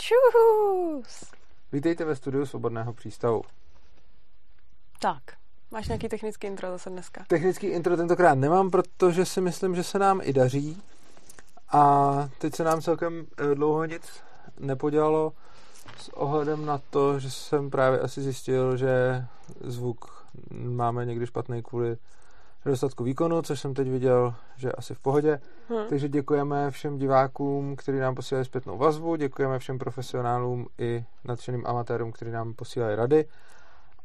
Čus! 0.00 1.24
Vítejte 1.72 2.04
ve 2.04 2.16
studiu 2.16 2.46
Svobodného 2.46 2.92
přístavu. 2.92 3.42
Tak, 5.00 5.22
máš 5.70 5.88
nějaký 5.88 6.08
technický 6.08 6.46
intro 6.46 6.70
zase 6.70 6.90
dneska? 6.90 7.24
Technický 7.28 7.66
intro 7.66 7.96
tentokrát 7.96 8.34
nemám, 8.34 8.70
protože 8.70 9.24
si 9.24 9.40
myslím, 9.40 9.76
že 9.76 9.82
se 9.82 9.98
nám 9.98 10.20
i 10.22 10.32
daří. 10.32 10.82
A 11.72 12.28
teď 12.38 12.54
se 12.54 12.64
nám 12.64 12.82
celkem 12.82 13.26
eh, 13.36 13.54
dlouho 13.54 13.84
nic 13.84 14.02
nepodělalo 14.58 15.32
s 15.96 16.08
ohledem 16.08 16.66
na 16.66 16.80
to, 16.90 17.18
že 17.18 17.30
jsem 17.30 17.70
právě 17.70 18.00
asi 18.00 18.22
zjistil, 18.22 18.76
že 18.76 19.24
zvuk 19.60 20.26
máme 20.52 21.06
někdy 21.06 21.26
špatný 21.26 21.62
kvůli 21.62 21.96
nedostatku 22.64 23.04
výkonu, 23.04 23.42
což 23.42 23.60
jsem 23.60 23.74
teď 23.74 23.88
viděl, 23.88 24.34
že 24.56 24.72
asi 24.72 24.94
v 24.94 24.98
pohodě. 24.98 25.40
Hmm. 25.68 25.86
Takže 25.88 26.08
děkujeme 26.08 26.70
všem 26.70 26.98
divákům, 26.98 27.76
kteří 27.76 27.98
nám 27.98 28.14
posílají 28.14 28.44
zpětnou 28.44 28.78
vazbu, 28.78 29.16
děkujeme 29.16 29.58
všem 29.58 29.78
profesionálům 29.78 30.66
i 30.78 31.04
nadšeným 31.24 31.66
amatérům, 31.66 32.12
kteří 32.12 32.30
nám 32.30 32.54
posílají 32.54 32.96
rady. 32.96 33.24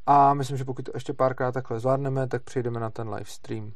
A 0.05 0.33
myslím, 0.33 0.57
že 0.57 0.65
pokud 0.65 0.85
to 0.85 0.91
ještě 0.93 1.13
párkrát 1.13 1.51
takhle 1.51 1.79
zvládneme, 1.79 2.27
tak 2.27 2.43
přejdeme 2.43 2.79
na 2.79 2.89
ten 2.89 3.09
live 3.09 3.25
stream. 3.25 3.71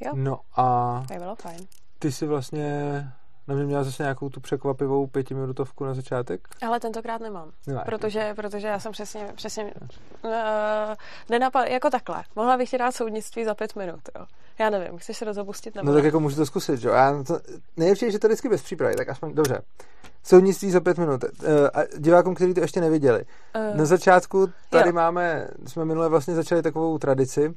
Jo. 0.00 0.12
No 0.14 0.40
a... 0.56 1.02
To 1.08 1.14
bylo 1.14 1.36
fajn. 1.36 1.66
Ty 1.98 2.12
jsi 2.12 2.26
vlastně 2.26 3.12
na 3.48 3.54
mě 3.54 3.64
měla 3.64 3.84
zase 3.84 4.02
nějakou 4.02 4.28
tu 4.28 4.40
překvapivou 4.40 5.06
pětiminutovku 5.06 5.84
na 5.84 5.94
začátek? 5.94 6.48
Ale 6.62 6.80
tentokrát 6.80 7.20
nemám. 7.20 7.50
Nemáš, 7.66 7.84
protože, 7.84 8.34
protože 8.36 8.66
já 8.66 8.78
jsem 8.78 8.92
přesně, 8.92 9.32
přesně 9.34 9.64
uh, 10.22 10.30
nenapad, 11.30 11.66
jako 11.66 11.90
takhle. 11.90 12.24
Mohla 12.36 12.56
bych 12.56 12.70
ti 12.70 12.78
dát 12.78 12.94
soudnictví 12.94 13.44
za 13.44 13.54
pět 13.54 13.76
minut, 13.76 14.00
jo. 14.18 14.26
Já 14.58 14.70
nevím, 14.70 14.98
chceš 14.98 15.16
se 15.16 15.24
rozopustit 15.24 15.74
nebo 15.74 15.88
No 15.88 15.94
tak 15.94 16.04
jako 16.04 16.20
můžu 16.20 16.36
to 16.36 16.46
zkusit, 16.46 16.84
jo. 16.84 16.92
Já 16.92 17.22
to, 17.22 17.40
nejlepší 17.76 18.04
je, 18.04 18.10
že 18.10 18.18
to 18.18 18.28
vždycky 18.28 18.48
bez 18.48 18.62
přípravy, 18.62 18.96
tak 18.96 19.08
aspoň 19.08 19.34
dobře. 19.34 19.62
Soudnictví 20.22 20.70
za 20.70 20.80
pět 20.80 20.98
minut. 20.98 21.24
Uh, 21.24 21.50
a 21.74 21.80
divákům, 21.98 22.34
kteří 22.34 22.54
to 22.54 22.60
ještě 22.60 22.80
neviděli. 22.80 23.24
Uh, 23.70 23.76
na 23.76 23.84
začátku 23.84 24.48
tady 24.70 24.88
jo. 24.88 24.94
máme, 24.94 25.48
jsme 25.66 25.84
minule 25.84 26.08
vlastně 26.08 26.34
začali 26.34 26.62
takovou 26.62 26.98
tradici, 26.98 27.54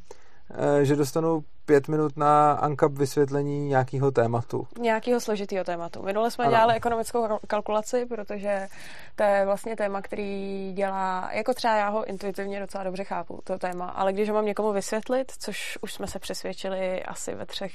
že 0.81 0.95
dostanou 0.95 1.43
pět 1.65 1.87
minut 1.87 2.17
na 2.17 2.51
ANCAP 2.51 2.91
vysvětlení 2.91 3.67
nějakého 3.67 4.11
tématu. 4.11 4.67
Nějakého 4.79 5.19
složitého 5.19 5.63
tématu. 5.63 6.03
Minule 6.03 6.31
jsme 6.31 6.45
ano. 6.45 6.51
dělali 6.51 6.75
ekonomickou 6.75 7.27
kalkulaci, 7.47 8.05
protože 8.05 8.67
to 9.15 9.23
je 9.23 9.45
vlastně 9.45 9.75
téma, 9.75 10.01
který 10.01 10.71
dělá, 10.73 11.29
jako 11.33 11.53
třeba 11.53 11.75
já 11.75 11.89
ho 11.89 12.05
intuitivně 12.05 12.59
docela 12.59 12.83
dobře 12.83 13.03
chápu, 13.03 13.39
to 13.43 13.59
téma, 13.59 13.89
ale 13.89 14.13
když 14.13 14.29
ho 14.29 14.35
mám 14.35 14.45
někomu 14.45 14.71
vysvětlit, 14.71 15.31
což 15.39 15.77
už 15.81 15.93
jsme 15.93 16.07
se 16.07 16.19
přesvědčili 16.19 17.03
asi 17.03 17.35
ve 17.35 17.45
třech 17.45 17.71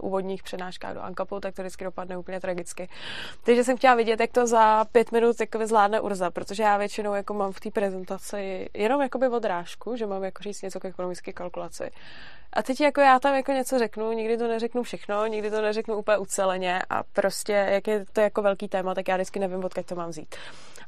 uh, 0.00 0.08
úvodních 0.08 0.42
přednáškách 0.42 0.94
do 0.94 1.02
ANCAPu, 1.02 1.40
tak 1.40 1.54
to 1.54 1.62
vždycky 1.62 1.84
dopadne 1.84 2.16
úplně 2.16 2.40
tragicky. 2.40 2.88
Takže 3.42 3.64
jsem 3.64 3.76
chtěla 3.76 3.94
vidět, 3.94 4.20
jak 4.20 4.32
to 4.32 4.46
za 4.46 4.84
pět 4.84 5.12
minut 5.12 5.40
jako 5.40 5.66
zvládne 5.66 6.00
Urza, 6.00 6.30
protože 6.30 6.62
já 6.62 6.76
většinou 6.76 7.14
jako 7.14 7.34
mám 7.34 7.52
v 7.52 7.60
té 7.60 7.70
prezentaci 7.70 8.68
jenom 8.74 9.02
jakoby 9.02 9.28
odrážku, 9.28 9.96
že 9.96 10.06
mám 10.06 10.24
jako 10.24 10.42
říct 10.42 10.62
něco 10.62 10.80
k 10.80 10.84
ekonomické 10.84 11.32
kalkulaci. 11.32 11.90
A 12.54 12.62
teď 12.62 12.80
jako 12.80 13.00
já 13.00 13.20
tam 13.20 13.34
jako 13.34 13.52
něco 13.52 13.78
řeknu, 13.78 14.12
nikdy 14.12 14.38
to 14.38 14.48
neřeknu 14.48 14.82
všechno, 14.82 15.26
nikdy 15.26 15.50
to 15.50 15.62
neřeknu 15.62 15.96
úplně 15.96 16.18
uceleně 16.18 16.82
a 16.90 17.02
prostě, 17.02 17.52
jak 17.52 17.86
je 17.86 18.04
to 18.12 18.20
jako 18.20 18.42
velký 18.42 18.68
téma, 18.68 18.94
tak 18.94 19.08
já 19.08 19.16
vždycky 19.16 19.38
nevím, 19.38 19.64
odkud 19.64 19.86
to 19.86 19.94
mám 19.94 20.10
vzít. 20.10 20.34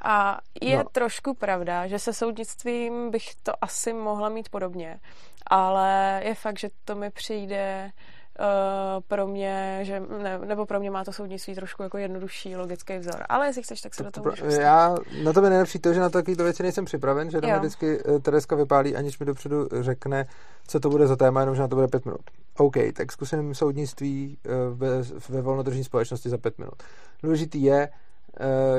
A 0.03 0.39
je 0.62 0.77
no. 0.77 0.84
trošku 0.84 1.34
pravda, 1.34 1.87
že 1.87 1.98
se 1.98 2.12
soudnictvím 2.12 3.11
bych 3.11 3.34
to 3.42 3.53
asi 3.61 3.92
mohla 3.92 4.28
mít 4.28 4.48
podobně, 4.48 5.00
ale 5.47 6.20
je 6.25 6.34
fakt, 6.34 6.59
že 6.59 6.69
to 6.84 6.94
mi 6.94 7.11
přijde 7.11 7.91
Uh, 8.40 9.02
pro 9.08 9.26
mě, 9.26 9.80
že 9.82 10.00
ne, 10.22 10.38
nebo 10.38 10.66
pro 10.66 10.80
mě 10.80 10.90
má 10.90 11.04
to 11.04 11.12
soudnictví 11.12 11.54
trošku 11.54 11.82
jako 11.82 11.98
jednodušší 11.98 12.56
logický 12.56 12.98
vzor. 12.98 13.24
Ale 13.28 13.46
jestli 13.46 13.62
chceš, 13.62 13.80
tak 13.80 13.94
se 13.94 13.98
to, 13.98 14.04
do 14.04 14.10
toho 14.10 14.30
můžu 14.30 14.60
Já, 14.60 14.94
na 15.24 15.32
to 15.32 15.40
by 15.40 15.48
nejlepší 15.50 15.78
to, 15.78 15.92
že 15.92 16.00
na 16.00 16.10
takovýto 16.10 16.44
věci 16.44 16.62
nejsem 16.62 16.84
připraven, 16.84 17.30
že 17.30 17.40
tam 17.40 17.58
vždycky 17.58 18.04
uh, 18.04 18.18
Tereska 18.18 18.56
vypálí, 18.56 18.96
aniž 18.96 19.18
mi 19.18 19.26
dopředu 19.26 19.68
řekne, 19.80 20.26
co 20.66 20.80
to 20.80 20.90
bude 20.90 21.06
za 21.06 21.16
téma, 21.16 21.40
jenom 21.40 21.56
že 21.56 21.62
na 21.62 21.68
to 21.68 21.76
bude 21.76 21.88
pět 21.88 22.04
minut. 22.04 22.20
OK, 22.58 22.76
tak 22.92 23.12
zkusím 23.12 23.54
soudnictví 23.54 24.38
uh, 24.46 24.78
ve, 24.78 24.88
ve 25.28 25.42
volnodržní 25.42 25.84
společnosti 25.84 26.28
za 26.28 26.38
pět 26.38 26.58
minut. 26.58 26.82
Důležitý 27.22 27.62
je, 27.62 27.88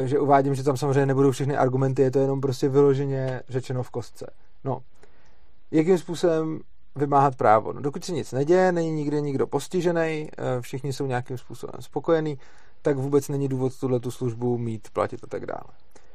že 0.06 0.20
uvádím, 0.20 0.56
že 0.56 0.64
tam 0.64 0.78
samozřejmě 0.78 1.06
nebudou 1.06 1.32
všechny 1.32 1.58
argumenty, 1.58 2.02
je 2.02 2.12
to 2.12 2.20
jenom 2.20 2.42
prostě 2.42 2.70
vyloženě 2.70 3.42
řečeno 3.50 3.84
v 3.84 3.90
kostce. 3.90 4.30
No, 4.64 4.80
jakým 5.72 5.98
způsobem 5.98 6.60
vymáhat 6.98 7.36
právo. 7.36 7.74
No, 7.74 7.82
dokud 7.82 8.06
se 8.06 8.12
nic 8.12 8.32
neděje, 8.32 8.72
není 8.72 8.92
nikde 8.92 9.22
nikdo 9.22 9.48
postižený, 9.48 10.30
eh, 10.38 10.62
všichni 10.62 10.94
jsou 10.94 11.06
nějakým 11.06 11.38
způsobem 11.38 11.82
spokojení, 11.82 12.38
tak 12.82 12.98
vůbec 12.98 13.30
není 13.30 13.48
důvod 13.48 13.80
tuhle 13.80 14.00
tu 14.00 14.12
službu 14.12 14.58
mít, 14.58 14.90
platit 14.94 15.24
a 15.24 15.28
tak 15.28 15.46
dále. 15.46 15.74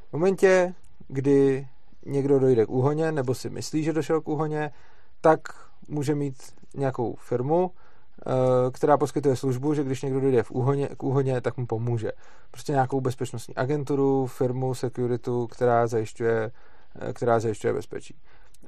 V 0.09 0.13
momentě, 0.13 0.73
kdy 1.07 1.67
někdo 2.05 2.39
dojde 2.39 2.65
k 2.65 2.69
úhoně, 2.69 3.11
nebo 3.11 3.35
si 3.35 3.49
myslí, 3.49 3.83
že 3.83 3.93
došel 3.93 4.21
k 4.21 4.27
úhoně, 4.27 4.71
tak 5.21 5.39
může 5.87 6.15
mít 6.15 6.35
nějakou 6.75 7.15
firmu, 7.15 7.71
eh, 7.71 8.71
která 8.71 8.97
poskytuje 8.97 9.35
službu, 9.35 9.73
že 9.73 9.83
když 9.83 10.01
někdo 10.01 10.19
dojde 10.19 10.43
v 10.43 10.51
úhoně, 10.51 10.89
k 10.97 11.03
úhoně, 11.03 11.41
tak 11.41 11.57
mu 11.57 11.65
pomůže. 11.65 12.11
Prostě 12.51 12.71
nějakou 12.71 13.01
bezpečnostní 13.01 13.55
agenturu, 13.55 14.27
firmu, 14.27 14.73
securitu, 14.73 15.47
která 15.47 15.87
zajišťuje, 15.87 16.51
eh, 16.99 17.13
která 17.13 17.39
zajišťuje 17.39 17.73
bezpečí. 17.73 18.15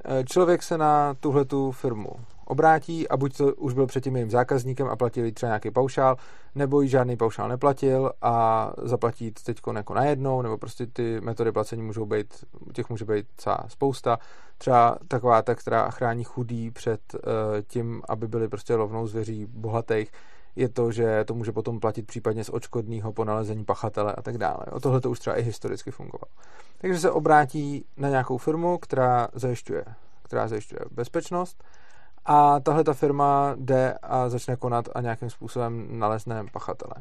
Eh, 0.08 0.24
člověk 0.24 0.62
se 0.62 0.78
na 0.78 1.14
tuhletu 1.14 1.72
firmu 1.72 2.08
obrátí 2.44 3.08
a 3.08 3.16
buď 3.16 3.36
to 3.36 3.54
už 3.54 3.74
byl 3.74 3.86
předtím 3.86 4.16
jejím 4.16 4.30
zákazníkem 4.30 4.86
a 4.86 4.96
platil 4.96 5.32
třeba 5.32 5.50
nějaký 5.50 5.70
paušál, 5.70 6.16
nebo 6.54 6.80
jí 6.80 6.88
žádný 6.88 7.16
paušál 7.16 7.48
neplatil 7.48 8.12
a 8.22 8.72
zaplatí 8.82 9.30
teď 9.30 9.60
jako 9.76 9.94
najednou, 9.94 10.42
nebo 10.42 10.58
prostě 10.58 10.86
ty 10.86 11.20
metody 11.20 11.52
placení 11.52 11.82
můžou 11.82 12.06
být, 12.06 12.44
těch 12.72 12.90
může 12.90 13.04
být 13.04 13.26
celá 13.36 13.64
spousta. 13.68 14.18
Třeba 14.58 14.98
taková 15.08 15.42
ta, 15.42 15.54
která 15.54 15.90
chrání 15.90 16.24
chudý 16.24 16.70
před 16.70 17.00
uh, 17.14 17.20
tím, 17.66 18.02
aby 18.08 18.28
byli 18.28 18.48
prostě 18.48 18.76
rovnou 18.76 19.06
zvěří 19.06 19.46
bohatých, 19.46 20.12
je 20.56 20.68
to, 20.68 20.92
že 20.92 21.24
to 21.24 21.34
může 21.34 21.52
potom 21.52 21.80
platit 21.80 22.06
případně 22.06 22.44
z 22.44 22.50
očkodného 22.52 23.12
po 23.12 23.24
nalezení 23.24 23.64
pachatele 23.64 24.12
a 24.12 24.22
tak 24.22 24.38
dále. 24.38 24.66
O 24.72 24.80
tohle 24.80 25.00
to 25.00 25.10
už 25.10 25.18
třeba 25.18 25.36
i 25.36 25.42
historicky 25.42 25.90
fungovalo. 25.90 26.32
Takže 26.78 26.98
se 26.98 27.10
obrátí 27.10 27.84
na 27.96 28.08
nějakou 28.08 28.38
firmu, 28.38 28.78
která 28.78 29.28
zajišťuje, 29.32 29.84
která 30.22 30.48
zajišťuje 30.48 30.80
bezpečnost 30.90 31.64
a 32.24 32.60
tahle 32.60 32.84
ta 32.84 32.94
firma 32.94 33.54
jde 33.58 33.98
a 34.02 34.28
začne 34.28 34.56
konat 34.56 34.88
a 34.94 35.00
nějakým 35.00 35.30
způsobem 35.30 35.98
nalezne 35.98 36.44
pachatele. 36.52 36.94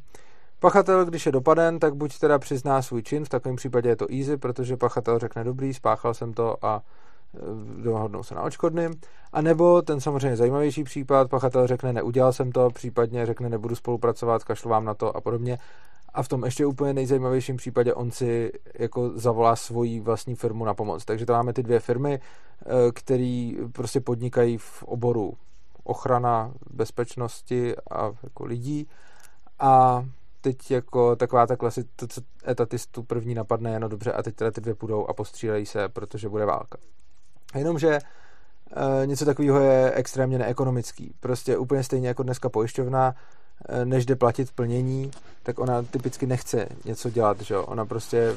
Pachatel, 0.60 1.06
když 1.06 1.26
je 1.26 1.32
dopaden, 1.32 1.80
tak 1.80 1.96
buď 1.96 2.20
teda 2.20 2.40
přizná 2.40 2.82
svůj 2.82 3.04
čin, 3.04 3.26
v 3.26 3.30
takovém 3.30 3.56
případě 3.56 3.90
je 3.90 3.96
to 3.96 4.06
easy, 4.12 4.38
protože 4.38 4.78
pachatel 4.78 5.20
řekne 5.20 5.44
dobrý, 5.44 5.74
spáchal 5.74 6.14
jsem 6.14 6.34
to 6.34 6.66
a 6.66 6.82
dohodnou 7.84 8.24
se 8.24 8.36
na 8.36 8.42
očkodným. 8.42 8.94
A 9.34 9.42
nebo 9.42 9.82
ten 9.82 10.02
samozřejmě 10.02 10.38
zajímavější 10.38 10.84
případ, 10.84 11.30
pachatel 11.30 11.68
řekne 11.68 11.94
neudělal 11.94 12.34
jsem 12.34 12.52
to, 12.52 12.70
případně 12.70 13.26
řekne 13.26 13.50
nebudu 13.50 13.76
spolupracovat, 13.76 14.44
kašlu 14.44 14.70
vám 14.70 14.86
na 14.86 14.94
to 14.94 15.18
a 15.18 15.22
podobně 15.22 15.58
a 16.16 16.24
v 16.24 16.28
tom 16.28 16.44
ještě 16.46 16.66
úplně 16.66 16.94
nejzajímavějším 16.94 17.58
případě 17.58 17.94
on 17.94 18.12
si 18.12 18.52
jako 18.80 19.12
zavolá 19.16 19.56
svoji 19.56 20.00
vlastní 20.00 20.36
firmu 20.36 20.66
na 20.66 20.74
pomoc. 20.74 21.06
Takže 21.06 21.26
to 21.26 21.34
máme 21.34 21.54
ty 21.54 21.64
dvě 21.64 21.80
firmy, 21.80 22.20
eh, 22.20 22.92
které 22.92 23.52
prostě 23.72 24.02
podnikají 24.02 24.58
v 24.58 24.84
oboru 24.84 25.34
ochrana 25.84 26.54
bezpečnosti 26.70 27.76
a 27.92 28.12
jako 28.24 28.46
lidí 28.46 28.88
a 29.60 30.06
teď 30.42 30.72
jako 30.72 31.16
taková 31.16 31.48
ta 31.48 31.56
klasi, 31.56 31.84
to, 31.96 32.08
co 32.08 32.22
etatistu 32.48 33.04
první 33.04 33.36
napadne, 33.36 33.72
jenom 33.72 33.90
dobře 33.90 34.12
a 34.12 34.24
teď 34.24 34.36
teda 34.36 34.52
ty 34.52 34.62
dvě 34.62 34.76
půjdou 34.76 35.08
a 35.08 35.14
postřílejí 35.14 35.66
se, 35.66 35.90
protože 35.90 36.30
bude 36.30 36.46
válka. 36.46 36.78
Jenomže 37.56 38.00
e, 38.00 39.06
něco 39.06 39.26
takového 39.26 39.60
je 39.60 39.92
extrémně 39.92 40.38
neekonomický. 40.38 41.14
Prostě 41.20 41.58
úplně 41.58 41.84
stejně 41.84 42.08
jako 42.08 42.24
dneska 42.24 42.50
pojišťovna 42.50 43.16
Eh, 43.70 43.86
než 43.86 44.06
jde 44.06 44.16
platit 44.16 44.52
plnění, 44.52 45.12
tak 45.44 45.60
ona 45.60 45.84
typicky 45.84 46.28
nechce 46.28 46.68
něco 46.86 47.10
dělat, 47.10 47.42
že 47.42 47.54
jo? 47.54 47.64
Ona 47.64 47.86
prostě 47.86 48.36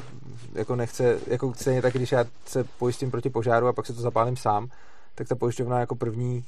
jako 0.53 0.75
nechce, 0.75 1.19
jako 1.27 1.53
stejně 1.53 1.81
tak, 1.81 1.93
když 1.93 2.11
já 2.11 2.25
se 2.45 2.63
pojistím 2.63 3.11
proti 3.11 3.29
požáru 3.29 3.67
a 3.67 3.73
pak 3.73 3.85
se 3.85 3.93
to 3.93 4.01
zapálím 4.01 4.37
sám, 4.37 4.69
tak 5.15 5.27
ta 5.27 5.35
pojišťovna 5.35 5.79
jako 5.79 5.95
první 5.95 6.43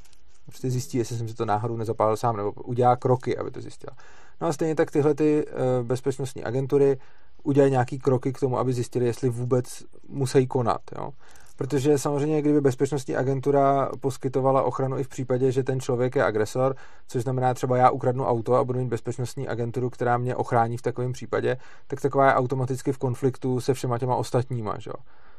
prostě 0.45 0.69
zjistí, 0.69 0.97
jestli 0.97 1.17
jsem 1.17 1.27
si 1.27 1.33
to 1.35 1.45
náhodou 1.45 1.77
nezapálil 1.77 2.17
sám, 2.17 2.37
nebo 2.37 2.51
udělá 2.51 2.95
kroky, 2.95 3.37
aby 3.37 3.51
to 3.51 3.61
zjistila. 3.61 3.97
No 4.41 4.47
a 4.47 4.53
stejně 4.53 4.75
tak 4.75 4.91
tyhle 4.91 5.13
ty 5.13 5.45
eh, 5.47 5.83
bezpečnostní 5.83 6.43
agentury 6.43 6.99
udělají 7.43 7.71
nějaký 7.71 7.99
kroky 7.99 8.33
k 8.33 8.39
tomu, 8.39 8.57
aby 8.57 8.73
zjistili, 8.73 9.05
jestli 9.05 9.29
vůbec 9.29 9.83
musí 10.09 10.47
konat. 10.47 10.81
Jo? 10.97 11.11
Protože 11.55 11.97
samozřejmě, 11.97 12.41
kdyby 12.41 12.61
bezpečnostní 12.61 13.15
agentura 13.15 13.91
poskytovala 13.99 14.63
ochranu 14.63 14.97
i 14.97 15.03
v 15.03 15.07
případě, 15.07 15.51
že 15.51 15.63
ten 15.63 15.79
člověk 15.79 16.15
je 16.15 16.23
agresor, 16.23 16.75
což 17.07 17.23
znamená 17.23 17.53
třeba 17.53 17.77
já 17.77 17.89
ukradnu 17.89 18.25
auto 18.25 18.55
a 18.55 18.63
budu 18.63 18.79
mít 18.79 18.87
bezpečnostní 18.87 19.47
agenturu, 19.47 19.89
která 19.89 20.17
mě 20.17 20.35
ochrání 20.35 20.77
v 20.77 20.81
takovém 20.81 21.13
případě, 21.13 21.57
tak 21.87 22.01
taková 22.01 22.27
je 22.27 22.33
automaticky 22.33 22.91
v 22.91 22.97
konfliktu 22.97 23.61
se 23.61 23.73
všema 23.73 23.99
těma 23.99 24.15
ostatníma, 24.15 24.79
že? 24.79 24.91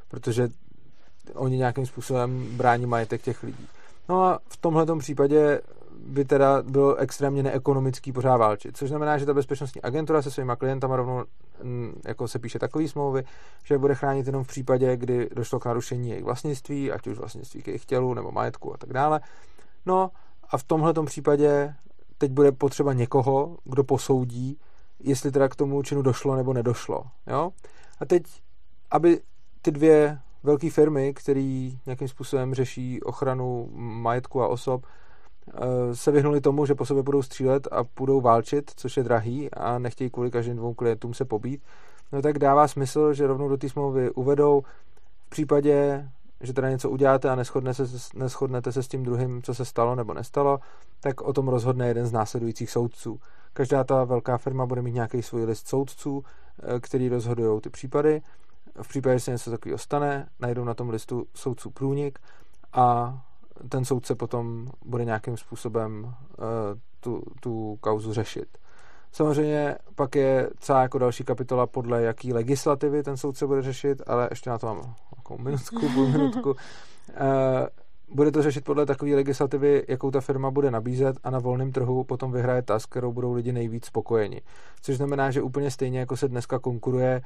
protože 0.08 0.48
oni 1.34 1.56
nějakým 1.56 1.86
způsobem 1.86 2.46
brání 2.56 2.86
majetek 2.86 3.22
těch 3.22 3.42
lidí. 3.42 3.68
No 4.08 4.22
a 4.22 4.38
v 4.48 4.56
tomhle 4.56 4.86
případě 4.98 5.60
by 6.06 6.24
teda 6.24 6.62
bylo 6.62 6.96
extrémně 6.96 7.42
neekonomický 7.42 8.12
pořád 8.12 8.36
válčit. 8.36 8.76
Což 8.76 8.88
znamená, 8.88 9.18
že 9.18 9.26
ta 9.26 9.34
bezpečnostní 9.34 9.82
agentura 9.82 10.22
se 10.22 10.30
svýma 10.30 10.56
klientama 10.56 10.96
rovnou 10.96 11.24
jako 12.06 12.28
se 12.28 12.38
píše 12.38 12.58
takový 12.58 12.88
smlouvy, 12.88 13.24
že 13.64 13.78
bude 13.78 13.94
chránit 13.94 14.26
jenom 14.26 14.44
v 14.44 14.46
případě, 14.46 14.96
kdy 14.96 15.28
došlo 15.34 15.60
k 15.60 15.64
narušení 15.64 16.08
jejich 16.08 16.24
vlastnictví, 16.24 16.92
ať 16.92 17.06
už 17.06 17.18
vlastnictví 17.18 17.62
k 17.62 17.66
jejich 17.66 17.84
tělu 17.84 18.14
nebo 18.14 18.32
majetku 18.32 18.74
a 18.74 18.76
tak 18.76 18.92
dále. 18.92 19.20
No 19.86 20.10
a 20.50 20.58
v 20.58 20.62
tomhle 20.64 20.94
případě 21.04 21.74
teď 22.18 22.32
bude 22.32 22.52
potřeba 22.52 22.92
někoho, 22.92 23.56
kdo 23.64 23.84
posoudí, 23.84 24.58
jestli 25.00 25.32
teda 25.32 25.48
k 25.48 25.56
tomu 25.56 25.82
činu 25.82 26.02
došlo 26.02 26.36
nebo 26.36 26.52
nedošlo. 26.52 27.04
Jo? 27.26 27.50
A 28.00 28.04
teď, 28.04 28.22
aby 28.90 29.20
ty 29.62 29.70
dvě 29.70 30.18
velké 30.42 30.70
firmy, 30.70 31.14
které 31.14 31.70
nějakým 31.86 32.08
způsobem 32.08 32.54
řeší 32.54 33.02
ochranu 33.02 33.68
majetku 33.74 34.42
a 34.42 34.48
osob, 34.48 34.86
se 35.92 36.10
vyhnuli 36.10 36.40
tomu, 36.40 36.66
že 36.66 36.74
po 36.74 36.86
sobě 36.86 37.02
budou 37.02 37.22
střílet 37.22 37.68
a 37.72 37.84
budou 37.98 38.20
válčit, 38.20 38.70
což 38.76 38.96
je 38.96 39.02
drahý 39.02 39.50
a 39.50 39.78
nechtějí 39.78 40.10
kvůli 40.10 40.30
každým 40.30 40.56
dvou 40.56 40.74
klientům 40.74 41.14
se 41.14 41.24
pobít, 41.24 41.62
no 42.12 42.22
tak 42.22 42.38
dává 42.38 42.68
smysl, 42.68 43.12
že 43.12 43.26
rovnou 43.26 43.48
do 43.48 43.56
té 43.56 43.68
smlouvy 43.68 44.10
uvedou 44.10 44.62
v 45.26 45.30
případě, 45.30 46.08
že 46.40 46.52
teda 46.52 46.70
něco 46.70 46.90
uděláte 46.90 47.30
a 47.30 47.34
neschodnete 47.34 47.86
se, 47.86 48.08
neschodnete 48.14 48.72
se 48.72 48.82
s 48.82 48.88
tím 48.88 49.02
druhým, 49.02 49.42
co 49.42 49.54
se 49.54 49.64
stalo 49.64 49.94
nebo 49.94 50.14
nestalo, 50.14 50.58
tak 51.00 51.20
o 51.20 51.32
tom 51.32 51.48
rozhodne 51.48 51.88
jeden 51.88 52.06
z 52.06 52.12
následujících 52.12 52.70
soudců. 52.70 53.18
Každá 53.52 53.84
ta 53.84 54.04
velká 54.04 54.38
firma 54.38 54.66
bude 54.66 54.82
mít 54.82 54.94
nějaký 54.94 55.22
svůj 55.22 55.44
list 55.44 55.68
soudců, 55.68 56.24
eh, 56.62 56.80
který 56.80 57.08
rozhodují 57.08 57.60
ty 57.60 57.70
případy. 57.70 58.22
V 58.82 58.88
případě, 58.88 59.16
že 59.16 59.20
se 59.20 59.30
něco 59.30 59.50
takového 59.50 59.78
stane, 59.78 60.28
najdou 60.40 60.64
na 60.64 60.74
tom 60.74 60.90
listu 60.90 61.26
soudců 61.34 61.70
průnik 61.70 62.18
a 62.72 63.18
ten 63.68 63.84
soudce 63.84 64.14
potom 64.14 64.70
bude 64.84 65.04
nějakým 65.04 65.36
způsobem 65.36 66.04
uh, 66.04 66.44
tu, 67.00 67.22
tu 67.40 67.78
kauzu 67.80 68.12
řešit. 68.12 68.58
Samozřejmě 69.12 69.76
pak 69.94 70.14
je 70.14 70.50
celá 70.58 70.82
jako 70.82 70.98
další 70.98 71.24
kapitola, 71.24 71.66
podle 71.66 72.02
jaký 72.02 72.32
legislativy 72.32 73.02
ten 73.02 73.16
soudce 73.16 73.46
bude 73.46 73.62
řešit, 73.62 74.02
ale 74.06 74.28
ještě 74.30 74.50
na 74.50 74.58
to 74.58 74.66
mám 74.66 74.94
jako 75.16 75.38
minutku, 75.38 75.88
půl 75.94 76.08
minutku. 76.08 76.50
Uh, 76.50 76.56
bude 78.14 78.30
to 78.30 78.42
řešit 78.42 78.64
podle 78.64 78.86
takové 78.86 79.14
legislativy, 79.14 79.84
jakou 79.88 80.10
ta 80.10 80.20
firma 80.20 80.50
bude 80.50 80.70
nabízet 80.70 81.16
a 81.24 81.30
na 81.30 81.38
volném 81.38 81.72
trhu 81.72 82.04
potom 82.04 82.32
vyhraje 82.32 82.62
ta, 82.62 82.78
s 82.78 82.86
kterou 82.86 83.12
budou 83.12 83.32
lidi 83.32 83.52
nejvíc 83.52 83.84
spokojeni. 83.84 84.40
Což 84.82 84.96
znamená, 84.96 85.30
že 85.30 85.42
úplně 85.42 85.70
stejně 85.70 85.98
jako 85.98 86.16
se 86.16 86.28
dneska 86.28 86.58
konkuruje 86.58 87.22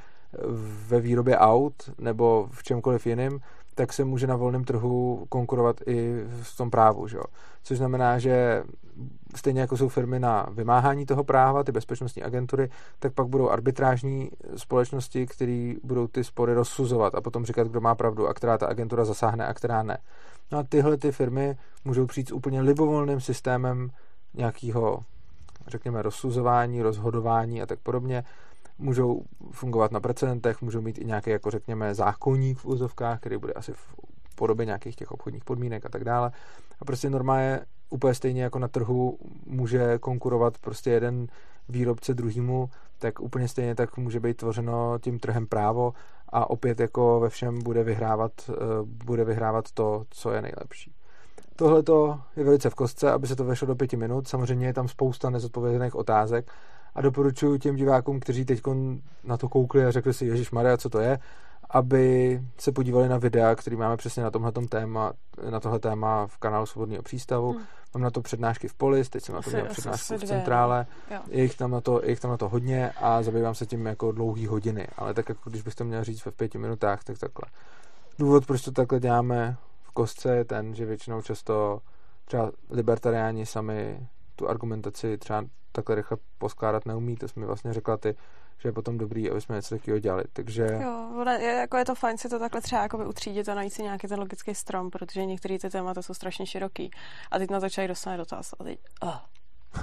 ve 0.89 1.01
výrobě 1.01 1.39
aut 1.39 1.75
nebo 1.99 2.49
v 2.51 2.63
čemkoliv 2.63 3.07
jiným, 3.07 3.41
tak 3.77 3.93
se 3.93 4.05
může 4.05 4.27
na 4.27 4.37
volném 4.37 4.65
trhu 4.65 5.27
konkurovat 5.29 5.81
i 5.87 6.25
v 6.43 6.57
tom 6.57 6.71
právu. 6.71 7.09
Že? 7.09 7.19
Což 7.63 7.79
znamená, 7.79 8.19
že 8.19 8.63
stejně 9.35 9.61
jako 9.61 9.77
jsou 9.77 9.89
firmy 9.89 10.21
na 10.21 10.47
vymáhání 10.51 11.07
toho 11.07 11.25
práva, 11.25 11.65
ty 11.65 11.73
bezpečnostní 11.73 12.23
agentury, 12.23 12.71
tak 12.99 13.13
pak 13.13 13.27
budou 13.27 13.51
arbitrážní 13.51 14.31
společnosti, 14.57 15.27
které 15.27 15.75
budou 15.85 16.07
ty 16.07 16.25
spory 16.25 16.55
rozsuzovat 16.55 17.15
a 17.15 17.21
potom 17.21 17.45
říkat, 17.45 17.69
kdo 17.69 17.81
má 17.81 17.95
pravdu 17.95 18.29
a 18.29 18.35
která 18.35 18.59
ta 18.59 18.67
agentura 18.67 19.05
zasáhne 19.05 19.47
a 19.47 19.55
která 19.55 19.83
ne. 19.83 19.99
No 20.53 20.59
a 20.59 20.63
tyhle 20.63 20.97
ty 20.97 21.13
firmy 21.13 21.57
můžou 21.85 22.07
přijít 22.07 22.29
s 22.29 22.33
úplně 22.33 22.61
libovolným 22.61 23.21
systémem 23.21 23.91
nějakého, 24.35 25.05
řekněme, 25.67 26.03
rozsuzování, 26.03 26.83
rozhodování 26.83 27.63
a 27.63 27.67
tak 27.67 27.79
podobně. 27.79 28.25
Můžou 28.79 29.23
fungovat 29.51 29.93
na 29.93 30.01
precedentech, 30.01 30.63
můžou 30.63 30.81
mít 30.81 30.99
i 30.99 31.05
nějaký, 31.05 31.31
jako 31.31 31.51
řekněme, 31.51 31.95
zákonník 31.95 32.59
v 32.59 32.67
úzovkách, 32.67 33.21
který 33.21 33.37
bude 33.37 33.53
asi 33.53 33.73
v 33.73 33.95
podobě 34.35 34.67
nějakých 34.67 34.97
těch 34.97 35.13
obchodních 35.13 35.45
podmínek 35.45 35.87
a 35.87 35.89
tak 35.89 36.05
dále. 36.05 36.33
A 36.81 36.85
prostě 36.85 37.11
normálně 37.11 37.61
úplně 37.91 38.15
stejně 38.15 38.43
jako 38.43 38.59
na 38.59 38.69
trhu 38.69 39.19
může 39.47 39.99
konkurovat 39.99 40.59
prostě 40.59 40.91
jeden 40.91 41.27
výrobce 41.69 42.15
druhýmu, 42.15 42.71
tak 42.99 43.21
úplně 43.21 43.49
stejně 43.49 43.75
tak 43.75 43.97
může 43.97 44.21
být 44.21 44.37
tvořeno 44.37 44.99
tím 44.99 45.19
trhem 45.19 45.47
právo 45.47 45.93
a 46.29 46.51
opět 46.51 46.81
jako 46.81 47.21
ve 47.21 47.29
všem 47.29 47.63
bude 47.63 47.85
vyhrávat, 47.85 48.33
eh, 48.49 48.55
bude 48.83 49.25
vyhrávat 49.25 49.73
to, 49.73 50.05
co 50.11 50.31
je 50.31 50.43
nejlepší. 50.43 50.93
Tohle 51.57 51.83
je 52.37 52.45
velice 52.45 52.71
v 52.71 52.75
kostce, 52.75 53.13
aby 53.13 53.27
se 53.27 53.37
to 53.37 53.45
vešlo 53.45 53.67
do 53.67 53.77
pěti 53.77 53.97
minut. 53.97 54.29
Samozřejmě 54.29 54.67
je 54.67 54.75
tam 54.75 54.89
spousta 54.89 55.31
nezodpovězených 55.31 55.95
otázek 55.95 56.51
a 56.97 57.01
doporučuji 57.01 57.59
těm 57.59 57.77
divákům, 57.77 58.21
kteří 58.21 58.45
teď 58.45 58.63
na 59.25 59.37
to 59.37 59.49
koukli 59.49 59.85
a 59.85 59.91
řekli 59.91 60.15
si, 60.15 60.27
Ježíš 60.27 60.51
Maria, 60.51 60.77
co 60.77 60.91
to 60.91 60.99
je, 60.99 61.19
aby 61.71 62.41
se 62.59 62.73
podívali 62.73 63.09
na 63.09 63.19
videa, 63.19 63.55
který 63.55 63.77
máme 63.77 63.97
přesně 63.97 64.23
na 64.23 64.31
tomhle 64.31 64.53
téma, 64.69 65.13
na 65.51 65.61
tohle 65.61 65.79
téma 65.79 66.27
v 66.27 66.39
kanálu 66.39 66.67
Svobodného 66.67 67.03
přístavu. 67.03 67.53
Hmm. 67.53 67.63
Mám 67.95 68.03
na 68.03 68.11
to 68.11 68.21
přednášky 68.23 68.69
v 68.69 68.75
Polis, 68.75 69.09
teď 69.09 69.25
jsem 69.25 69.35
na 69.35 69.43
to 69.43 69.51
měl 69.51 69.67
přednášku 69.67 70.15
v 70.17 70.25
centrále. 70.25 70.87
Je 71.29 71.43
jich, 71.43 71.57
tam 71.57 71.71
na 71.71 71.81
to, 71.81 72.01
je 72.03 72.11
jich 72.11 72.21
tam 72.21 72.31
na 72.31 72.37
to 72.37 72.49
hodně 72.49 72.91
a 72.91 73.23
zabývám 73.23 73.55
se 73.55 73.67
tím 73.67 73.87
jako 73.87 74.13
dlouhý 74.13 74.47
hodiny. 74.47 74.89
Ale 74.97 75.15
tak 75.15 75.29
jako 75.29 75.51
když 75.51 75.63
bych 75.63 75.75
to 75.75 75.85
měl 75.85 76.05
říct 76.05 76.25
ve 76.25 76.33
pěti 76.33 76.59
minutách, 76.59 77.05
tak 77.05 77.19
takhle. 77.19 77.51
Důvod, 78.19 78.47
proč 78.47 78.63
to 78.63 78.73
takhle 78.73 79.01
děláme 79.01 79.57
v 79.83 79.91
kostce 79.91 80.37
je 80.37 80.45
ten, 80.45 80.75
že 80.75 80.87
většinou 80.87 81.23
často 81.23 81.81
třeba 82.25 82.53
libertariáni 82.71 83.47
sami 83.47 84.09
tu 84.37 84.49
argumentaci 84.49 85.19
třeba 85.19 85.45
takhle 85.77 85.95
rychle 85.95 86.17
poskládat 86.39 86.87
neumí, 86.87 87.17
to 87.17 87.29
jsme 87.29 87.47
vlastně 87.47 87.73
řekla 87.73 87.97
ty, 87.97 88.17
že 88.59 88.69
je 88.69 88.73
potom 88.73 88.99
dobrý, 88.99 89.31
aby 89.31 89.41
jsme 89.41 89.57
něco 89.57 89.75
takového 89.75 89.99
dělali. 89.99 90.25
Takže... 90.33 90.67
Jo, 90.83 91.25
je, 91.39 91.53
jako 91.53 91.77
je 91.77 91.85
to 91.85 91.95
fajn 91.95 92.19
si 92.19 92.29
to 92.29 92.39
takhle 92.39 92.61
třeba 92.61 92.83
jako 92.83 92.99
utřídit 92.99 93.49
a 93.49 93.55
najít 93.55 93.73
si 93.73 93.83
nějaký 93.83 94.09
ten 94.09 94.19
logický 94.19 94.55
strom, 94.55 94.91
protože 94.91 95.27
některé 95.27 95.59
ty 95.59 95.71
témata 95.71 96.03
jsou 96.03 96.15
strašně 96.15 96.47
široký. 96.47 96.91
A 97.31 97.39
teď 97.39 97.51
na 97.51 97.61
to 97.61 97.69
člověk 97.69 97.89
dostane 97.89 98.17
dotaz 98.17 98.55
a 98.61 98.65
teď... 98.65 98.79
Oh. 99.01 99.17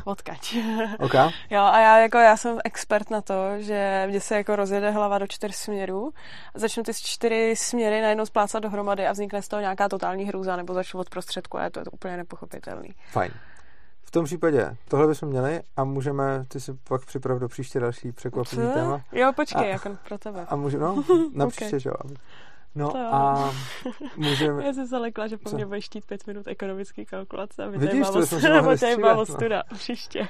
Odkaď. 0.05 0.55
Okay. 0.99 1.29
jo, 1.49 1.61
a 1.61 1.79
já 1.79 1.97
jako 1.97 2.17
já 2.17 2.37
jsem 2.37 2.59
expert 2.63 3.09
na 3.09 3.21
to, 3.21 3.33
že 3.57 4.05
mě 4.09 4.21
se 4.21 4.35
jako 4.35 4.55
rozjede 4.55 4.91
hlava 4.91 5.17
do 5.17 5.27
čtyř 5.27 5.55
směrů, 5.55 6.13
začnu 6.55 6.83
ty 6.83 6.93
čtyři 6.93 7.53
směry 7.57 8.01
najednou 8.01 8.25
splácat 8.25 8.63
dohromady 8.63 9.07
a 9.07 9.11
vznikne 9.11 9.41
z 9.41 9.47
toho 9.47 9.59
nějaká 9.59 9.89
totální 9.89 10.25
hrůza, 10.25 10.55
nebo 10.55 10.73
začnu 10.73 10.99
od 10.99 11.09
prostředku 11.09 11.57
a 11.57 11.63
je 11.63 11.69
to, 11.69 11.79
je 11.79 11.83
to 11.85 11.91
úplně 11.91 12.17
nepochopitelný. 12.17 12.89
Fajn 13.11 13.31
tom 14.13 14.25
případě 14.25 14.77
tohle 14.87 15.07
bychom 15.07 15.29
měli 15.29 15.61
a 15.77 15.83
můžeme, 15.83 16.45
ty 16.47 16.59
si 16.59 16.73
pak 16.73 17.05
připrav 17.05 17.39
do 17.39 17.47
příště 17.47 17.79
další 17.79 18.11
překvapivý 18.11 18.67
téma. 18.73 19.01
Jo, 19.11 19.31
počkej, 19.35 19.61
a, 19.61 19.65
jako 19.65 19.97
pro 20.07 20.17
tebe. 20.17 20.45
A 20.49 20.55
můžeme, 20.55 20.83
no, 20.83 21.03
na 21.33 21.47
příště, 21.47 21.65
okay. 21.65 21.79
že 21.79 21.89
jo. 21.89 22.15
No 22.75 22.91
to 22.91 22.97
a 22.97 23.53
můžeme... 24.17 24.65
Já 24.65 24.73
jsem 24.73 24.87
se 24.87 24.97
lekla, 24.97 25.27
že 25.27 25.37
po 25.37 25.49
mně 25.49 25.65
budeš 25.65 25.85
chtít 25.85 26.05
pět 26.05 26.27
minut 26.27 26.47
ekonomický 26.47 27.05
kalkulace 27.05 27.63
a 27.63 27.69
my 27.69 27.77
Vidíš, 27.77 28.07
tady 28.09 28.49
máme, 28.49 28.77
tady 28.77 28.97
máme 28.97 29.25
studa 29.25 29.63
příště. 29.73 30.27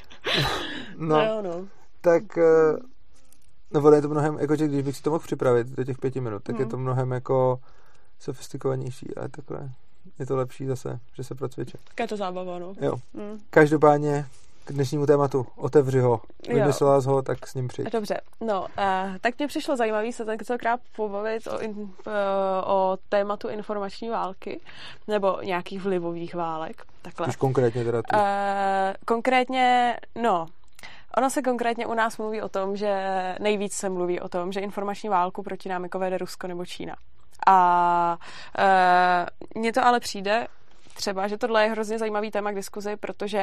No, 0.97 1.07
no, 1.07 1.25
jo, 1.25 1.41
no. 1.41 1.67
tak 2.01 2.37
eh, 2.37 2.77
no 3.73 3.79
ono 3.79 3.95
je 3.95 4.01
to 4.01 4.09
mnohem, 4.09 4.39
jako 4.39 4.55
že 4.55 4.67
když 4.67 4.81
bych 4.81 4.97
si 4.97 5.03
to 5.03 5.09
mohl 5.09 5.23
připravit 5.23 5.67
do 5.67 5.83
těch 5.83 5.97
pěti 5.97 6.21
minut, 6.21 6.43
tak 6.43 6.55
hmm. 6.55 6.63
je 6.65 6.69
to 6.69 6.77
mnohem 6.77 7.11
jako 7.11 7.59
sofistikovanější 8.19 9.15
a 9.15 9.27
takhle 9.27 9.69
je 10.19 10.25
to 10.25 10.35
lepší 10.35 10.65
zase, 10.65 10.99
že 11.13 11.23
se 11.23 11.35
procvičí. 11.35 11.77
Tak 11.87 11.99
je 11.99 12.07
to 12.07 12.17
zábava, 12.17 12.59
no. 12.59 12.73
Jo. 12.81 12.95
Mm. 13.13 13.39
Každopádně 13.49 14.25
k 14.65 14.71
dnešnímu 14.73 15.05
tématu 15.05 15.47
otevři 15.55 15.99
ho. 15.99 16.21
Vymyslela 16.47 17.01
jsi 17.01 17.07
ho, 17.07 17.21
tak 17.21 17.47
s 17.47 17.53
ním 17.53 17.67
přijď. 17.67 17.91
Dobře, 17.91 18.21
no, 18.41 18.61
uh, 18.61 18.67
tak 19.21 19.37
mě 19.37 19.47
přišlo 19.47 19.77
zajímavý 19.77 20.13
se 20.13 20.25
tentokrát 20.25 20.79
pobavit 20.95 21.47
o, 21.47 21.59
in, 21.59 21.71
uh, 21.71 21.89
o 22.65 22.97
tématu 23.09 23.47
informační 23.47 24.09
války, 24.09 24.59
nebo 25.07 25.37
nějakých 25.43 25.81
vlivových 25.81 26.35
válek, 26.35 26.83
takhle. 27.01 27.27
Už 27.27 27.35
konkrétně 27.35 27.83
teda 27.83 28.01
tu. 28.01 28.17
Uh, 28.17 28.21
konkrétně, 29.05 29.97
no, 30.21 30.47
Ono 31.17 31.29
se 31.29 31.41
konkrétně 31.41 31.87
u 31.87 31.93
nás 31.93 32.17
mluví 32.17 32.41
o 32.41 32.49
tom, 32.49 32.75
že 32.75 33.05
nejvíc 33.39 33.73
se 33.73 33.89
mluví 33.89 34.19
o 34.19 34.29
tom, 34.29 34.51
že 34.51 34.59
informační 34.59 35.09
válku 35.09 35.43
proti 35.43 35.69
nám 35.69 35.83
jako 35.83 35.99
vede 35.99 36.17
Rusko 36.17 36.47
nebo 36.47 36.65
Čína. 36.65 36.95
A 37.47 38.17
e, 38.59 39.59
mně 39.59 39.73
to 39.73 39.85
ale 39.85 39.99
přijde, 39.99 40.47
třeba, 40.93 41.27
že 41.27 41.37
tohle 41.37 41.63
je 41.63 41.69
hrozně 41.69 41.99
zajímavý 41.99 42.31
téma 42.31 42.51
k 42.51 42.55
diskuzi, 42.55 42.95
protože 42.95 43.41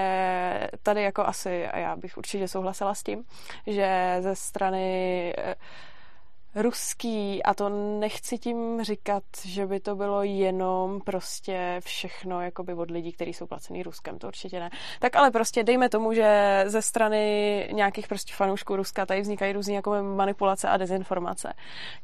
tady 0.83 1.03
jako 1.03 1.27
asi, 1.27 1.69
a 1.69 1.79
já 1.79 1.97
bych 1.97 2.19
určitě 2.19 2.49
souhlasila 2.49 2.95
s 2.95 3.03
tím, 3.03 3.25
že 3.67 4.17
ze 4.21 4.37
strany 4.37 5.35
e, 5.39 5.55
ruský 6.55 7.43
a 7.43 7.55
to 7.55 7.69
nechci 7.99 8.39
tím 8.39 8.83
říkat, 8.83 9.23
že 9.45 9.67
by 9.67 9.81
to 9.81 9.97
bylo 9.97 10.23
jenom 10.23 11.01
prostě 11.01 11.81
všechno 11.85 12.41
jakoby 12.41 12.75
od 12.75 12.91
lidí, 12.91 13.13
kteří 13.13 13.33
jsou 13.33 13.47
placený 13.47 13.83
Ruskem, 13.83 14.19
to 14.19 14.27
určitě 14.27 14.61
ne. 14.61 14.71
Tak 15.01 15.17
ale 15.17 15.31
prostě 15.31 15.65
dejme 15.65 15.89
tomu, 15.89 16.13
že 16.13 16.63
ze 16.67 16.83
strany 16.83 17.69
nějakých 17.73 18.09
prostě 18.09 18.33
fanoušků 18.35 18.77
Ruska 18.77 19.07
tady 19.07 19.21
vznikají 19.21 19.53
různé 19.53 19.75
jako 19.75 20.03
manipulace 20.03 20.69
a 20.69 20.77
dezinformace. 20.77 21.53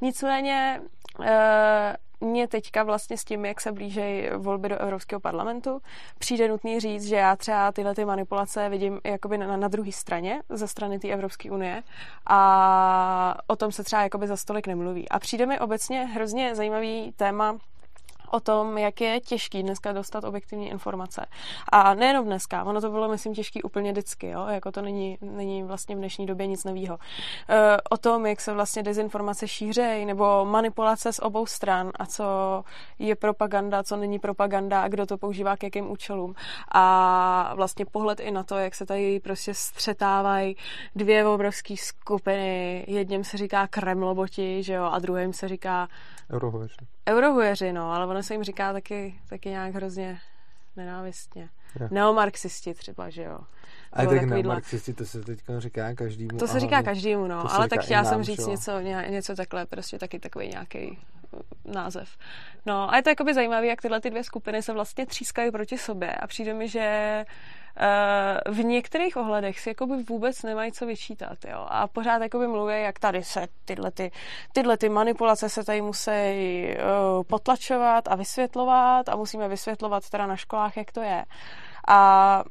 Nicméně 0.01 0.81
e, 1.25 1.97
mě 2.21 2.49
teďka 2.49 2.83
vlastně 2.83 3.19
s 3.19 3.25
tím, 3.25 3.45
jak 3.45 3.61
se 3.61 3.73
blíží 3.73 4.29
volby 4.37 4.69
do 4.69 4.79
Evropského 4.79 5.21
parlamentu, 5.21 5.83
přijde 6.19 6.49
nutný 6.49 6.81
říct, 6.81 7.05
že 7.05 7.17
já 7.17 7.37
třeba 7.37 7.73
tyhle 7.73 7.95
ty 7.95 8.05
manipulace 8.05 8.69
vidím 8.69 9.01
jakoby 9.05 9.39
na, 9.39 9.57
na 9.57 9.69
druhé 9.69 9.93
straně, 9.93 10.43
ze 10.49 10.69
strany 10.69 10.99
té 10.99 11.09
Evropské 11.09 11.51
unie 11.51 11.83
a 12.27 13.39
o 13.47 13.57
tom 13.57 13.73
se 13.73 13.85
třeba 13.85 14.03
jakoby 14.03 14.27
za 14.27 14.37
stolik 14.37 14.67
nemluví. 14.67 15.09
A 15.09 15.19
přijde 15.19 15.47
mi 15.47 15.61
obecně 15.61 16.05
hrozně 16.05 16.55
zajímavý 16.55 17.13
téma 17.17 17.59
o 18.31 18.41
tom, 18.41 18.79
jak 18.79 19.01
je 19.01 19.21
těžký 19.21 19.63
dneska 19.63 19.93
dostat 19.93 20.25
objektivní 20.25 20.69
informace. 20.69 21.27
A 21.73 21.95
nejenom 21.95 22.25
dneska, 22.25 22.65
ono 22.65 22.81
to 22.81 22.91
bylo, 22.91 23.09
myslím, 23.09 23.35
těžký 23.35 23.63
úplně 23.63 23.93
vždycky, 23.93 24.29
jo? 24.29 24.47
jako 24.47 24.73
to 24.73 24.83
není, 24.83 25.19
není 25.21 25.63
vlastně 25.63 25.97
v 25.97 25.99
dnešní 25.99 26.27
době 26.27 26.47
nic 26.47 26.65
nového. 26.65 26.99
E, 27.49 27.77
o 27.91 27.97
tom, 27.97 28.27
jak 28.27 28.41
se 28.41 28.53
vlastně 28.53 28.83
dezinformace 28.83 29.49
šířejí, 29.49 30.05
nebo 30.05 30.45
manipulace 30.45 31.13
z 31.13 31.19
obou 31.19 31.47
stran 31.47 31.93
a 31.95 32.07
co 32.07 32.25
je 32.99 33.17
propaganda, 33.17 33.83
co 33.83 33.97
není 33.97 34.19
propaganda 34.19 34.83
a 34.83 34.89
kdo 34.89 35.07
to 35.07 35.19
používá 35.19 35.57
k 35.57 35.63
jakým 35.63 35.91
účelům. 35.91 36.35
A 36.73 37.53
vlastně 37.55 37.85
pohled 37.87 38.21
i 38.21 38.31
na 38.31 38.43
to, 38.43 38.57
jak 38.57 38.75
se 38.75 38.87
tady 38.87 39.21
prostě 39.21 39.55
střetávají 39.55 40.57
dvě 40.97 41.27
obrovské 41.27 41.77
skupiny. 41.77 42.85
Jedním 42.89 43.25
se 43.25 43.37
říká 43.37 43.67
kremloboti, 43.67 44.63
že 44.63 44.73
jo, 44.73 44.85
a 44.85 44.99
druhým 44.99 45.33
se 45.33 45.49
říká 45.49 45.89
Eurohujeři. 46.33 46.75
Eurohujeři, 47.09 47.73
no, 47.73 47.93
ale 47.93 48.07
ono 48.07 48.23
se 48.23 48.35
jim 48.35 48.43
říká 48.43 48.73
taky, 48.73 49.21
taky 49.29 49.49
nějak 49.49 49.75
hrozně 49.75 50.19
nenávistně. 50.77 51.49
Jo. 51.81 51.89
Neomarxisti 51.91 52.75
třeba, 52.75 53.11
že 53.11 53.23
jo. 53.23 53.39
A 53.93 54.07
tak 54.07 54.23
neomarxisti, 54.23 54.95
to 54.95 55.05
se 55.05 55.21
teď 55.21 55.41
říká 55.59 55.95
každému. 55.95 56.39
To 56.39 56.47
se 56.47 56.61
říká 56.61 56.83
každému, 56.83 57.27
no, 57.27 57.55
ale 57.55 57.69
tak 57.69 57.81
chtěla 57.81 58.05
jsem 58.05 58.23
říct 58.23 58.47
něco, 58.47 58.81
něco 59.09 59.35
takhle, 59.35 59.67
prostě 59.67 59.99
taky 59.99 60.19
takový 60.19 60.49
nějaký 60.49 60.99
uh, 61.31 61.75
název. 61.75 62.09
No 62.67 62.93
a 62.93 62.97
je 62.97 63.03
to 63.03 63.09
jakoby 63.09 63.35
zajímavé, 63.35 63.67
jak 63.67 63.83
tyhle 63.83 64.01
ty 64.01 64.11
dvě 64.11 64.25
skupiny 64.25 64.63
se 64.63 64.73
vlastně 64.73 65.07
třískají 65.07 65.51
proti 65.51 65.79
sobě 65.79 66.15
a 66.15 66.27
přijde 66.27 66.55
mi, 66.55 66.69
že 66.69 67.25
uh, 67.29 67.35
v 68.51 68.65
některých 68.65 69.17
ohledech 69.17 69.61
si 69.61 69.69
jakoby 69.69 70.03
vůbec 70.03 70.43
nemají 70.43 70.73
co 70.73 70.87
vyčítat, 70.87 71.39
jo. 71.49 71.67
A 71.69 71.89
pořád 71.89 72.23
jakoby 72.23 72.49
mluví, 72.49 72.75
jak 72.83 72.99
tady 72.99 73.25
se 73.25 73.47
tyhle, 73.65 73.91
ty, 73.91 74.11
tyhle 74.53 74.77
ty 74.77 74.89
manipulace 74.89 75.49
se 75.49 75.65
tady 75.65 75.83
musí 75.83 76.11
uh, 76.11 77.23
potlačovat 77.23 78.09
a 78.09 78.15
vysvětlovat 78.15 79.09
a 79.09 79.17
musíme 79.17 79.49
vysvětlovat 79.49 80.11
teda 80.11 80.27
na 80.27 80.37
školách, 80.37 80.77
jak 80.77 80.93
to 80.93 81.01
je. 81.01 81.25
A 81.89 82.43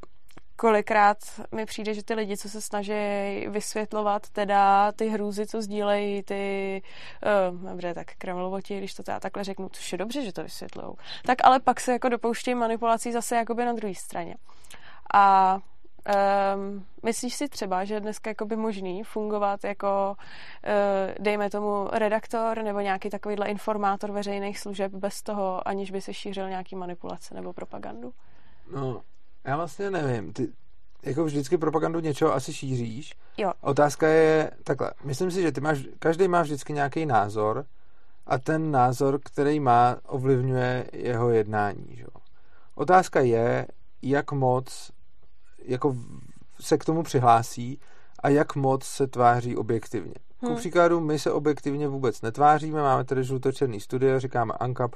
kolikrát 0.56 1.18
mi 1.52 1.66
přijde, 1.66 1.94
že 1.94 2.04
ty 2.04 2.14
lidi, 2.14 2.38
co 2.38 2.50
se 2.50 2.62
snaží 2.62 2.94
vysvětlovat 3.48 4.30
teda 4.30 4.92
ty 4.92 5.10
hrůzy, 5.10 5.48
co 5.48 5.62
sdílejí 5.62 6.24
ty, 6.24 6.82
uh, 7.52 7.70
dobře, 7.70 7.94
tak 7.94 8.08
kremlovoti, 8.18 8.78
když 8.78 8.94
to 8.94 9.04
teda 9.04 9.20
takhle 9.20 9.44
řeknu, 9.44 9.70
což 9.70 9.92
je 9.92 9.98
dobře, 9.98 10.26
že 10.26 10.34
to 10.34 10.44
vysvětlují, 10.44 10.96
tak 11.26 11.38
ale 11.44 11.60
pak 11.60 11.80
se 11.80 11.92
jako 11.92 12.10
dopouštějí 12.10 12.56
manipulací 12.56 13.12
zase 13.12 13.36
jakoby 13.36 13.66
na 13.66 13.74
druhé 13.74 13.96
straně. 13.96 14.36
A 15.14 15.60
Um, 16.56 16.86
myslíš 17.04 17.36
si 17.36 17.50
třeba, 17.50 17.86
že 17.86 17.94
je 17.94 18.00
dneska 18.00 18.30
jakoby 18.30 18.56
možný 18.56 19.04
fungovat 19.04 19.64
jako, 19.64 20.16
uh, 20.18 21.24
dejme 21.24 21.50
tomu, 21.50 21.90
redaktor 21.92 22.64
nebo 22.64 22.80
nějaký 22.80 23.10
takovýhle 23.10 23.48
informátor 23.48 24.12
veřejných 24.12 24.60
služeb 24.60 24.92
bez 24.92 25.22
toho, 25.22 25.68
aniž 25.68 25.92
by 25.92 26.02
se 26.02 26.14
šířil 26.14 26.50
nějaký 26.50 26.76
manipulace 26.76 27.36
nebo 27.36 27.54
propagandu? 27.54 28.14
No, 28.74 29.02
já 29.44 29.58
vlastně 29.58 29.92
nevím. 29.92 30.34
Ty 30.34 30.54
jako 31.04 31.24
vždycky 31.24 31.58
propagandu 31.58 32.00
něčeho 32.00 32.34
asi 32.34 32.54
šíříš. 32.54 33.14
Jo. 33.38 33.52
Otázka 33.62 34.08
je 34.08 34.52
takhle. 34.64 34.92
Myslím 35.04 35.32
si, 35.32 35.42
že 35.42 35.52
ty 35.52 35.62
máš, 35.62 35.80
každý 36.00 36.28
má 36.28 36.42
vždycky 36.42 36.74
nějaký 36.74 37.06
názor 37.06 37.66
a 38.26 38.38
ten 38.38 38.72
názor, 38.72 39.20
který 39.24 39.60
má, 39.60 39.98
ovlivňuje 40.08 40.90
jeho 40.94 41.30
jednání. 41.30 41.88
Že? 41.90 42.06
Otázka 42.76 43.20
je, 43.20 43.68
jak 44.02 44.32
moc 44.32 44.92
jako 45.68 45.96
se 46.60 46.78
k 46.78 46.86
tomu 46.86 47.04
přihlásí 47.04 47.80
a 48.20 48.30
jak 48.30 48.56
moc 48.56 48.84
se 48.84 49.08
tváří 49.08 49.58
objektivně. 49.58 50.14
Hmm. 50.42 50.52
Ku 50.52 50.58
příkladu, 50.60 51.00
my 51.00 51.20
se 51.20 51.32
objektivně 51.32 51.88
vůbec 51.88 52.22
netváříme, 52.22 52.82
máme 52.82 53.04
tady 53.04 53.24
žlutočerný 53.24 53.80
studio, 53.80 54.20
říkáme 54.20 54.54
ANCAP 54.54 54.96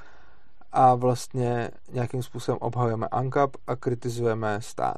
a 0.72 0.96
vlastně 0.96 1.72
nějakým 1.92 2.24
způsobem 2.24 2.58
obhajujeme 2.62 3.08
ANCAP 3.08 3.58
a 3.68 3.76
kritizujeme 3.76 4.62
stát. 4.62 4.98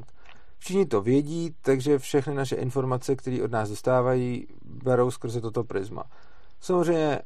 Všichni 0.58 0.86
to 0.86 1.02
vědí, 1.02 1.56
takže 1.62 2.00
všechny 2.00 2.34
naše 2.34 2.56
informace, 2.56 3.16
které 3.16 3.44
od 3.44 3.52
nás 3.52 3.70
dostávají, 3.70 4.48
berou 4.66 5.12
skrze 5.12 5.42
toto 5.42 5.64
prisma. 5.64 6.04
Samozřejmě 6.60 7.20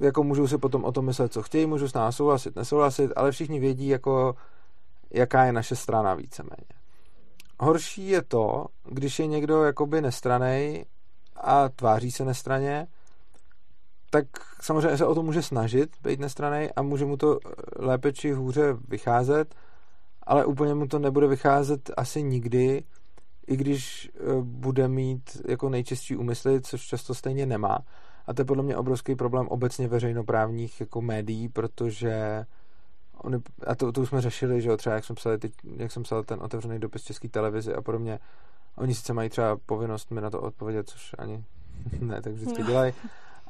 jako 0.00 0.24
můžou 0.24 0.46
si 0.46 0.58
potom 0.58 0.84
o 0.84 0.92
tom 0.92 1.04
myslet, 1.04 1.32
co 1.32 1.42
chtějí, 1.42 1.66
můžou 1.66 1.88
s 1.88 1.94
námi 1.94 2.12
souhlasit, 2.12 2.56
nesouhlasit, 2.56 3.12
ale 3.16 3.32
všichni 3.32 3.60
vědí, 3.60 3.88
jako, 3.88 4.34
jaká 5.10 5.44
je 5.44 5.52
naše 5.52 5.76
strana 5.76 6.14
víceméně. 6.14 6.81
Horší 7.62 8.08
je 8.08 8.22
to, 8.22 8.66
když 8.84 9.18
je 9.18 9.26
někdo 9.26 9.64
jakoby 9.64 10.00
nestranej 10.00 10.84
a 11.36 11.68
tváří 11.68 12.10
se 12.10 12.24
nestraně, 12.24 12.86
tak 14.10 14.26
samozřejmě 14.60 14.96
se 14.96 15.06
o 15.06 15.14
to 15.14 15.22
může 15.22 15.42
snažit, 15.42 15.96
být 16.02 16.20
nestranej 16.20 16.70
a 16.76 16.82
může 16.82 17.04
mu 17.04 17.16
to 17.16 17.38
lépe 17.76 18.12
či 18.12 18.32
hůře 18.32 18.76
vycházet, 18.88 19.54
ale 20.22 20.44
úplně 20.44 20.74
mu 20.74 20.86
to 20.86 20.98
nebude 20.98 21.26
vycházet 21.26 21.90
asi 21.96 22.22
nikdy, 22.22 22.84
i 23.46 23.56
když 23.56 24.10
e, 24.14 24.42
bude 24.42 24.88
mít 24.88 25.42
jako 25.48 25.68
nejčistší 25.68 26.16
úmysly, 26.16 26.60
což 26.60 26.86
často 26.86 27.14
stejně 27.14 27.46
nemá. 27.46 27.78
A 28.26 28.34
to 28.34 28.40
je 28.40 28.46
podle 28.46 28.62
mě 28.62 28.76
obrovský 28.76 29.14
problém 29.14 29.48
obecně 29.48 29.88
veřejnoprávních 29.88 30.80
jako 30.80 31.00
médií, 31.00 31.48
protože 31.48 32.44
Oni, 33.22 33.38
a 33.66 33.74
to, 33.74 33.92
to 33.92 34.00
už 34.00 34.08
jsme 34.08 34.20
řešili, 34.20 34.60
že 34.60 34.68
jo, 34.68 34.76
třeba 34.76 34.94
jak 34.94 35.04
jsem 35.04 35.16
psal, 35.16 35.38
teď, 35.38 35.52
jak 35.76 35.92
jsem 35.92 36.02
psal 36.02 36.22
ten 36.22 36.38
otevřený 36.42 36.78
dopis 36.78 37.04
české 37.04 37.28
televizi 37.28 37.74
a 37.74 37.82
podobně. 37.82 38.18
Oni 38.76 38.94
sice 38.94 39.12
mají 39.12 39.28
třeba 39.28 39.56
povinnost 39.66 40.10
mi 40.10 40.20
na 40.20 40.30
to 40.30 40.40
odpovědět, 40.40 40.88
což 40.88 41.14
ani 41.18 41.44
ne, 42.00 42.22
tak 42.22 42.32
vždycky 42.32 42.62
no. 42.62 42.68
dělají. 42.68 42.94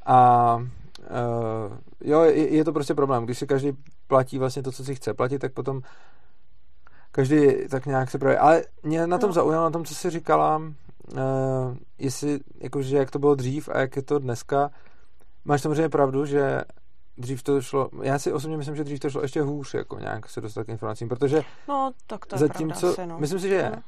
A 0.07 0.57
uh, 0.57 1.77
jo, 2.01 2.21
je, 2.21 2.55
je 2.55 2.65
to 2.65 2.73
prostě 2.73 2.95
problém. 2.95 3.25
Když 3.25 3.39
si 3.39 3.47
každý 3.47 3.73
platí 4.07 4.39
vlastně 4.39 4.63
to, 4.63 4.73
co 4.73 4.85
si 4.85 4.95
chce 4.95 5.15
platit, 5.15 5.39
tak 5.39 5.53
potom 5.53 5.83
každý 7.13 7.69
tak 7.69 7.87
nějak 7.87 8.11
se 8.11 8.19
projeví. 8.19 8.39
Ale 8.39 8.63
mě 8.83 9.07
na 9.07 9.19
tom 9.19 9.29
no. 9.29 9.35
zaujalo, 9.35 9.65
na 9.65 9.71
tom, 9.71 9.85
co 9.85 9.95
jsi 9.95 10.11
říkala, 10.11 10.57
uh, 10.57 11.21
jestli, 11.99 12.41
jakože 12.61 12.97
jak 12.97 13.11
to 13.11 13.19
bylo 13.19 13.35
dřív 13.35 13.69
a 13.69 13.79
jak 13.79 13.97
je 13.97 14.03
to 14.03 14.19
dneska. 14.19 14.71
Máš 15.45 15.63
samozřejmě 15.63 15.89
pravdu, 15.89 16.27
že 16.27 16.63
dřív 17.19 17.43
to 17.43 17.63
šlo, 17.63 17.91
já 18.03 18.19
si 18.19 18.33
osobně 18.33 18.57
myslím, 18.57 18.77
že 18.77 18.85
dřív 18.85 19.01
to 19.01 19.11
šlo 19.11 19.23
ještě 19.23 19.43
hůř, 19.43 19.75
jako 19.75 19.99
nějak 19.99 20.29
se 20.29 20.41
dostat 20.41 20.65
k 20.65 20.69
informacím, 20.69 21.09
protože 21.09 21.43
no, 21.69 21.93
tak 22.07 22.27
to 22.27 22.35
je 22.35 22.39
zatímco, 22.39 22.81
pravda, 22.81 23.03
asi, 23.03 23.07
no. 23.07 23.19
myslím 23.19 23.41
si, 23.41 23.49
že 23.49 23.55
je. 23.55 23.71
No. 23.71 23.83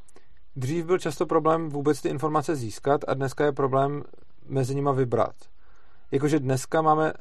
Dřív 0.56 0.86
byl 0.86 0.98
často 0.98 1.26
problém 1.26 1.68
vůbec 1.68 2.00
ty 2.00 2.08
informace 2.08 2.56
získat 2.56 3.00
a 3.08 3.14
dneska 3.14 3.44
je 3.44 3.52
problém 3.52 4.02
mezi 4.46 4.74
nima 4.74 4.92
vybrat. 4.92 5.34
Jakože 6.10 6.40
dneska 6.40 6.82
máme 6.82 7.12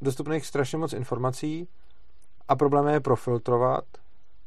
dostupných 0.00 0.46
strašně 0.46 0.78
moc 0.78 0.92
informací 0.92 1.68
a 2.48 2.56
problém 2.56 2.86
je 2.86 3.00
profiltrovat, 3.00 3.84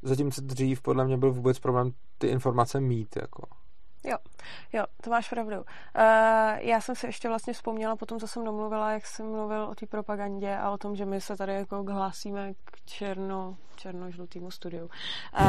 zatímco 0.02 0.42
dřív 0.42 0.82
podle 0.82 1.06
mě 1.06 1.18
byl 1.18 1.34
vůbec 1.34 1.60
problém 1.60 1.92
ty 2.18 2.28
informace 2.28 2.80
mít, 2.80 3.16
jako. 3.16 3.44
Jo, 4.08 4.18
jo, 4.74 4.86
to 5.04 5.10
máš 5.10 5.30
pravdu. 5.30 5.58
Uh, 5.58 5.64
já 6.58 6.82
jsem 6.82 6.96
si 6.96 7.06
ještě 7.06 7.28
vlastně 7.28 7.54
vzpomněla 7.54 7.96
po 7.96 8.06
tom, 8.06 8.20
co 8.20 8.28
jsem 8.28 8.46
domluvila, 8.46 8.92
jak 8.92 9.06
jsem 9.06 9.32
mluvil 9.32 9.64
o 9.64 9.76
té 9.76 9.86
propagandě 9.86 10.56
a 10.56 10.72
o 10.72 10.78
tom, 10.78 10.96
že 10.96 11.06
my 11.06 11.22
se 11.22 11.38
tady 11.38 11.54
jako 11.54 11.84
hlásíme 11.84 12.54
k 12.54 12.86
černo, 12.86 13.58
černo-žlutýmu 13.76 14.52
studiu. 14.52 14.90
Uh, 15.40 15.46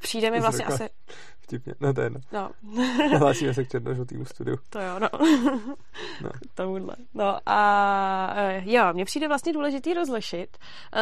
přijde 0.00 0.30
mi 0.30 0.40
vlastně 0.40 0.64
asi... 0.64 0.88
Vtipně, 1.40 1.74
no 1.80 1.94
to 1.94 2.00
je 2.00 2.04
jedno. 2.04 2.20
No. 2.32 2.50
Hlásíme 3.18 3.54
se 3.54 3.64
k 3.64 3.68
černo-žlutýmu 3.68 4.24
studiu. 4.24 4.56
To 4.70 4.80
jo, 4.80 4.98
no. 4.98 5.08
no. 6.22 6.30
Tomuhle. 6.54 6.96
No 7.14 7.38
a 7.46 8.34
uh, 8.34 8.68
jo, 8.68 8.92
mně 8.92 9.04
přijde 9.04 9.28
vlastně 9.28 9.52
důležitý 9.52 9.94
rozlišit, 9.94 10.58
uh, 10.96 11.00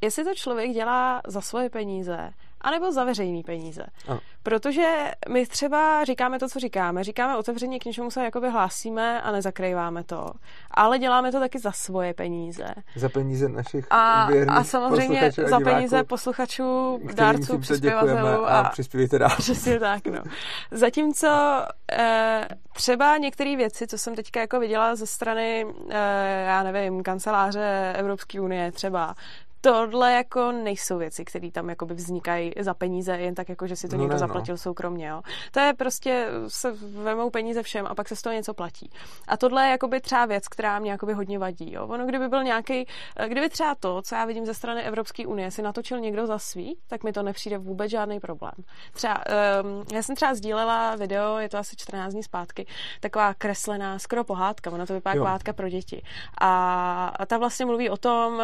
jestli 0.00 0.24
to 0.24 0.34
člověk 0.34 0.70
dělá 0.70 1.20
za 1.26 1.40
svoje 1.40 1.70
peníze, 1.70 2.30
anebo 2.60 2.92
za 2.92 3.04
veřejný 3.04 3.42
peníze. 3.42 3.86
Ano. 4.08 4.20
Protože 4.42 5.12
my 5.28 5.46
třeba 5.46 6.04
říkáme 6.04 6.38
to, 6.38 6.48
co 6.48 6.58
říkáme, 6.60 7.04
říkáme 7.04 7.36
otevřeně 7.36 7.78
k 7.78 7.84
něčemu 7.84 8.10
se 8.10 8.24
jakoby 8.24 8.50
hlásíme 8.50 9.22
a 9.22 9.32
nezakrýváme 9.32 10.04
to, 10.04 10.30
ale 10.70 10.98
děláme 10.98 11.32
to 11.32 11.40
taky 11.40 11.58
za 11.58 11.72
svoje 11.72 12.14
peníze. 12.14 12.66
Za 12.96 13.08
peníze 13.08 13.48
našich 13.48 13.86
a, 13.90 14.28
a 14.48 14.64
samozřejmě 14.64 15.32
za 15.46 15.60
peníze 15.60 16.04
posluchačů, 16.04 17.00
dárců, 17.14 17.58
přispěvatelů 17.58 18.46
a, 18.46 18.60
a 18.60 18.68
přispěvíte 18.68 19.18
dál. 19.18 19.36
Přesně 19.38 19.80
tak, 19.80 20.06
no. 20.06 20.22
Zatímco 20.70 21.62
e, 21.92 22.48
třeba 22.72 23.16
některé 23.16 23.56
věci, 23.56 23.86
co 23.86 23.98
jsem 23.98 24.14
teďka 24.14 24.40
jako 24.40 24.60
viděla 24.60 24.96
ze 24.96 25.06
strany, 25.06 25.66
e, 25.90 26.44
já 26.46 26.62
nevím, 26.62 27.02
kanceláře 27.02 27.92
Evropské 27.96 28.40
unie 28.40 28.72
třeba, 28.72 29.14
tohle 29.60 30.12
jako 30.12 30.52
nejsou 30.52 30.98
věci, 30.98 31.24
které 31.24 31.50
tam 31.50 31.68
jakoby 31.68 31.94
vznikají 31.94 32.52
za 32.60 32.74
peníze, 32.74 33.16
jen 33.16 33.34
tak 33.34 33.48
jako, 33.48 33.66
že 33.66 33.76
si 33.76 33.88
to 33.88 33.96
no 33.96 34.02
někdo 34.02 34.14
ne, 34.14 34.20
no. 34.20 34.26
zaplatil 34.26 34.52
no. 34.52 34.58
soukromně. 34.58 35.06
Jo. 35.06 35.22
To 35.50 35.60
je 35.60 35.74
prostě, 35.74 36.28
se 36.48 36.72
vemou 37.02 37.30
peníze 37.30 37.62
všem 37.62 37.86
a 37.86 37.94
pak 37.94 38.08
se 38.08 38.16
z 38.16 38.22
toho 38.22 38.34
něco 38.34 38.54
platí. 38.54 38.90
A 39.28 39.36
tohle 39.36 39.64
je 39.64 39.70
jakoby 39.70 40.00
třeba 40.00 40.26
věc, 40.26 40.48
která 40.48 40.78
mě 40.78 40.90
jakoby 40.90 41.12
hodně 41.12 41.38
vadí. 41.38 41.72
Jo. 41.72 41.86
Ono, 41.86 42.06
kdyby 42.06 42.28
byl 42.28 42.44
nějaký, 42.44 42.86
kdyby 43.28 43.48
třeba 43.48 43.74
to, 43.74 44.02
co 44.02 44.14
já 44.14 44.24
vidím 44.24 44.46
ze 44.46 44.54
strany 44.54 44.82
Evropské 44.82 45.26
unie, 45.26 45.50
si 45.50 45.62
natočil 45.62 46.00
někdo 46.00 46.26
za 46.26 46.38
svý, 46.38 46.78
tak 46.88 47.04
mi 47.04 47.12
to 47.12 47.22
nepřijde 47.22 47.58
vůbec 47.58 47.90
žádný 47.90 48.20
problém. 48.20 48.54
Třeba, 48.92 49.22
um, 49.62 49.84
já 49.92 50.02
jsem 50.02 50.16
třeba 50.16 50.34
sdílela 50.34 50.96
video, 50.96 51.38
je 51.38 51.48
to 51.48 51.58
asi 51.58 51.76
14 51.76 52.12
dní 52.12 52.22
zpátky, 52.22 52.66
taková 53.00 53.34
kreslená 53.34 53.98
skoro 53.98 54.24
pohádka, 54.24 54.70
ona 54.70 54.86
to 54.86 54.92
vypadá 54.94 55.14
jako 55.14 55.24
pohádka 55.24 55.52
pro 55.52 55.68
děti. 55.68 56.02
A, 56.38 57.12
a 57.18 57.26
ta 57.26 57.38
vlastně 57.38 57.66
mluví 57.66 57.90
o 57.90 57.96
tom, 57.96 58.42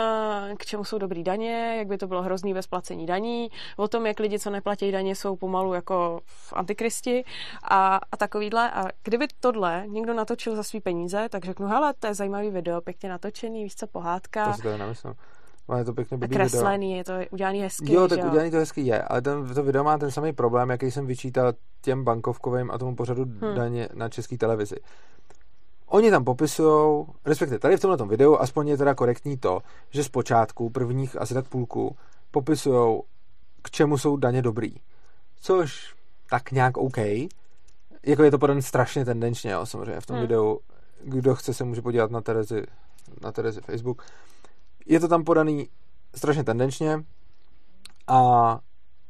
k 0.59 0.67
čemu 0.67 0.85
jsou 0.85 0.99
dobrý 1.03 1.23
daně, 1.25 1.75
jak 1.79 1.87
by 1.87 1.99
to 1.99 2.07
bylo 2.07 2.23
hrozný 2.23 2.55
bez 2.55 2.67
placení 2.67 3.07
daní, 3.07 3.51
o 3.77 3.89
tom, 3.89 4.07
jak 4.07 4.21
lidi, 4.21 4.39
co 4.39 4.51
neplatí 4.51 4.93
daně, 4.93 5.15
jsou 5.15 5.37
pomalu 5.37 5.75
jako 5.75 6.21
v 6.25 6.53
antikristi 6.53 7.25
a, 7.63 8.01
a 8.13 8.17
takovýhle. 8.17 8.71
A 8.71 8.89
kdyby 9.05 9.27
tohle 9.41 9.85
někdo 9.87 10.15
natočil 10.15 10.57
za 10.57 10.63
svý 10.63 10.81
peníze, 10.81 11.29
tak 11.29 11.45
řeknu, 11.45 11.67
hele, 11.67 11.95
to 11.99 12.07
je 12.07 12.15
zajímavý 12.15 12.51
video, 12.51 12.81
pěkně 12.81 13.09
natočený, 13.09 13.63
víš 13.65 13.75
co, 13.77 13.87
pohádka. 13.87 14.47
To 14.47 14.53
si 14.53 14.63
to 14.63 14.79
nemyslím. 14.79 15.15
Ale 15.69 15.81
je 15.81 15.85
to 15.85 15.93
pěkně 15.93 16.17
blbý 16.17 16.35
kreslený, 16.35 16.95
video. 16.95 17.19
je 17.19 17.27
to 17.29 17.35
udělaný 17.35 17.61
hezky. 17.61 17.93
Jo, 17.93 18.09
tak 18.09 18.19
jo. 18.19 18.27
udělaný 18.27 18.51
to 18.51 18.57
hezky 18.57 18.81
je, 18.81 19.03
ale 19.03 19.23
ten, 19.23 19.55
to 19.55 19.63
video 19.63 19.85
má 19.85 19.99
ten 19.99 20.11
samý 20.11 20.33
problém, 20.33 20.71
jaký 20.71 20.91
jsem 20.91 21.07
vyčítal 21.07 21.53
těm 21.81 22.05
bankovkovým 22.05 22.71
a 22.71 22.79
tomu 22.79 22.97
pořadu 22.97 23.25
hmm. 23.25 23.55
daně 23.55 23.89
na 23.95 24.09
české 24.09 24.39
televizi. 24.39 24.77
Oni 25.93 26.11
tam 26.11 26.25
popisují, 26.25 27.07
respektive 27.25 27.59
tady 27.59 27.77
v 27.77 27.81
tomhle 27.81 28.07
videu, 28.07 28.37
aspoň 28.37 28.69
je 28.69 28.77
teda 28.77 28.95
korektní 28.95 29.37
to, 29.37 29.63
že 29.91 30.05
zpočátku, 30.05 30.71
prvních 30.71 31.21
asi 31.21 31.35
tak 31.35 31.49
půlku, 31.49 31.97
popisují, 32.31 33.03
k 33.63 33.71
čemu 33.71 33.99
jsou 33.99 34.17
daně 34.17 34.43
dobrý. 34.43 34.75
Což 35.41 35.95
tak 36.31 36.53
nějak 36.53 36.77
OK. 36.77 36.97
Jako 38.07 38.23
je 38.23 38.31
to 38.31 38.39
podaný 38.39 38.63
strašně 38.63 39.05
tendenčně, 39.05 39.51
jo, 39.51 39.67
samozřejmě 39.67 40.01
v 40.01 40.07
tom 40.07 40.17
hmm. 40.17 40.23
videu. 40.23 40.59
Kdo 41.05 41.35
chce, 41.35 41.55
se 41.55 41.65
může 41.65 41.83
podívat 41.83 42.11
na 42.11 42.21
Terezy, 42.21 42.67
na 43.23 43.33
Terezy 43.33 43.61
Facebook. 43.61 44.03
Je 44.87 45.01
to 45.01 45.09
tam 45.09 45.25
podaný 45.25 45.69
strašně 46.15 46.45
tendenčně 46.45 47.05
a 48.07 48.59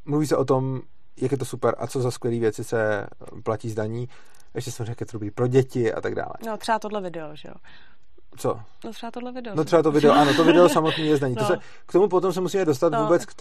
mluví 0.05 0.27
se 0.27 0.37
o 0.37 0.45
tom, 0.45 0.81
jak 1.17 1.33
je 1.33 1.39
to 1.39 1.45
super 1.45 1.75
a 1.79 1.87
co 1.87 2.01
za 2.01 2.11
skvělé 2.11 2.39
věci 2.39 2.65
se 2.65 3.07
platí 3.43 3.71
z 3.71 3.75
daní 3.75 4.09
ještě 4.55 4.71
jsem 4.71 4.87
řekl, 4.87 5.05
to 5.05 5.19
pro 5.35 5.47
děti 5.47 5.93
a 5.93 6.01
tak 6.01 6.15
dále. 6.15 6.33
No, 6.47 6.57
třeba 6.57 6.79
tohle 6.79 7.01
video, 7.01 7.37
že 7.37 7.49
jo. 7.49 7.55
Co? 8.37 8.61
No 8.85 8.93
třeba 8.93 9.11
tohle 9.11 9.33
video. 9.33 9.55
No 9.55 9.65
třeba 9.65 9.83
to 9.83 9.93
video, 9.93 10.13
ano, 10.13 10.35
to 10.35 10.45
video 10.45 10.69
samotný 10.69 11.07
je 11.07 11.17
zdaní. 11.17 11.35
No. 11.35 11.43
To 11.43 11.47
se, 11.47 11.59
k 11.87 11.93
tomu 11.93 12.09
potom 12.09 12.33
se 12.33 12.41
musíme 12.41 12.65
dostat 12.65 12.93
no. 12.93 13.03
vůbec 13.03 13.27
k, 13.27 13.35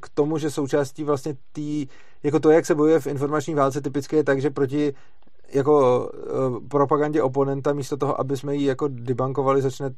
k 0.00 0.08
tomu, 0.14 0.38
že 0.38 0.50
součástí 0.50 1.04
vlastně 1.04 1.34
tý, 1.52 1.86
jako 2.22 2.40
to, 2.40 2.50
jak 2.50 2.66
se 2.66 2.74
bojuje 2.74 3.00
v 3.00 3.06
informační 3.06 3.54
válce, 3.54 3.80
typicky 3.80 4.16
je 4.16 4.24
tak, 4.24 4.40
že 4.40 4.50
proti 4.50 4.94
jako 5.52 6.06
uh, 6.50 6.68
propagandě 6.68 7.22
oponenta 7.22 7.72
místo 7.72 7.96
toho, 7.96 8.20
aby 8.20 8.36
jsme 8.36 8.56
ji 8.56 8.66
jako 8.66 8.88
debankovali, 8.88 9.62
začne 9.62 9.90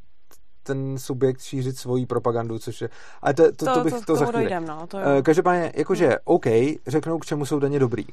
ten 0.62 0.99
subjekt 0.99 1.41
šířit 1.41 1.79
svoji 1.79 2.07
propagandu, 2.07 2.59
což 2.59 2.81
je... 2.81 2.89
Ale 3.23 3.35
to, 3.35 3.43
to, 3.53 3.65
to, 3.65 3.75
to 3.75 3.85
bych 3.85 3.95
to, 3.95 4.00
to 4.00 4.17
za 4.17 4.27
chvíli. 4.27 4.43
Dojdem, 4.43 4.67
no, 4.67 4.87
to 4.87 4.99
je... 4.99 5.05
Uh, 5.05 5.23
každopádně, 5.23 5.73
jakože, 5.77 6.09
no. 6.09 6.17
OK, 6.25 6.47
řeknou, 6.87 7.19
k 7.19 7.27
čemu 7.27 7.47
jsou 7.47 7.59
daně 7.59 7.79
dobrý 7.79 8.07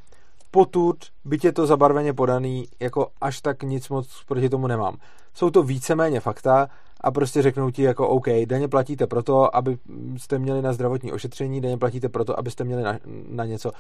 potud, 0.52 0.98
byť 1.26 1.46
je 1.46 1.52
to 1.52 1.68
zabarveně 1.68 2.14
podaný, 2.14 2.68
jako 2.80 3.08
až 3.22 3.42
tak 3.42 3.64
nic 3.64 3.90
moc 3.90 4.24
proti 4.28 4.50
tomu 4.50 4.68
nemám. 4.68 4.98
Jsou 5.34 5.50
to 5.50 5.64
víceméně 5.64 6.20
fakta 6.20 6.68
a 7.02 7.12
prostě 7.12 7.42
řeknou 7.42 7.72
ti 7.72 7.84
jako 7.84 8.08
OK, 8.10 8.28
daně 8.46 8.68
platíte 8.68 9.08
proto, 9.08 9.56
abyste 9.56 10.40
měli 10.40 10.62
na 10.62 10.74
zdravotní 10.74 11.12
ošetření, 11.12 11.62
daně 11.62 11.78
platíte 11.78 12.10
proto, 12.10 12.40
abyste 12.40 12.64
měli 12.64 12.84
na, 12.84 13.00
na 13.30 13.46
něco. 13.46 13.72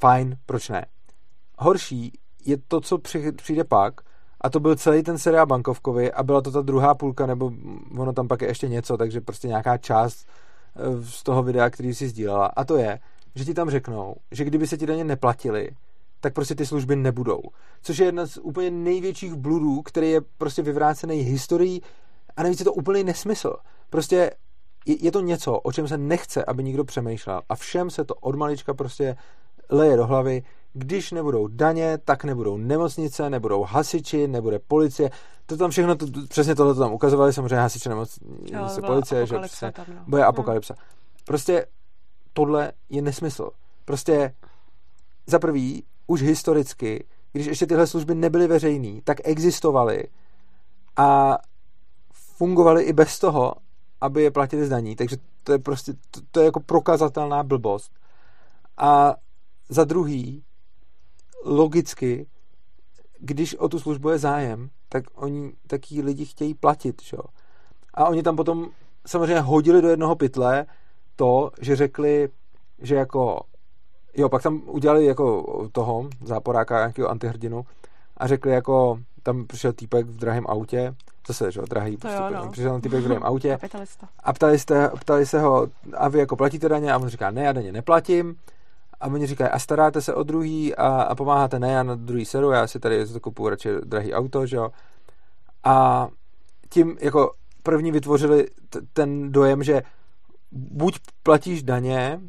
Fajn, 0.00 0.36
proč 0.46 0.68
ne? 0.68 0.86
Horší 1.58 2.12
je 2.44 2.56
to, 2.68 2.80
co 2.80 2.98
přijde 3.36 3.64
pak, 3.64 4.00
a 4.40 4.50
to 4.50 4.60
byl 4.60 4.76
celý 4.76 5.02
ten 5.02 5.18
seriál 5.18 5.46
bankovkový 5.46 6.12
a 6.12 6.22
byla 6.22 6.40
to 6.40 6.50
ta 6.50 6.62
druhá 6.62 6.94
půlka, 6.94 7.26
nebo 7.26 7.52
ono 7.98 8.12
tam 8.12 8.28
pak 8.28 8.42
je 8.42 8.48
ještě 8.48 8.68
něco, 8.68 8.96
takže 8.96 9.20
prostě 9.20 9.48
nějaká 9.48 9.78
část 9.78 10.26
eh, 10.76 11.02
z 11.02 11.22
toho 11.22 11.42
videa, 11.42 11.70
který 11.70 11.94
si 11.94 12.08
sdílela. 12.08 12.46
A 12.46 12.64
to 12.64 12.76
je, 12.76 12.98
že 13.34 13.44
ti 13.44 13.54
tam 13.54 13.70
řeknou, 13.70 14.14
že 14.30 14.44
kdyby 14.44 14.66
se 14.66 14.76
ti 14.76 14.86
daně 14.86 15.04
neplatili, 15.04 15.70
tak 16.20 16.34
prostě 16.34 16.54
ty 16.54 16.66
služby 16.66 16.96
nebudou. 16.96 17.40
Což 17.82 17.98
je 17.98 18.06
jedna 18.06 18.26
z 18.26 18.36
úplně 18.36 18.70
největších 18.70 19.34
bludů, 19.34 19.82
který 19.82 20.10
je 20.10 20.20
prostě 20.38 20.62
vyvrácený 20.62 21.16
historií 21.16 21.82
a 22.36 22.42
navíc 22.42 22.58
je 22.58 22.64
to 22.64 22.72
úplný 22.72 23.04
nesmysl. 23.04 23.56
Prostě 23.90 24.30
je, 24.86 25.04
je 25.04 25.12
to 25.12 25.20
něco, 25.20 25.58
o 25.58 25.72
čem 25.72 25.88
se 25.88 25.98
nechce, 25.98 26.44
aby 26.44 26.64
nikdo 26.64 26.84
přemýšlel 26.84 27.40
a 27.48 27.54
všem 27.54 27.90
se 27.90 28.04
to 28.04 28.14
od 28.14 28.34
malička 28.34 28.74
prostě 28.74 29.16
leje 29.70 29.96
do 29.96 30.06
hlavy, 30.06 30.42
když 30.72 31.12
nebudou 31.12 31.46
daně, 31.46 31.98
tak 31.98 32.24
nebudou 32.24 32.56
nemocnice, 32.56 33.30
nebudou 33.30 33.62
hasiči, 33.62 34.28
nebude 34.28 34.58
policie. 34.58 35.10
To 35.46 35.56
tam 35.56 35.70
všechno, 35.70 35.96
to, 35.96 36.06
přesně 36.28 36.54
tohle 36.54 36.74
to 36.74 36.80
tam 36.80 36.92
ukazovali, 36.92 37.32
samozřejmě 37.32 37.56
hasiče, 37.56 37.88
nemocnice, 37.88 38.82
policie, 38.86 39.26
že 39.26 39.38
přesně, 39.38 39.72
tam, 39.72 39.86
no. 39.88 40.02
bude 40.06 40.24
apokalypsa. 40.24 40.74
Hmm. 40.74 40.84
Prostě 41.24 41.66
tohle 42.32 42.72
je 42.88 43.02
nesmysl. 43.02 43.50
Prostě 43.84 44.34
za 45.26 45.38
prvý, 45.38 45.84
už 46.10 46.22
historicky, 46.22 47.04
když 47.32 47.46
ještě 47.46 47.66
tyhle 47.66 47.86
služby 47.86 48.14
nebyly 48.14 48.46
veřejné, 48.46 49.00
tak 49.04 49.18
existovaly 49.24 50.04
a 50.96 51.38
fungovaly 52.12 52.82
i 52.82 52.92
bez 52.92 53.18
toho, 53.18 53.54
aby 54.00 54.22
je 54.22 54.30
platili 54.30 54.66
zdaní. 54.66 54.96
Takže 54.96 55.16
to 55.44 55.52
je 55.52 55.58
prostě, 55.58 55.92
to, 56.10 56.20
to 56.30 56.40
je 56.40 56.46
jako 56.46 56.60
prokazatelná 56.60 57.42
blbost. 57.42 57.92
A 58.76 59.14
za 59.68 59.84
druhý, 59.84 60.44
logicky, 61.44 62.26
když 63.18 63.54
o 63.54 63.68
tu 63.68 63.78
službu 63.78 64.08
je 64.08 64.18
zájem, 64.18 64.70
tak 64.88 65.04
oni 65.14 65.52
taky 65.66 66.02
lidi 66.02 66.24
chtějí 66.24 66.54
platit, 66.54 67.02
čo? 67.02 67.18
A 67.94 68.08
oni 68.08 68.22
tam 68.22 68.36
potom 68.36 68.70
samozřejmě 69.06 69.40
hodili 69.40 69.82
do 69.82 69.88
jednoho 69.88 70.16
pytle 70.16 70.66
to, 71.16 71.50
že 71.60 71.76
řekli, 71.76 72.28
že 72.78 72.94
jako 72.94 73.42
Jo, 74.16 74.28
pak 74.28 74.42
tam 74.42 74.62
udělali 74.66 75.04
jako 75.04 75.68
toho 75.72 76.08
záporáka, 76.24 76.78
nějakého 76.78 77.08
antihrdinu 77.08 77.66
a 78.16 78.26
řekli 78.26 78.52
jako, 78.52 78.98
tam 79.22 79.46
přišel 79.46 79.72
týpek 79.72 80.06
v 80.06 80.16
drahém 80.16 80.44
autě, 80.48 80.94
zase, 81.26 81.52
že 81.52 81.60
drahý, 81.70 81.96
to 81.96 82.00
prostě, 82.00 82.22
jo, 82.22 82.44
no. 82.44 82.50
přišel 82.50 82.70
tam 82.70 82.80
týpek 82.80 83.00
v 83.00 83.04
drahém 83.04 83.24
autě 83.24 83.58
a 84.24 84.32
ptali, 84.32 84.58
jste, 84.58 84.88
ptali 85.00 85.26
se 85.26 85.40
ho, 85.40 85.68
a 85.96 86.08
vy 86.08 86.18
jako 86.18 86.36
platíte 86.36 86.68
daně? 86.68 86.92
A 86.92 86.98
on 86.98 87.08
říká, 87.08 87.30
ne, 87.30 87.42
já 87.42 87.52
daně 87.52 87.72
neplatím. 87.72 88.36
A 89.00 89.06
oni 89.06 89.26
říkají, 89.26 89.50
a 89.50 89.58
staráte 89.58 90.02
se 90.02 90.14
o 90.14 90.22
druhý 90.22 90.74
a, 90.74 90.86
a 90.88 91.14
pomáháte, 91.14 91.58
ne, 91.58 91.72
já 91.72 91.82
na 91.82 91.94
druhý 91.94 92.24
sedu, 92.24 92.50
já 92.50 92.66
si 92.66 92.80
tady 92.80 93.06
kupuju 93.20 93.48
radši 93.48 93.68
drahý 93.84 94.14
auto, 94.14 94.46
že 94.46 94.56
jo. 94.56 94.70
A 95.64 96.08
tím 96.68 96.96
jako 97.00 97.32
první 97.62 97.92
vytvořili 97.92 98.46
t- 98.70 98.80
ten 98.92 99.32
dojem, 99.32 99.62
že 99.62 99.82
buď 100.52 100.98
platíš 101.22 101.62
daně 101.62 102.20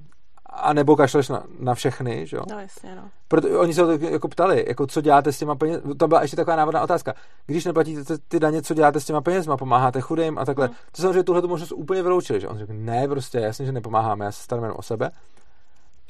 a 0.51 0.73
nebo 0.73 0.95
kašleš 0.95 1.29
na, 1.29 1.43
na 1.59 1.75
všechny, 1.75 2.27
že 2.27 2.37
jo? 2.37 2.43
No 2.49 2.59
jasně, 2.59 2.95
no. 2.95 3.09
Proto 3.27 3.59
oni 3.59 3.73
se 3.73 3.81
to 3.81 3.91
jako 3.91 4.27
ptali, 4.27 4.65
jako 4.67 4.87
co 4.87 5.01
děláte 5.01 5.31
s 5.31 5.39
těma 5.39 5.55
peněz, 5.55 5.81
to 5.97 6.07
byla 6.07 6.21
ještě 6.21 6.35
taková 6.35 6.55
návodná 6.55 6.81
otázka. 6.81 7.13
Když 7.45 7.65
neplatíte 7.65 8.17
ty 8.27 8.39
daně, 8.39 8.61
co 8.61 8.73
děláte 8.73 8.99
s 8.99 9.05
těma 9.05 9.21
penězma, 9.21 9.57
pomáháte 9.57 10.01
chudým 10.01 10.37
a 10.37 10.45
takhle. 10.45 10.67
Hmm. 10.67 10.75
To 10.91 11.01
samozřejmě 11.01 11.23
tuhle 11.23 11.41
možnost 11.41 11.71
úplně 11.71 12.03
vyloučili, 12.03 12.41
že 12.41 12.47
on 12.47 12.57
řekl, 12.57 12.73
ne, 12.75 13.07
prostě 13.07 13.39
jasně, 13.39 13.65
že 13.65 13.71
nepomáháme, 13.71 14.25
já 14.25 14.31
se 14.31 14.43
starám 14.43 14.63
jen 14.63 14.73
o 14.77 14.81
sebe. 14.81 15.11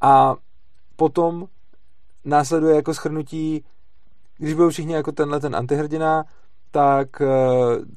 A 0.02 0.36
potom 0.96 1.48
následuje 2.26 2.76
jako 2.76 2.94
schrnutí, 2.94 3.66
když 4.38 4.54
byl 4.54 4.70
všichni 4.70 4.94
jako 4.94 5.12
tenhle 5.12 5.40
ten 5.40 5.56
antihrdina, 5.56 6.24
tak 6.72 7.22
eh, 7.22 7.28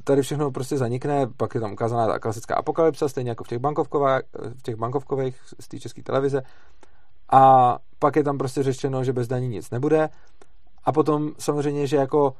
tady 0.04 0.22
všechno 0.22 0.50
prostě 0.50 0.78
zanikne, 0.78 1.26
pak 1.36 1.54
je 1.54 1.60
tam 1.60 1.72
ukázaná 1.72 2.06
ta 2.06 2.18
klasická 2.18 2.54
apokalypsa, 2.54 3.08
stejně 3.08 3.30
jako 3.30 3.44
v 3.44 3.48
těch, 3.48 3.58
v 4.58 4.62
těch 4.62 4.76
bankovkových 4.76 5.36
z 5.60 5.68
té 5.68 5.78
české 5.78 6.02
televize. 6.02 6.42
A 7.32 7.78
pak 7.98 8.16
je 8.16 8.24
tam 8.24 8.38
prostě 8.38 8.62
řečeno, 8.62 9.04
že 9.04 9.12
bez 9.12 9.28
daní 9.28 9.48
nic 9.48 9.70
nebude. 9.70 10.08
A 10.84 10.92
potom 10.92 11.32
samozřejmě, 11.38 11.86
že 11.86 11.96
jako 11.96 12.34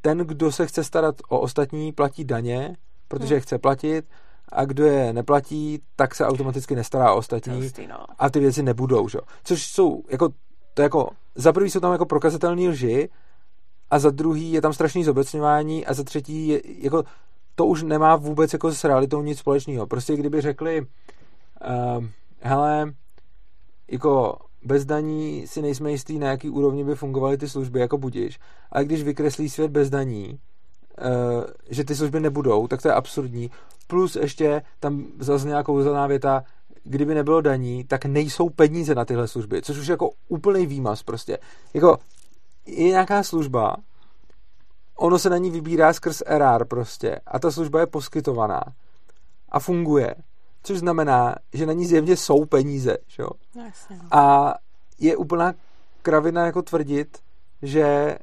ten, 0.00 0.18
kdo 0.18 0.52
se 0.52 0.66
chce 0.66 0.84
starat 0.84 1.14
o 1.28 1.40
ostatní, 1.40 1.92
platí 1.92 2.24
daně, 2.24 2.76
protože 3.08 3.34
je 3.34 3.40
chce 3.40 3.58
platit, 3.58 4.04
a 4.52 4.64
kdo 4.64 4.84
je 4.84 5.12
neplatí, 5.12 5.82
tak 5.96 6.14
se 6.14 6.26
automaticky 6.26 6.74
nestará 6.74 7.12
o 7.12 7.16
ostatní 7.16 7.70
no. 7.88 8.04
a 8.18 8.30
ty 8.30 8.40
věci 8.40 8.62
nebudou, 8.62 9.08
že? 9.08 9.18
Což 9.44 9.66
jsou, 9.66 10.02
jako, 10.10 10.28
to 10.74 10.82
jako, 10.82 11.10
za 11.34 11.52
prvý 11.52 11.70
jsou 11.70 11.80
tam 11.80 11.92
jako 11.92 12.06
prokazatelné 12.06 12.68
lži, 12.68 13.08
a 13.92 13.98
za 13.98 14.10
druhý 14.10 14.52
je 14.52 14.60
tam 14.60 14.72
strašný 14.72 15.04
zobecňování 15.04 15.86
a 15.86 15.94
za 15.94 16.04
třetí 16.04 16.48
je, 16.48 16.62
jako 16.78 17.04
to 17.54 17.66
už 17.66 17.82
nemá 17.82 18.16
vůbec 18.16 18.52
jako 18.52 18.72
s 18.72 18.84
realitou 18.84 19.22
nic 19.22 19.38
společného. 19.38 19.86
Prostě 19.86 20.16
kdyby 20.16 20.40
řekli 20.40 20.80
uh, 20.80 22.04
hele, 22.40 22.92
jako 23.90 24.38
bez 24.64 24.84
daní 24.84 25.46
si 25.46 25.62
nejsme 25.62 25.90
jistý, 25.90 26.18
na 26.18 26.26
jaký 26.26 26.50
úrovni 26.50 26.84
by 26.84 26.94
fungovaly 26.94 27.38
ty 27.38 27.48
služby, 27.48 27.80
jako 27.80 27.98
budíš. 27.98 28.38
Ale 28.70 28.84
když 28.84 29.02
vykreslí 29.02 29.48
svět 29.48 29.70
bez 29.70 29.90
daní, 29.90 30.28
uh, 30.30 31.44
že 31.70 31.84
ty 31.84 31.94
služby 31.94 32.20
nebudou, 32.20 32.66
tak 32.66 32.82
to 32.82 32.88
je 32.88 32.94
absurdní. 32.94 33.50
Plus 33.86 34.16
ještě 34.16 34.62
tam 34.80 35.04
zase 35.18 35.48
nějakou 35.48 35.72
kouzelná 35.72 36.06
věta, 36.06 36.44
kdyby 36.84 37.14
nebylo 37.14 37.40
daní, 37.40 37.84
tak 37.84 38.04
nejsou 38.04 38.48
peníze 38.48 38.94
na 38.94 39.04
tyhle 39.04 39.28
služby, 39.28 39.62
což 39.62 39.78
už 39.78 39.86
jako 39.86 40.10
úplný 40.28 40.66
výmaz 40.66 41.02
prostě. 41.02 41.38
Jako 41.74 41.98
je 42.66 42.84
nějaká 42.84 43.22
služba, 43.22 43.76
ono 44.96 45.18
se 45.18 45.30
na 45.30 45.38
ní 45.38 45.50
vybírá 45.50 45.92
skrz 45.92 46.22
RR 46.26 46.64
prostě 46.64 47.20
a 47.26 47.38
ta 47.38 47.50
služba 47.50 47.80
je 47.80 47.86
poskytovaná 47.86 48.62
a 49.48 49.60
funguje, 49.60 50.14
což 50.62 50.78
znamená, 50.78 51.34
že 51.52 51.66
na 51.66 51.72
ní 51.72 51.86
zjevně 51.86 52.16
jsou 52.16 52.44
peníze, 52.44 52.96
jo? 53.18 53.28
No, 53.56 53.64
jasně, 53.64 53.96
no. 53.96 54.08
A 54.10 54.54
je 55.00 55.16
úplná 55.16 55.54
kravina 56.02 56.46
jako 56.46 56.62
tvrdit, 56.62 57.18
že 57.62 58.16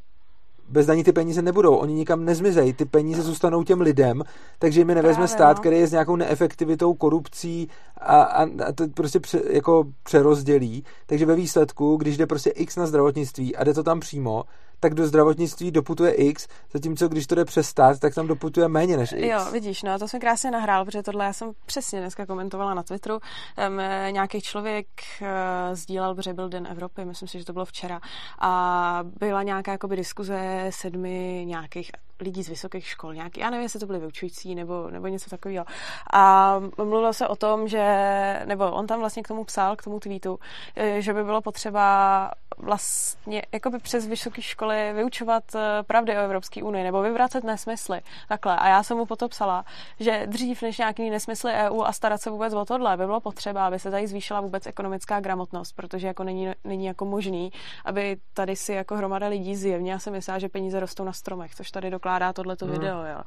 bez 0.70 0.86
daní 0.86 1.04
ty 1.04 1.12
peníze 1.12 1.42
nebudou, 1.42 1.76
oni 1.76 1.94
nikam 1.94 2.26
nezmizejí, 2.26 2.74
ty 2.74 2.86
peníze 2.86 3.22
zůstanou 3.22 3.64
těm 3.64 3.82
lidem, 3.82 4.24
takže 4.60 4.86
mi 4.86 4.96
nevezme 4.96 5.14
Právě, 5.14 5.28
stát, 5.28 5.58
no. 5.58 5.60
který 5.60 5.80
je 5.80 5.88
s 5.88 5.92
nějakou 5.92 6.16
neefektivitou, 6.16 6.94
korupcí 6.94 7.70
a, 8.00 8.22
a, 8.22 8.44
a 8.44 8.72
to 8.76 8.88
prostě 8.88 9.20
pře, 9.20 9.42
jako 9.50 9.84
přerozdělí. 10.04 10.84
Takže 11.06 11.26
ve 11.26 11.36
výsledku, 11.36 11.98
když 11.98 12.18
jde 12.18 12.28
prostě 12.28 12.50
x 12.50 12.76
na 12.76 12.86
zdravotnictví 12.86 13.56
a 13.56 13.64
jde 13.64 13.74
to 13.74 13.84
tam 13.84 14.00
přímo, 14.00 14.44
tak 14.80 14.94
do 14.94 15.08
zdravotnictví 15.08 15.72
doputuje 15.72 16.12
X, 16.12 16.48
zatímco 16.74 17.08
když 17.08 17.28
to 17.28 17.36
jde 17.36 17.46
přes 17.46 17.68
stát, 17.68 18.00
tak 18.00 18.16
tam 18.16 18.28
doputuje 18.28 18.68
méně 18.68 18.98
než 18.98 19.12
X. 19.12 19.28
Jo, 19.28 19.52
vidíš, 19.52 19.84
no 19.84 20.00
to 20.00 20.08
jsem 20.08 20.20
krásně 20.20 20.52
nahrál, 20.52 20.86
protože 20.86 21.04
tohle 21.04 21.26
já 21.26 21.34
jsem 21.34 21.52
přesně 21.66 22.00
dneska 22.00 22.26
komentovala 22.26 22.74
na 22.74 22.84
Twitteru. 22.84 23.16
Um, 23.16 23.78
nějaký 24.12 24.42
člověk 24.42 24.88
uh, 25.22 25.28
sdílel, 25.76 26.16
protože 26.16 26.34
byl 26.34 26.50
Den 26.50 26.68
Evropy, 26.68 27.06
myslím 27.06 27.28
si, 27.28 27.40
že 27.40 27.46
to 27.46 27.54
bylo 27.54 27.66
včera, 27.66 28.00
a 28.40 29.04
byla 29.20 29.44
nějaká 29.44 29.72
jakoby 29.72 29.96
diskuze 29.96 30.68
sedmi 30.70 31.44
nějakých 31.48 31.92
lidí 32.22 32.44
z 32.44 32.50
vysokých 32.50 32.88
škol, 32.88 33.14
nějaký, 33.14 33.40
já 33.40 33.50
nevím, 33.50 33.64
jestli 33.64 33.80
to 33.80 33.86
byly 33.86 34.00
vyučující 34.00 34.56
nebo, 34.56 34.90
nebo 34.90 35.08
něco 35.08 35.30
takového. 35.30 35.66
A 36.14 36.56
mluvilo 36.78 37.14
se 37.14 37.28
o 37.28 37.36
tom, 37.36 37.68
že, 37.68 38.42
nebo 38.46 38.72
on 38.72 38.88
tam 38.88 39.00
vlastně 39.00 39.24
k 39.24 39.28
tomu 39.28 39.44
psal, 39.44 39.76
k 39.76 39.84
tomu 39.84 40.00
tweetu, 40.00 40.40
eh, 40.76 41.02
že 41.02 41.14
by 41.14 41.24
bylo 41.24 41.42
potřeba 41.42 42.32
vlastně 42.60 43.42
jakoby 43.52 43.80
přes 43.80 44.08
vysoké 44.08 44.42
školy 44.42 44.94
vyučovat 44.94 45.44
eh, 45.56 45.84
pravdy 45.84 46.18
o 46.18 46.20
Evropské 46.20 46.64
unii 46.64 46.84
nebo 46.84 47.02
vyvracet 47.02 47.44
nesmysly. 47.44 48.02
Takhle. 48.28 48.58
A 48.58 48.68
já 48.68 48.84
jsem 48.84 48.98
mu 48.98 49.06
potom 49.06 49.30
psala, 49.30 49.66
že 50.00 50.24
dřív 50.28 50.62
než 50.62 50.78
nějaký 50.78 51.10
nesmysly 51.10 51.54
EU 51.54 51.82
a 51.82 51.94
starat 51.94 52.22
se 52.22 52.30
vůbec 52.30 52.54
o 52.54 52.66
tohle, 52.66 52.98
by 52.98 53.06
bylo 53.06 53.20
potřeba, 53.20 53.68
aby 53.68 53.80
se 53.80 53.92
tady 53.92 54.08
zvýšila 54.08 54.42
vůbec 54.42 54.66
ekonomická 54.66 55.20
gramotnost, 55.20 55.72
protože 55.72 56.08
jako 56.08 56.24
není, 56.24 56.52
není 56.64 56.86
jako 56.86 57.06
možný, 57.06 57.52
aby 57.86 58.18
tady 58.34 58.56
si 58.56 58.74
jako 58.74 58.96
hromada 58.96 59.28
lidí 59.28 59.56
zjevně, 59.56 59.92
já 59.92 60.00
si 60.00 60.12
myslím, 60.12 60.40
že 60.40 60.50
peníze 60.50 60.80
rostou 60.80 61.04
na 61.04 61.14
stromech, 61.14 61.56
což 61.56 61.72
tady 61.72 61.90
dokládá 61.90 62.34
tohleto 62.34 62.66
hmm. 62.66 62.74
video, 62.74 63.06
jo. 63.06 63.22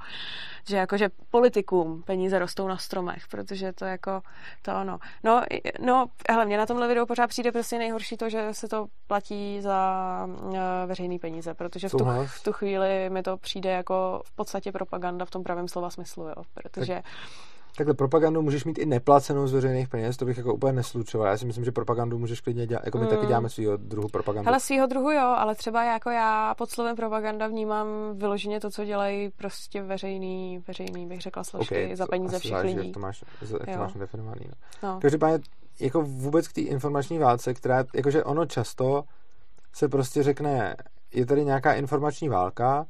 Že 0.68 0.76
jako, 0.76 0.96
že 0.96 1.08
politikům 1.30 2.02
peníze 2.02 2.38
rostou 2.38 2.68
na 2.68 2.76
stromech, 2.76 3.28
protože 3.30 3.72
to 3.72 3.84
jako, 3.84 4.22
to 4.62 4.72
ono. 4.80 4.98
No, 5.24 5.42
no, 5.80 6.06
hele, 6.30 6.44
mě 6.44 6.58
na 6.58 6.66
tomhle 6.66 6.88
videu 6.88 7.06
pořád 7.06 7.26
přijde 7.26 7.52
prostě 7.52 7.78
nejhorší 7.78 8.16
to, 8.16 8.28
že 8.28 8.48
se 8.52 8.68
to 8.68 8.86
platí 9.06 9.60
za 9.60 10.28
uh, 10.28 10.56
veřejný 10.86 11.18
peníze, 11.18 11.54
protože 11.54 11.88
v 11.88 11.92
tu, 11.92 12.04
v 12.26 12.42
tu 12.42 12.52
chvíli 12.52 13.10
mi 13.10 13.22
to 13.22 13.36
přijde 13.36 13.70
jako 13.70 14.22
v 14.24 14.32
podstatě 14.32 14.72
propaganda 14.72 15.24
v 15.24 15.30
tom 15.30 15.42
pravém 15.42 15.68
slova 15.68 15.90
smyslu, 15.90 16.24
jo, 16.24 16.42
protože 16.54 16.94
tak 16.94 17.04
Takhle 17.76 17.94
propagandu 17.94 18.42
můžeš 18.42 18.64
mít 18.64 18.78
i 18.78 18.86
neplacenou 18.86 19.46
z 19.46 19.52
veřejných 19.52 19.88
peněz, 19.88 20.16
to 20.16 20.24
bych 20.24 20.36
jako 20.36 20.54
úplně 20.54 20.72
neslučoval. 20.72 21.28
Já 21.28 21.36
si 21.36 21.46
myslím, 21.46 21.64
že 21.64 21.72
propagandu 21.72 22.18
můžeš 22.18 22.40
klidně 22.40 22.66
dělat, 22.66 22.82
jako 22.84 22.98
my 22.98 23.04
mm. 23.04 23.10
taky 23.10 23.26
děláme 23.26 23.48
svýho 23.48 23.76
druhu 23.76 24.08
propagandu. 24.08 24.48
Ale 24.48 24.60
svýho 24.60 24.86
druhu 24.86 25.10
jo, 25.10 25.34
ale 25.36 25.54
třeba 25.54 25.84
jako 25.84 26.10
já 26.10 26.54
pod 26.54 26.70
slovem 26.70 26.96
propaganda 26.96 27.46
vnímám 27.46 27.86
vyloženě 28.14 28.60
to, 28.60 28.70
co 28.70 28.84
dělají 28.84 29.30
prostě 29.30 29.82
veřejný, 29.82 30.64
veřejný 30.68 31.06
bych 31.06 31.20
řekla 31.20 31.44
složky 31.44 31.84
okay, 31.84 31.96
za 31.96 32.06
peníze 32.06 32.38
všech 32.38 32.50
záleží, 32.50 32.74
lidí. 32.74 32.88
Jak 32.88 32.94
to 32.94 33.00
máš, 33.00 33.24
jak 33.40 33.76
to 33.76 33.78
máš 33.78 33.92
definovaný. 33.92 34.44
No. 34.48 34.88
No. 34.88 34.98
Každopádně 35.00 35.38
jako 35.80 36.02
vůbec 36.02 36.48
k 36.48 36.52
té 36.52 36.60
informační 36.60 37.18
válce, 37.18 37.54
která, 37.54 37.84
jakože 37.94 38.24
ono 38.24 38.46
často 38.46 39.04
se 39.72 39.88
prostě 39.88 40.22
řekne, 40.22 40.76
je 41.12 41.26
tady 41.26 41.44
nějaká 41.44 41.74
informační 41.74 42.28
válka 42.28 42.86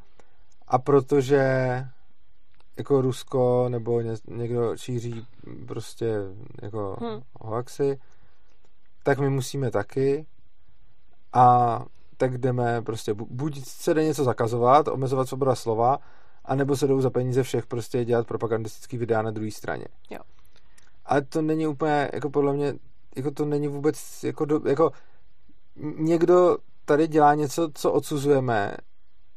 a 0.68 0.78
protože 0.78 1.42
jako 2.76 3.00
Rusko 3.00 3.66
nebo 3.68 4.00
ně, 4.00 4.14
někdo 4.28 4.76
šíří 4.76 5.26
prostě 5.66 6.14
jako 6.62 6.96
hmm. 7.00 7.22
hoaxy, 7.40 7.98
tak 9.02 9.18
my 9.18 9.30
musíme 9.30 9.70
taky 9.70 10.26
a 11.32 11.78
tak 12.16 12.38
jdeme 12.38 12.82
prostě, 12.82 13.14
buď 13.14 13.64
se 13.64 13.94
jde 13.94 14.04
něco 14.04 14.24
zakazovat, 14.24 14.88
omezovat 14.88 15.28
svoboda 15.28 15.54
slova, 15.54 15.98
anebo 16.44 16.76
se 16.76 16.86
jdou 16.86 17.00
za 17.00 17.10
peníze 17.10 17.42
všech 17.42 17.66
prostě 17.66 18.04
dělat 18.04 18.26
propagandistický 18.26 18.98
videa 18.98 19.22
na 19.22 19.30
druhé 19.30 19.50
straně. 19.50 19.84
Jo. 20.10 20.18
Ale 21.04 21.22
to 21.22 21.42
není 21.42 21.66
úplně, 21.66 22.10
jako 22.12 22.30
podle 22.30 22.52
mě, 22.52 22.74
jako 23.16 23.30
to 23.30 23.44
není 23.44 23.68
vůbec, 23.68 24.24
jako, 24.24 24.44
do, 24.44 24.60
jako 24.66 24.90
někdo 25.98 26.56
tady 26.84 27.08
dělá 27.08 27.34
něco, 27.34 27.68
co 27.74 27.92
odsuzujeme 27.92 28.76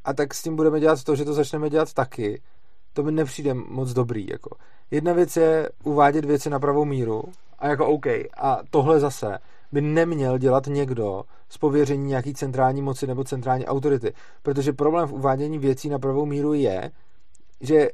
a 0.04 0.14
tak 0.14 0.34
s 0.34 0.44
tím 0.44 0.56
budeme 0.56 0.80
dělat 0.80 1.04
to, 1.04 1.16
že 1.16 1.26
to 1.26 1.34
začneme 1.34 1.70
dělat 1.70 1.94
taky 1.94 2.42
to 2.96 3.04
mi 3.04 3.12
nepřijde 3.12 3.54
moc 3.54 3.94
dobrý. 3.94 4.28
Jako. 4.28 4.56
Jedna 4.92 5.14
věc 5.14 5.38
je 5.38 5.70
uvádět 5.84 6.26
věci 6.26 6.50
na 6.50 6.60
pravou 6.60 6.86
míru 6.86 7.24
a 7.60 7.68
jako 7.68 7.88
OK. 7.88 8.06
A 8.38 8.60
tohle 8.70 9.00
zase 9.00 9.38
by 9.72 9.82
neměl 9.82 10.38
dělat 10.38 10.68
někdo 10.68 11.24
z 11.50 11.58
pověření 11.58 12.06
nějaký 12.06 12.34
centrální 12.34 12.82
moci 12.82 13.08
nebo 13.08 13.24
centrální 13.24 13.66
autority. 13.66 14.14
Protože 14.44 14.74
problém 14.74 15.08
v 15.08 15.14
uvádění 15.14 15.60
věcí 15.60 15.90
na 15.90 16.00
pravou 16.00 16.26
míru 16.26 16.54
je, 16.54 16.92
že 17.62 17.90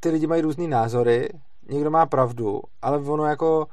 ty 0.00 0.10
lidi 0.10 0.26
mají 0.26 0.42
různé 0.42 0.68
názory, 0.68 1.28
někdo 1.68 1.90
má 1.90 2.06
pravdu, 2.06 2.62
ale 2.82 2.98
ono 2.98 3.24
jako 3.24 3.66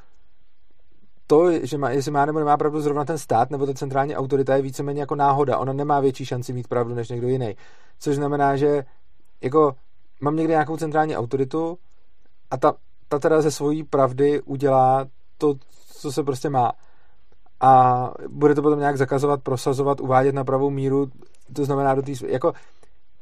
to, 1.27 1.65
že 1.65 1.77
má, 1.77 1.89
jestli 1.89 2.11
má 2.11 2.25
nebo 2.25 2.39
nemá 2.39 2.57
pravdu 2.57 2.81
zrovna 2.81 3.05
ten 3.05 3.17
stát 3.17 3.49
nebo 3.51 3.65
ta 3.65 3.73
centrální 3.73 4.15
autorita 4.15 4.55
je 4.55 4.61
víceméně 4.61 5.01
jako 5.01 5.15
náhoda. 5.15 5.57
Ona 5.57 5.73
nemá 5.73 5.99
větší 5.99 6.25
šanci 6.25 6.53
mít 6.53 6.67
pravdu 6.67 6.95
než 6.95 7.09
někdo 7.09 7.27
jiný. 7.27 7.55
Což 7.99 8.15
znamená, 8.15 8.55
že 8.55 8.83
jako 9.41 9.75
mám 10.21 10.35
někde 10.35 10.51
nějakou 10.51 10.77
centrální 10.77 11.17
autoritu 11.17 11.77
a 12.51 12.57
ta, 12.57 12.73
ta 13.07 13.19
teda 13.19 13.41
ze 13.41 13.51
svojí 13.51 13.83
pravdy 13.83 14.41
udělá 14.41 15.05
to, 15.37 15.53
co 15.91 16.11
se 16.11 16.23
prostě 16.23 16.49
má. 16.49 16.71
A 17.61 18.11
bude 18.27 18.55
to 18.55 18.61
potom 18.61 18.79
nějak 18.79 18.97
zakazovat, 18.97 19.43
prosazovat, 19.43 19.99
uvádět 19.99 20.35
na 20.35 20.43
pravou 20.43 20.69
míru, 20.69 21.07
to 21.55 21.65
znamená 21.65 21.95
do 21.95 22.01
té, 22.01 22.11
jako 22.27 22.53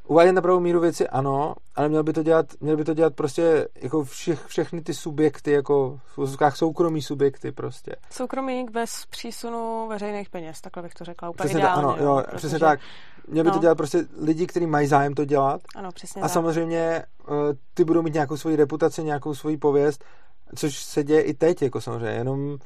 uvádět 0.06 0.34
na 0.34 0.42
pravou 0.42 0.60
míru 0.60 0.80
věci 0.80 1.08
ano, 1.08 1.54
ale 1.74 1.88
měl 1.88 2.02
by 2.02 2.12
to 2.12 2.22
dělat, 2.22 2.46
měl 2.60 2.76
by 2.76 2.84
to 2.84 2.94
dělat 2.94 3.14
prostě 3.14 3.68
jako 3.82 4.04
všech, 4.04 4.46
všechny 4.46 4.80
ty 4.80 4.94
subjekty, 4.94 5.52
jako 5.52 6.00
v 6.04 6.18
úzkách 6.18 6.56
soukromí 6.56 7.02
subjekty 7.02 7.52
prostě. 7.52 7.96
Soukromík 8.10 8.70
bez 8.70 9.06
přísunu 9.10 9.88
veřejných 9.88 10.30
peněz, 10.30 10.60
takhle 10.60 10.82
bych 10.82 10.94
to 10.94 11.04
řekla 11.04 11.30
úplně 11.30 11.44
přesně 11.44 11.60
ideálně. 11.60 11.82
Tak, 11.82 12.00
ano, 12.00 12.04
jo, 12.04 12.22
protože... 12.24 12.36
přesně 12.36 12.58
tak. 12.58 12.80
Měl 13.28 13.44
by 13.44 13.50
no. 13.50 13.54
to 13.54 13.60
dělat 13.60 13.74
prostě 13.74 14.04
lidi, 14.22 14.46
kteří 14.46 14.66
mají 14.66 14.86
zájem 14.86 15.14
to 15.14 15.24
dělat. 15.24 15.60
Ano, 15.74 15.92
přesně 15.92 16.22
A 16.22 16.24
tak. 16.24 16.32
samozřejmě 16.32 17.04
uh, 17.28 17.36
ty 17.74 17.84
budou 17.84 18.02
mít 18.02 18.14
nějakou 18.14 18.36
svoji 18.36 18.56
reputaci, 18.56 19.04
nějakou 19.04 19.34
svoji 19.34 19.56
pověst, 19.56 20.04
což 20.56 20.76
se 20.76 21.04
děje 21.04 21.22
i 21.22 21.34
teď, 21.34 21.62
jako 21.62 21.80
samozřejmě, 21.80 22.10
jenom 22.10 22.58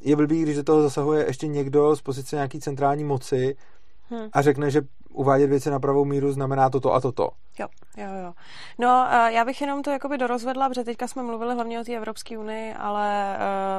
je 0.00 0.16
blbý, 0.16 0.42
když 0.42 0.56
do 0.56 0.62
toho 0.62 0.82
zasahuje 0.82 1.26
ještě 1.26 1.46
někdo 1.46 1.96
z 1.96 2.02
pozice 2.02 2.36
nějaký 2.36 2.60
centrální 2.60 3.04
moci, 3.04 3.56
hmm. 4.14 4.28
a 4.32 4.42
řekne, 4.42 4.70
že 4.70 4.82
uvádět 5.10 5.50
věci 5.50 5.70
na 5.70 5.80
pravou 5.80 6.04
míru 6.04 6.32
znamená 6.32 6.70
toto 6.70 6.92
a 6.92 7.00
toto. 7.00 7.30
Jo, 7.58 7.68
jo, 7.96 8.08
jo. 8.24 8.32
No, 8.78 9.06
já 9.28 9.44
bych 9.44 9.60
jenom 9.60 9.82
to 9.82 9.90
jakoby 9.90 10.18
dorozvedla, 10.18 10.68
protože 10.68 10.84
teďka 10.84 11.08
jsme 11.08 11.22
mluvili 11.22 11.54
hlavně 11.54 11.80
o 11.80 11.84
té 11.84 11.96
Evropské 11.96 12.38
unii, 12.38 12.74
ale 12.74 13.36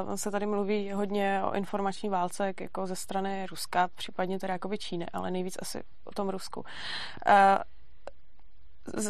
uh, 0.08 0.14
se 0.14 0.30
tady 0.30 0.46
mluví 0.46 0.92
hodně 0.92 1.40
o 1.44 1.54
informační 1.54 2.08
válce 2.08 2.54
jako 2.60 2.86
ze 2.86 2.96
strany 2.96 3.46
Ruska, 3.50 3.88
případně 3.94 4.38
teda 4.38 4.52
jakoby 4.52 4.78
Číny, 4.78 5.06
ale 5.12 5.30
nejvíc 5.30 5.56
asi 5.62 5.82
o 6.04 6.12
tom 6.12 6.28
Rusku. 6.28 6.60
Uh, 6.60 6.64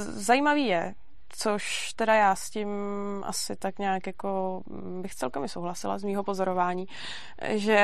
zajímavý 0.00 0.66
je, 0.66 0.94
což 1.28 1.92
teda 1.92 2.14
já 2.14 2.34
s 2.34 2.50
tím 2.50 2.68
asi 3.26 3.56
tak 3.56 3.78
nějak 3.78 4.06
jako 4.06 4.62
mm, 4.66 5.02
bych 5.02 5.14
celkem 5.14 5.48
souhlasila 5.48 5.98
z 5.98 6.04
mýho 6.04 6.24
pozorování, 6.24 6.86
že 7.48 7.80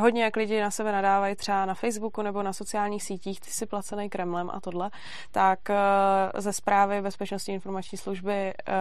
hodně 0.00 0.24
jak 0.24 0.36
lidi 0.36 0.60
na 0.60 0.70
sebe 0.70 0.92
nadávají 0.92 1.36
třeba 1.36 1.66
na 1.66 1.74
Facebooku 1.74 2.22
nebo 2.22 2.42
na 2.42 2.52
sociálních 2.52 3.02
sítích, 3.02 3.40
ty 3.40 3.50
si 3.50 3.66
placený 3.66 4.10
Kremlem 4.10 4.50
a 4.50 4.60
tohle, 4.60 4.90
tak 5.30 5.70
eh, 5.70 5.76
ze 6.40 6.52
zprávy 6.52 7.02
Bezpečnostní 7.02 7.54
informační 7.54 7.98
služby 7.98 8.32
eh, 8.32 8.72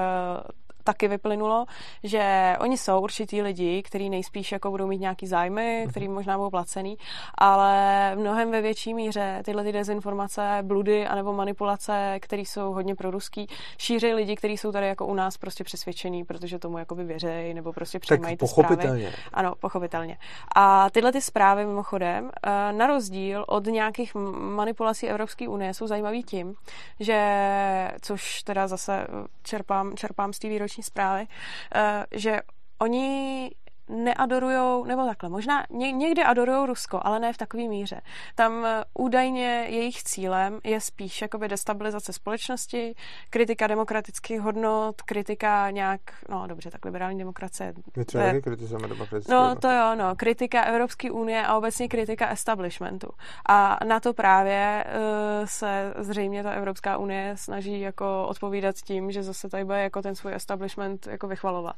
taky 0.84 1.08
vyplynulo, 1.08 1.65
že 2.04 2.56
oni 2.60 2.78
jsou 2.78 3.02
určitý 3.02 3.41
lidi, 3.41 3.84
kteří 3.84 4.10
nejspíš 4.10 4.52
jako 4.52 4.72
budou 4.72 4.88
mít 4.88 5.02
nějaký 5.02 5.28
zájmy, 5.28 5.82
mhm. 5.82 5.91
který 5.91 6.08
možná 6.08 6.38
budou 6.38 6.50
placený, 6.50 6.98
ale 7.36 8.15
mnohem 8.15 8.52
ve 8.52 8.62
větší 8.62 8.94
míře 8.94 9.41
tyhle 9.46 9.63
ty 9.63 9.72
dezinformace, 9.72 10.58
bludy 10.62 11.08
anebo 11.08 11.34
manipulace, 11.34 12.17
které 12.20 12.41
jsou 12.41 12.74
hodně 12.74 12.96
proruský, 12.96 13.48
šíří 13.78 14.13
lidi, 14.13 14.36
kteří 14.36 14.58
jsou 14.58 14.72
tady 14.72 14.88
jako 14.88 15.06
u 15.06 15.13
nás 15.13 15.38
prostě 15.38 15.63
přesvědčení, 15.63 16.24
protože 16.24 16.60
tomu 16.60 16.78
jakoby 16.78 17.04
věřejí 17.04 17.54
nebo 17.54 17.74
prostě 17.74 18.00
přijímají 18.00 18.36
ty 18.36 18.39
pochopitelně. 18.39 19.08
zprávy. 19.08 19.24
Ano, 19.34 19.56
pochopitelně. 19.60 20.17
A 20.56 20.89
tyhle 20.89 21.12
ty 21.12 21.22
zprávy 21.22 21.65
mimochodem, 21.65 22.32
eh, 22.44 22.74
na 22.74 22.88
rozdíl 22.88 23.46
od 23.48 23.65
nějakých 23.65 24.15
manipulací 24.56 25.08
Evropské 25.08 25.48
unie, 25.48 25.74
jsou 25.74 25.88
zajímavý 25.88 26.24
tím, 26.24 26.56
že, 27.00 27.91
což 28.02 28.44
teda 28.44 28.67
zase 28.67 29.08
čerpám, 29.44 29.96
čerpám 29.96 30.34
z 30.34 30.39
té 30.39 30.50
výroční 30.72 30.84
zprávy, 30.84 31.28
eh, 31.76 32.06
že 32.12 32.40
oni 32.80 33.52
neadorujou, 33.91 34.86
nebo 34.86 35.06
takhle, 35.06 35.30
možná 35.30 35.63
ně, 35.69 35.91
někdy 35.91 36.23
adorujou 36.23 36.65
Rusko, 36.65 36.99
ale 37.04 37.19
ne 37.19 37.34
v 37.34 37.38
takové 37.38 37.63
míře. 37.63 38.01
Tam 38.36 38.65
eh, 38.65 38.84
údajně 38.93 39.65
jejich 39.69 40.04
cílem 40.04 40.60
je 40.63 40.82
spíš 40.82 41.21
jakoby 41.21 41.47
destabilizace 41.47 42.13
společnosti, 42.13 42.95
kritika 43.30 43.67
demokratických 43.67 44.41
hodnot, 44.41 45.01
kritika 45.01 45.69
nějak, 45.69 46.01
no 46.30 46.47
dobře, 46.47 46.71
tak 46.71 46.86
liberální 46.86 47.19
demokracie. 47.19 47.73
My 47.97 48.06
třeba 48.06 48.23
taky 48.23 48.41
kritizujeme 48.41 48.88
demokratické 48.88 49.34
No 49.34 49.56
to 49.56 49.71
jo, 49.71 49.95
no, 49.95 50.15
kritika 50.15 50.63
Evropské 50.63 51.12
unie 51.12 51.45
a 51.45 51.58
obecně 51.58 51.88
kritika 51.88 52.30
establishmentu. 52.30 53.08
A 53.49 53.77
na 53.86 53.99
to 53.99 54.13
právě 54.13 54.86
uh, 54.86 55.45
se 55.45 55.93
zřejmě 55.97 56.43
ta 56.43 56.51
Evropská 56.51 56.97
unie 56.97 57.34
snaží 57.38 57.80
jako 57.80 58.27
odpovídat 58.27 58.75
tím, 58.75 59.12
že 59.12 59.23
zase 59.23 59.49
tady 59.49 59.65
bude 59.65 59.82
jako 59.82 60.01
ten 60.01 60.15
svůj 60.15 60.34
establishment 60.34 61.08
jako 61.08 61.27
vychvalovat. 61.27 61.75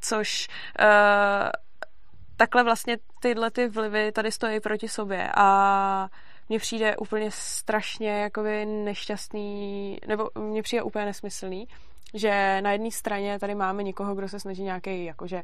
Což 0.00 0.48
uh, 0.80 0.86
takhle 2.36 2.64
vlastně 2.64 2.96
tyhle 3.20 3.50
ty 3.50 3.68
vlivy 3.68 4.12
tady 4.12 4.32
stojí 4.32 4.60
proti 4.60 4.88
sobě 4.88 5.30
a 5.36 6.08
mně 6.48 6.58
přijde 6.58 6.96
úplně 6.96 7.30
strašně 7.30 8.10
jakoby 8.10 8.66
nešťastný, 8.66 9.98
nebo 10.06 10.30
mně 10.38 10.62
přijde 10.62 10.82
úplně 10.82 11.04
nesmyslný, 11.04 11.68
že 12.14 12.62
na 12.62 12.72
jedné 12.72 12.90
straně 12.90 13.38
tady 13.38 13.54
máme 13.54 13.82
někoho, 13.82 14.14
kdo 14.14 14.28
se 14.28 14.40
snaží 14.40 14.62
nějaký 14.62 15.04
jakože 15.04 15.42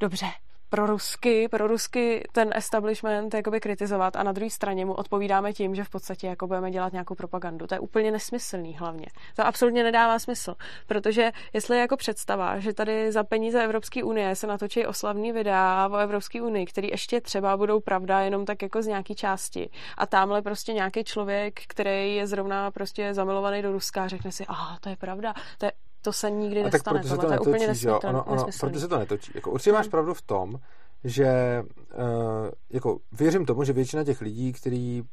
dobře, 0.00 0.26
pro 0.74 0.86
rusky, 0.86 1.48
pro 1.48 1.66
rusky 1.66 2.24
ten 2.32 2.50
establishment 2.54 3.34
jakoby 3.34 3.60
kritizovat 3.60 4.16
a 4.16 4.22
na 4.22 4.32
druhé 4.32 4.50
straně 4.50 4.84
mu 4.84 4.92
odpovídáme 4.92 5.52
tím, 5.52 5.74
že 5.74 5.84
v 5.84 5.90
podstatě 5.90 6.26
jako 6.26 6.46
budeme 6.46 6.70
dělat 6.70 6.92
nějakou 6.92 7.14
propagandu. 7.14 7.66
To 7.66 7.74
je 7.74 7.78
úplně 7.78 8.10
nesmyslný 8.10 8.74
hlavně. 8.74 9.06
To 9.36 9.46
absolutně 9.46 9.82
nedává 9.82 10.18
smysl, 10.18 10.54
protože 10.86 11.32
jestli 11.52 11.76
je 11.76 11.80
jako 11.80 11.96
představa, 11.96 12.58
že 12.58 12.72
tady 12.72 13.12
za 13.12 13.24
peníze 13.24 13.64
Evropské 13.64 14.04
unie 14.04 14.36
se 14.36 14.46
natočí 14.46 14.86
oslavný 14.86 15.32
videa 15.32 15.88
o 15.92 15.96
Evropské 15.96 16.42
unii, 16.42 16.66
který 16.66 16.88
ještě 16.88 17.20
třeba 17.20 17.56
budou 17.56 17.80
pravda 17.80 18.20
jenom 18.20 18.44
tak 18.44 18.62
jako 18.62 18.82
z 18.82 18.86
nějaký 18.86 19.14
části 19.14 19.70
a 19.98 20.06
tamhle 20.06 20.42
prostě 20.42 20.72
nějaký 20.72 21.04
člověk, 21.04 21.60
který 21.66 22.16
je 22.16 22.26
zrovna 22.26 22.70
prostě 22.70 23.14
zamilovaný 23.14 23.62
do 23.62 23.72
Ruska, 23.72 24.08
řekne 24.08 24.32
si, 24.32 24.46
aha, 24.46 24.78
to 24.80 24.88
je 24.88 24.96
pravda, 24.96 25.34
to 25.58 25.66
je 25.66 25.72
to 26.04 26.12
se 26.12 26.30
nikdy 26.30 26.60
a 26.60 26.64
nestane. 26.64 27.00
Tak 27.00 27.08
proto 27.08 27.08
se 27.08 27.16
to 27.16 27.30
netočí, 27.30 27.44
to 27.44 27.50
je 27.50 27.70
úplně 27.70 27.78
jo? 27.80 28.00
Ono, 28.04 28.24
ono, 28.24 28.46
proto 28.60 28.80
se 28.80 28.88
to 28.88 28.98
netočí. 28.98 29.32
Jako, 29.34 29.50
určitě 29.50 29.72
máš 29.72 29.88
pravdu 29.88 30.14
v 30.14 30.22
tom, 30.22 30.60
že 31.04 31.62
uh, 31.94 32.50
jako 32.70 32.98
věřím 33.12 33.46
tomu, 33.46 33.64
že 33.64 33.72
většina 33.72 34.04
těch 34.04 34.20
lidí, 34.20 34.52
kteří 34.52 35.04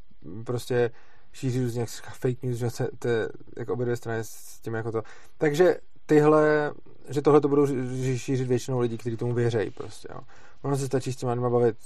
prostě 0.45 0.91
šíří 1.33 1.63
různě 1.63 1.85
fake 2.13 2.43
news, 2.43 2.57
že 2.57 2.69
se 2.69 2.89
to, 2.99 3.09
jako 3.57 3.73
obě 3.73 3.85
dvě 3.85 3.95
strany 3.95 4.19
s 4.23 4.59
tím 4.61 4.73
jako 4.73 4.91
to. 4.91 5.03
Takže 5.37 5.77
tyhle, 6.05 6.71
že 7.09 7.21
tohle 7.21 7.41
to 7.41 7.47
budou 7.47 7.67
šířit 8.15 8.47
většinou 8.47 8.79
lidí, 8.79 8.97
kteří 8.97 9.17
tomu 9.17 9.33
věří 9.33 9.69
prostě, 9.69 10.07
jo. 10.11 10.21
Ono 10.61 10.77
se 10.77 10.85
stačí 10.85 11.13
s 11.13 11.15
těma 11.15 11.31
lidma 11.31 11.49
bavit 11.49 11.77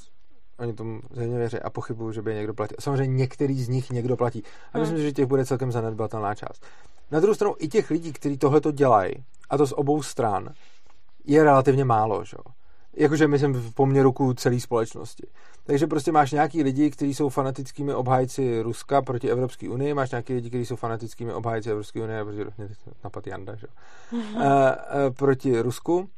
oni 0.60 0.74
tomu 0.74 1.02
zřejmě 1.12 1.38
věří 1.38 1.60
a 1.60 1.70
pochybuju, 1.70 2.12
že 2.12 2.22
by 2.22 2.36
někdo 2.36 2.54
platil. 2.54 2.78
Samozřejmě 2.80 3.16
některý 3.16 3.64
z 3.64 3.70
nich 3.70 3.90
někdo 3.90 4.18
platí. 4.18 4.44
A 4.74 4.78
myslím, 4.78 4.98
hmm. 4.98 5.06
že 5.06 5.12
těch 5.12 5.26
bude 5.26 5.46
celkem 5.46 5.72
zanedbatelná 5.72 6.36
část. 6.36 6.66
Na 7.12 7.20
druhou 7.20 7.36
stranu 7.36 7.56
i 7.60 7.68
těch 7.68 7.90
lidí, 7.90 8.14
kteří 8.14 8.38
tohle 8.38 8.62
to 8.62 8.72
dělají, 8.72 9.14
a 9.50 9.58
to 9.58 9.68
z 9.68 9.72
obou 9.72 10.04
stran, 10.04 10.50
je 11.26 11.44
relativně 11.44 11.86
málo, 11.86 12.24
že? 12.26 12.38
Jakože 12.98 13.28
myslím 13.28 13.54
v 13.54 13.74
poměru 13.74 14.12
k 14.12 14.36
celé 14.36 14.60
společnosti. 14.60 15.28
Takže 15.64 15.88
prostě 15.88 16.12
máš 16.12 16.32
nějaký 16.32 16.64
lidi, 16.64 16.92
kteří 16.92 17.14
jsou 17.14 17.30
fanatickými 17.30 17.94
obhájci 17.94 18.62
Ruska 18.62 19.02
proti 19.02 19.30
Evropské 19.30 19.70
unii, 19.70 19.94
máš 19.94 20.12
nějaký 20.12 20.34
lidi, 20.34 20.50
kteří 20.50 20.66
jsou 20.66 20.76
fanatickými 20.76 21.34
obhájci 21.34 21.70
Evropské 21.70 22.02
unie, 22.02 22.26
protože 22.26 22.46
mě 22.58 22.68
napad 23.04 23.28
Janda, 23.28 23.56
že? 23.56 23.68
E, 24.40 24.76
e, 25.08 25.12
proti 25.12 25.62
Rusku. 25.62 26.10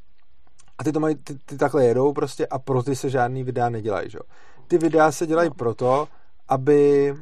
A 0.78 0.84
ty 0.84 0.92
to 0.92 1.00
mají, 1.00 1.16
ty, 1.16 1.38
ty 1.46 1.58
takhle 1.58 1.86
jedou 1.86 2.14
prostě 2.14 2.48
a 2.48 2.60
pro 2.60 2.84
ty 2.84 2.96
se 2.96 3.10
žádný 3.10 3.44
videa 3.44 3.70
nedělají, 3.70 4.10
že? 4.10 4.20
Ty 4.68 4.78
videa 4.78 5.12
se 5.12 5.28
dělají 5.28 5.50
no. 5.50 5.56
proto, 5.56 6.08
aby 6.50 7.14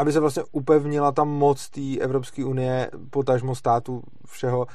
aby 0.00 0.12
se 0.12 0.20
vlastně 0.20 0.42
upevnila 0.52 1.12
tam 1.12 1.28
moc 1.28 1.68
té 1.68 1.96
Evropské 2.00 2.44
unie, 2.44 2.90
potažmo 3.10 3.54
státu 3.54 4.02
všeho 4.26 4.66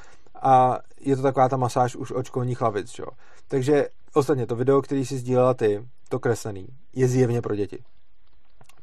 a 0.41 0.79
je 0.99 1.15
to 1.15 1.21
taková 1.21 1.49
ta 1.49 1.57
masáž 1.57 1.95
už 1.95 2.11
od 2.11 2.25
školních 2.25 2.61
hlavic, 2.61 2.99
jo. 2.99 3.05
Takže 3.47 3.87
ostatně 4.13 4.47
to 4.47 4.55
video, 4.55 4.81
který 4.81 5.05
si 5.05 5.17
sdílela 5.17 5.53
ty, 5.53 5.87
to 6.09 6.19
kreslený, 6.19 6.67
je 6.93 7.07
zjevně 7.07 7.41
pro 7.41 7.55
děti. 7.55 7.83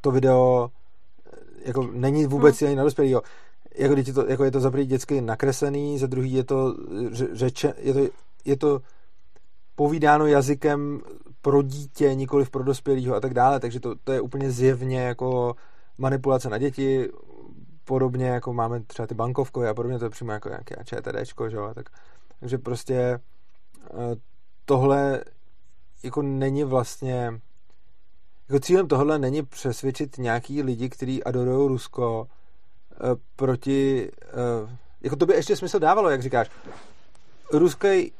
To 0.01 0.11
video 0.11 0.69
eh, 1.25 1.39
jako 1.65 1.89
není 1.91 2.25
vůbec 2.25 2.61
hmm. 2.61 2.75
na 2.75 2.83
dospělého. 2.83 3.21
Jako, 3.75 3.95
to, 4.13 4.27
jako 4.27 4.43
je 4.43 4.51
to 4.51 4.59
za 4.59 4.71
prvý 4.71 4.85
dětsky 4.85 5.21
nakreslený, 5.21 5.99
za 5.99 6.07
druhý 6.07 6.33
je 6.33 6.43
to 6.43 6.75
řeče, 7.31 7.73
je 7.77 7.93
to, 7.93 7.99
je 8.45 8.57
to 8.57 8.81
povídáno 9.75 10.25
jazykem 10.25 11.01
pro 11.41 11.61
dítě, 11.61 12.15
nikoli 12.15 12.45
pro 12.45 12.63
dospělého 12.63 13.15
a 13.15 13.19
tak 13.19 13.33
dále, 13.33 13.59
takže 13.59 13.79
to, 13.79 13.95
to 14.03 14.11
je 14.11 14.21
úplně 14.21 14.51
zjevně 14.51 15.01
jako 15.01 15.55
manipulace 15.97 16.49
na 16.49 16.57
děti, 16.57 17.09
podobně 17.83 18.27
jako 18.27 18.53
máme 18.53 18.79
třeba 18.79 19.07
ty 19.07 19.15
bankovkové 19.15 19.69
a 19.69 19.73
podobně, 19.73 19.99
to 19.99 20.05
je 20.05 20.09
přímo 20.09 20.31
jako 20.31 20.49
nějaké 20.49 20.75
ČTDčko, 20.85 21.49
že 21.49 21.57
jo, 21.57 21.71
tak, 21.75 21.89
takže 22.39 22.57
prostě 22.57 22.95
eh, 22.95 24.15
tohle 24.65 25.23
jako 26.03 26.21
není 26.21 26.63
vlastně 26.63 27.41
jako 28.49 28.59
cílem 28.59 28.87
tohle 28.87 29.19
není 29.19 29.43
přesvědčit 29.43 30.17
nějaký 30.17 30.63
lidi, 30.63 30.89
kteří 30.89 31.23
adorují 31.23 31.67
Rusko 31.67 32.27
eh, 32.91 32.95
proti 33.35 34.11
eh, 34.23 34.77
jako 35.01 35.15
to 35.15 35.25
by 35.25 35.33
ještě 35.33 35.55
smysl 35.55 35.79
dávalo, 35.79 36.09
jak 36.09 36.21
říkáš. 36.21 36.49
Ruský, 37.51 38.11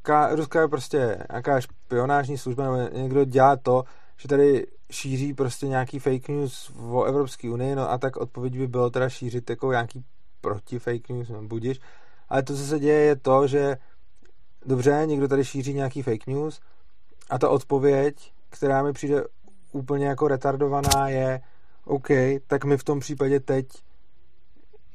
ruská, 0.00 0.34
ruská 0.34 0.60
je 0.60 0.68
prostě 0.68 1.18
nějaká 1.30 1.60
špionážní 1.60 2.38
služba, 2.38 2.64
nebo 2.64 2.98
někdo 2.98 3.24
dělá 3.24 3.56
to, 3.56 3.84
že 4.16 4.28
tady 4.28 4.66
šíří 4.90 5.34
prostě 5.34 5.68
nějaký 5.68 5.98
fake 5.98 6.28
news 6.28 6.72
o 6.90 7.04
Evropské 7.04 7.50
unii, 7.50 7.74
no 7.74 7.90
a 7.90 7.98
tak 7.98 8.16
odpověď 8.16 8.58
by 8.58 8.66
bylo 8.66 8.90
teda 8.90 9.08
šířit 9.08 9.50
jako 9.50 9.70
nějaký 9.70 10.04
proti 10.40 10.78
fake 10.78 11.08
news, 11.08 11.28
no 11.28 11.42
budiš. 11.42 11.80
Ale 12.28 12.42
to, 12.42 12.56
co 12.56 12.62
se 12.62 12.78
děje, 12.78 13.00
je 13.00 13.16
to, 13.16 13.46
že 13.46 13.76
dobře, 14.66 15.02
někdo 15.06 15.28
tady 15.28 15.44
šíří 15.44 15.74
nějaký 15.74 16.02
fake 16.02 16.26
news 16.26 16.60
a 17.30 17.38
ta 17.38 17.48
odpověď, 17.48 18.32
která 18.50 18.82
mi 18.82 18.92
přijde 18.92 19.24
úplně 19.72 20.06
jako 20.06 20.28
retardovaná, 20.28 21.08
je 21.08 21.40
OK, 21.84 22.08
tak 22.46 22.64
my 22.64 22.76
v 22.76 22.84
tom 22.84 23.00
případě 23.00 23.40
teď 23.40 23.66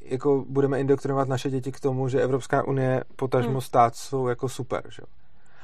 jako 0.05 0.45
budeme 0.49 0.79
indoktrinovat 0.79 1.27
naše 1.27 1.49
děti 1.49 1.71
k 1.71 1.79
tomu, 1.79 2.07
že 2.07 2.21
Evropská 2.21 2.67
unie 2.67 3.03
potažmo 3.15 3.51
hmm. 3.51 3.61
stát 3.61 3.95
jsou 3.95 4.27
jako 4.27 4.49
super, 4.49 4.83
že? 4.89 5.01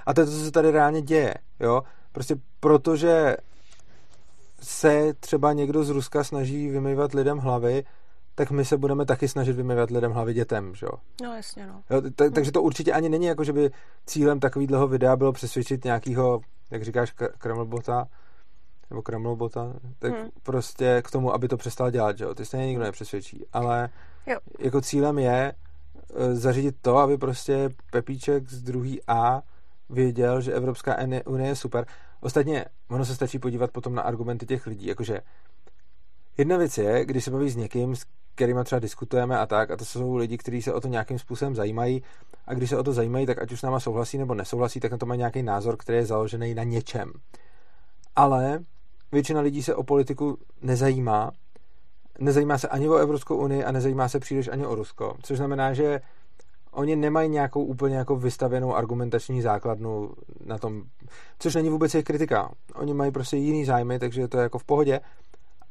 A 0.06 0.14
to 0.14 0.22
je 0.22 0.26
to, 0.26 0.32
co 0.32 0.38
se 0.38 0.52
tady 0.52 0.72
reálně 0.72 1.02
děje, 1.02 1.34
jo? 1.60 1.84
Prostě 2.12 2.36
protože 2.60 3.38
se 4.62 5.14
třeba 5.20 5.54
někdo 5.54 5.84
z 5.84 5.90
Ruska 5.90 6.24
snaží 6.24 6.70
vymývat 6.70 7.14
lidem 7.14 7.38
hlavy, 7.38 7.84
tak 8.36 8.52
my 8.52 8.66
se 8.66 8.78
budeme 8.78 9.06
taky 9.06 9.28
snažit 9.28 9.56
vymývat 9.56 9.92
lidem 9.92 10.12
hlavy 10.12 10.34
dětem, 10.34 10.76
že 10.76 10.86
jo? 10.86 10.92
No 11.22 11.36
jasně, 11.36 11.68
no. 11.68 11.84
Jo, 11.90 12.02
t- 12.02 12.30
hm. 12.30 12.34
takže 12.34 12.52
to 12.52 12.62
určitě 12.62 12.94
ani 12.94 13.10
není 13.10 13.26
jako, 13.26 13.44
že 13.44 13.54
by 13.54 13.72
cílem 14.06 14.40
takového 14.40 14.88
videa 14.88 15.16
bylo 15.16 15.32
přesvědčit 15.32 15.84
nějakého, 15.84 16.42
jak 16.72 16.84
říkáš, 16.84 17.14
Kremlbota, 17.38 18.08
nebo 18.90 19.02
Kremlbota, 19.02 19.74
tak 20.00 20.14
hmm. 20.14 20.30
prostě 20.44 21.02
k 21.06 21.12
tomu, 21.12 21.34
aby 21.34 21.48
to 21.48 21.58
přestal 21.58 21.92
dělat, 21.92 22.18
že 22.18 22.24
jo? 22.24 22.36
Ty 22.36 22.46
stejně 22.46 22.68
nikdo 22.68 22.84
nepřesvědčí, 22.84 23.46
ale 23.54 23.90
jo. 24.28 24.38
jako 24.60 24.82
cílem 24.82 25.20
je 25.20 25.54
e, 26.16 26.36
zařídit 26.36 26.76
to, 26.82 26.98
aby 26.98 27.18
prostě 27.18 27.70
Pepíček 27.92 28.50
z 28.50 28.62
druhý 28.62 29.02
A 29.08 29.42
věděl, 29.90 30.42
že 30.42 30.54
Evropská 30.54 30.98
unie 31.26 31.50
je 31.50 31.56
super. 31.56 31.86
Ostatně, 32.22 32.66
ono 32.90 33.06
se 33.06 33.16
stačí 33.16 33.40
podívat 33.40 33.72
potom 33.72 33.96
na 33.96 34.02
argumenty 34.02 34.46
těch 34.46 34.68
lidí, 34.68 34.88
jakože 34.88 35.22
jedna 36.38 36.58
věc 36.58 36.78
je, 36.78 37.06
když 37.06 37.24
se 37.24 37.32
baví 37.32 37.50
s 37.50 37.56
někým, 37.56 37.96
s 37.96 38.06
kterým 38.36 38.64
třeba 38.64 38.80
diskutujeme 38.80 39.38
a 39.38 39.46
tak, 39.46 39.72
a 39.72 39.78
to 39.78 39.86
jsou 39.86 40.16
lidi, 40.16 40.38
kteří 40.38 40.62
se 40.62 40.74
o 40.74 40.82
to 40.82 40.88
nějakým 40.88 41.20
způsobem 41.20 41.56
zajímají, 41.56 42.04
a 42.48 42.54
když 42.54 42.70
se 42.70 42.78
o 42.78 42.84
to 42.84 42.94
zajímají, 42.94 43.26
tak 43.26 43.42
ať 43.42 43.52
už 43.52 43.60
s 43.60 43.64
náma 43.64 43.80
souhlasí 43.80 44.18
nebo 44.18 44.36
nesouhlasí, 44.36 44.80
tak 44.80 44.92
na 44.92 44.98
to 44.98 45.06
mají 45.06 45.18
nějaký 45.18 45.44
názor, 45.44 45.78
který 45.78 45.98
je 45.98 46.06
založený 46.06 46.54
na 46.54 46.64
něčem. 46.64 47.12
Ale 48.16 48.60
většina 49.12 49.42
lidí 49.42 49.64
se 49.64 49.76
o 49.76 49.84
politiku 49.84 50.38
nezajímá, 50.62 51.32
nezajímá 52.20 52.58
se 52.58 52.68
ani 52.68 52.90
o 52.90 52.96
Evropskou 52.96 53.36
unii 53.36 53.64
a 53.64 53.72
nezajímá 53.72 54.10
se 54.10 54.20
příliš 54.20 54.48
ani 54.48 54.66
o 54.66 54.76
Rusko, 54.76 55.16
což 55.24 55.38
znamená, 55.38 55.74
že 55.74 56.02
oni 56.72 56.96
nemají 56.96 57.30
nějakou 57.30 57.64
úplně 57.64 57.96
jako 57.96 58.16
vystavěnou 58.16 58.76
argumentační 58.76 59.42
základnu 59.42 60.12
na 60.46 60.58
tom, 60.58 60.84
což 61.40 61.56
není 61.56 61.70
vůbec 61.70 61.94
jejich 61.94 62.06
kritika. 62.06 62.52
Oni 62.76 62.94
mají 62.94 63.12
prostě 63.12 63.38
jiný 63.38 63.66
zájmy, 63.66 64.00
takže 64.00 64.28
to 64.28 64.38
je 64.38 64.44
jako 64.44 64.58
v 64.60 64.64
pohodě. 64.64 65.00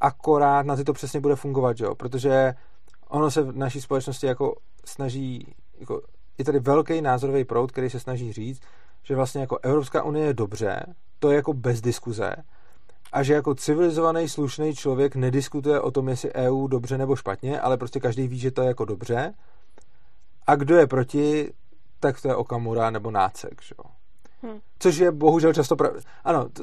Akorát 0.00 0.66
na 0.66 0.76
ty 0.76 0.84
to 0.84 0.92
přesně 0.92 1.20
bude 1.20 1.36
fungovat, 1.36 1.80
jo? 1.80 1.94
protože 1.94 2.54
ono 3.08 3.30
se 3.30 3.42
v 3.42 3.56
naší 3.56 3.80
společnosti 3.80 4.26
jako 4.26 4.54
snaží, 4.84 5.54
jako 5.80 6.00
je 6.38 6.44
tady 6.44 6.58
velký 6.58 7.00
názorový 7.00 7.44
proud, 7.44 7.72
který 7.72 7.90
se 7.90 8.00
snaží 8.00 8.32
říct, 8.32 8.60
že 9.02 9.16
vlastně 9.16 9.40
jako 9.40 9.58
Evropská 9.62 10.02
unie 10.02 10.26
je 10.26 10.34
dobře, 10.34 10.82
to 11.18 11.30
je 11.30 11.36
jako 11.36 11.52
bez 11.52 11.80
diskuze, 11.80 12.36
a 13.12 13.22
že 13.22 13.34
jako 13.34 13.54
civilizovaný, 13.54 14.28
slušný 14.28 14.74
člověk 14.74 15.16
nediskutuje 15.16 15.80
o 15.80 15.90
tom, 15.90 16.08
jestli 16.08 16.34
EU 16.34 16.66
dobře 16.66 16.98
nebo 16.98 17.16
špatně, 17.16 17.60
ale 17.60 17.76
prostě 17.76 18.00
každý 18.00 18.28
ví, 18.28 18.38
že 18.38 18.50
to 18.50 18.62
je 18.62 18.68
jako 18.68 18.84
dobře 18.84 19.34
a 20.46 20.56
kdo 20.56 20.76
je 20.76 20.86
proti, 20.86 21.52
tak 22.00 22.20
to 22.20 22.28
je 22.28 22.34
Okamura 22.34 22.90
nebo 22.90 23.10
Nácek, 23.10 23.62
že 23.62 23.74
jo. 23.78 23.90
Hmm. 24.42 24.60
Což 24.78 24.96
je 24.96 25.12
bohužel 25.12 25.54
často 25.54 25.76
pravda. 25.76 26.00
Ano, 26.24 26.48
t- 26.48 26.62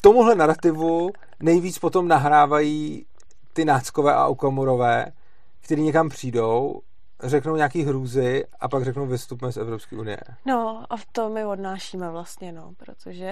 tomuhle 0.00 0.34
narrativu 0.34 1.10
nejvíc 1.40 1.78
potom 1.78 2.08
nahrávají 2.08 3.06
ty 3.52 3.64
náckové 3.64 4.14
a 4.14 4.26
okomorové, 4.26 5.12
který 5.60 5.82
někam 5.82 6.08
přijdou, 6.08 6.80
řeknou 7.22 7.56
nějaký 7.56 7.82
hrůzy 7.82 8.44
a 8.60 8.68
pak 8.68 8.84
řeknou 8.84 9.06
vystupme 9.06 9.52
z 9.52 9.56
Evropské 9.56 9.96
unie. 9.96 10.18
No 10.46 10.84
a 10.90 10.96
to 11.12 11.28
my 11.28 11.44
odnášíme 11.44 12.10
vlastně, 12.10 12.52
no, 12.52 12.72
protože 12.76 13.30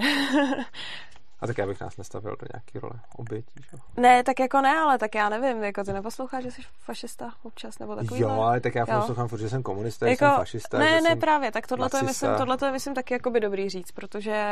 A 1.41 1.47
tak 1.47 1.59
já 1.59 1.67
bych 1.67 1.81
nás 1.81 1.97
nestavil 1.97 2.37
do 2.41 2.47
nějaké 2.55 2.81
role 2.81 3.01
obětí, 3.17 3.55
že? 3.71 3.77
Ne, 3.97 4.23
tak 4.23 4.41
jako 4.41 4.61
ne, 4.61 4.79
ale 4.79 4.99
tak 4.99 5.15
já 5.15 5.29
nevím, 5.29 5.63
jako 5.63 5.85
ty 5.85 5.93
neposloucháš, 5.93 6.45
že 6.45 6.51
jsi 6.51 6.63
fašista 6.81 7.33
občas, 7.43 7.79
nebo 7.79 7.97
takový. 7.97 8.21
Jo, 8.21 8.29
ale 8.29 8.61
tak 8.61 8.75
já 8.75 8.87
poslouchám 8.87 9.29
furt, 9.29 9.39
že 9.41 9.49
jsem 9.49 9.63
komunista, 9.63 10.07
jako, 10.07 10.25
jsem 10.25 10.37
fašista. 10.37 10.79
Ne, 10.79 10.89
že 10.89 11.01
ne, 11.01 11.09
jsem 11.09 11.21
právě, 11.21 11.53
tak 11.53 11.67
tohle 11.67 11.91
to 11.91 11.97
je, 11.97 12.03
myslím, 12.03 12.31
tohle 12.39 12.57
to 12.57 12.65
je, 12.65 12.73
myslím, 12.73 12.95
taky 12.95 13.15
jakoby 13.15 13.41
dobrý 13.41 13.71
říct, 13.71 13.93
protože 13.93 14.45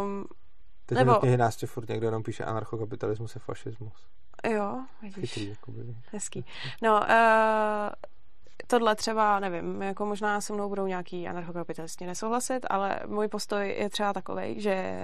um, 0.00 0.24
Teď 0.86 0.98
nebo... 0.98 1.14
knihy 1.14 1.36
nás 1.36 1.56
furt 1.66 1.88
někdo 1.88 2.06
jenom 2.06 2.22
píše 2.22 2.44
anarchokapitalismus 2.44 3.34
je 3.34 3.40
fašismus. 3.40 4.06
Jo, 4.50 4.80
vidíš. 5.02 5.32
Chytrý, 5.32 5.48
jakoby. 5.48 5.96
Hezký. 6.12 6.44
No, 6.82 7.00
uh, 7.00 7.08
tohle 8.66 8.96
třeba, 8.96 9.40
nevím, 9.40 9.82
jako 9.82 10.06
možná 10.06 10.40
se 10.40 10.52
mnou 10.52 10.68
budou 10.68 10.86
nějaký 10.86 11.28
anarchokapitalisti 11.28 12.06
nesouhlasit, 12.06 12.66
ale 12.70 13.00
můj 13.06 13.28
postoj 13.28 13.74
je 13.78 13.90
třeba 13.90 14.12
takový, 14.12 14.60
že 14.60 14.98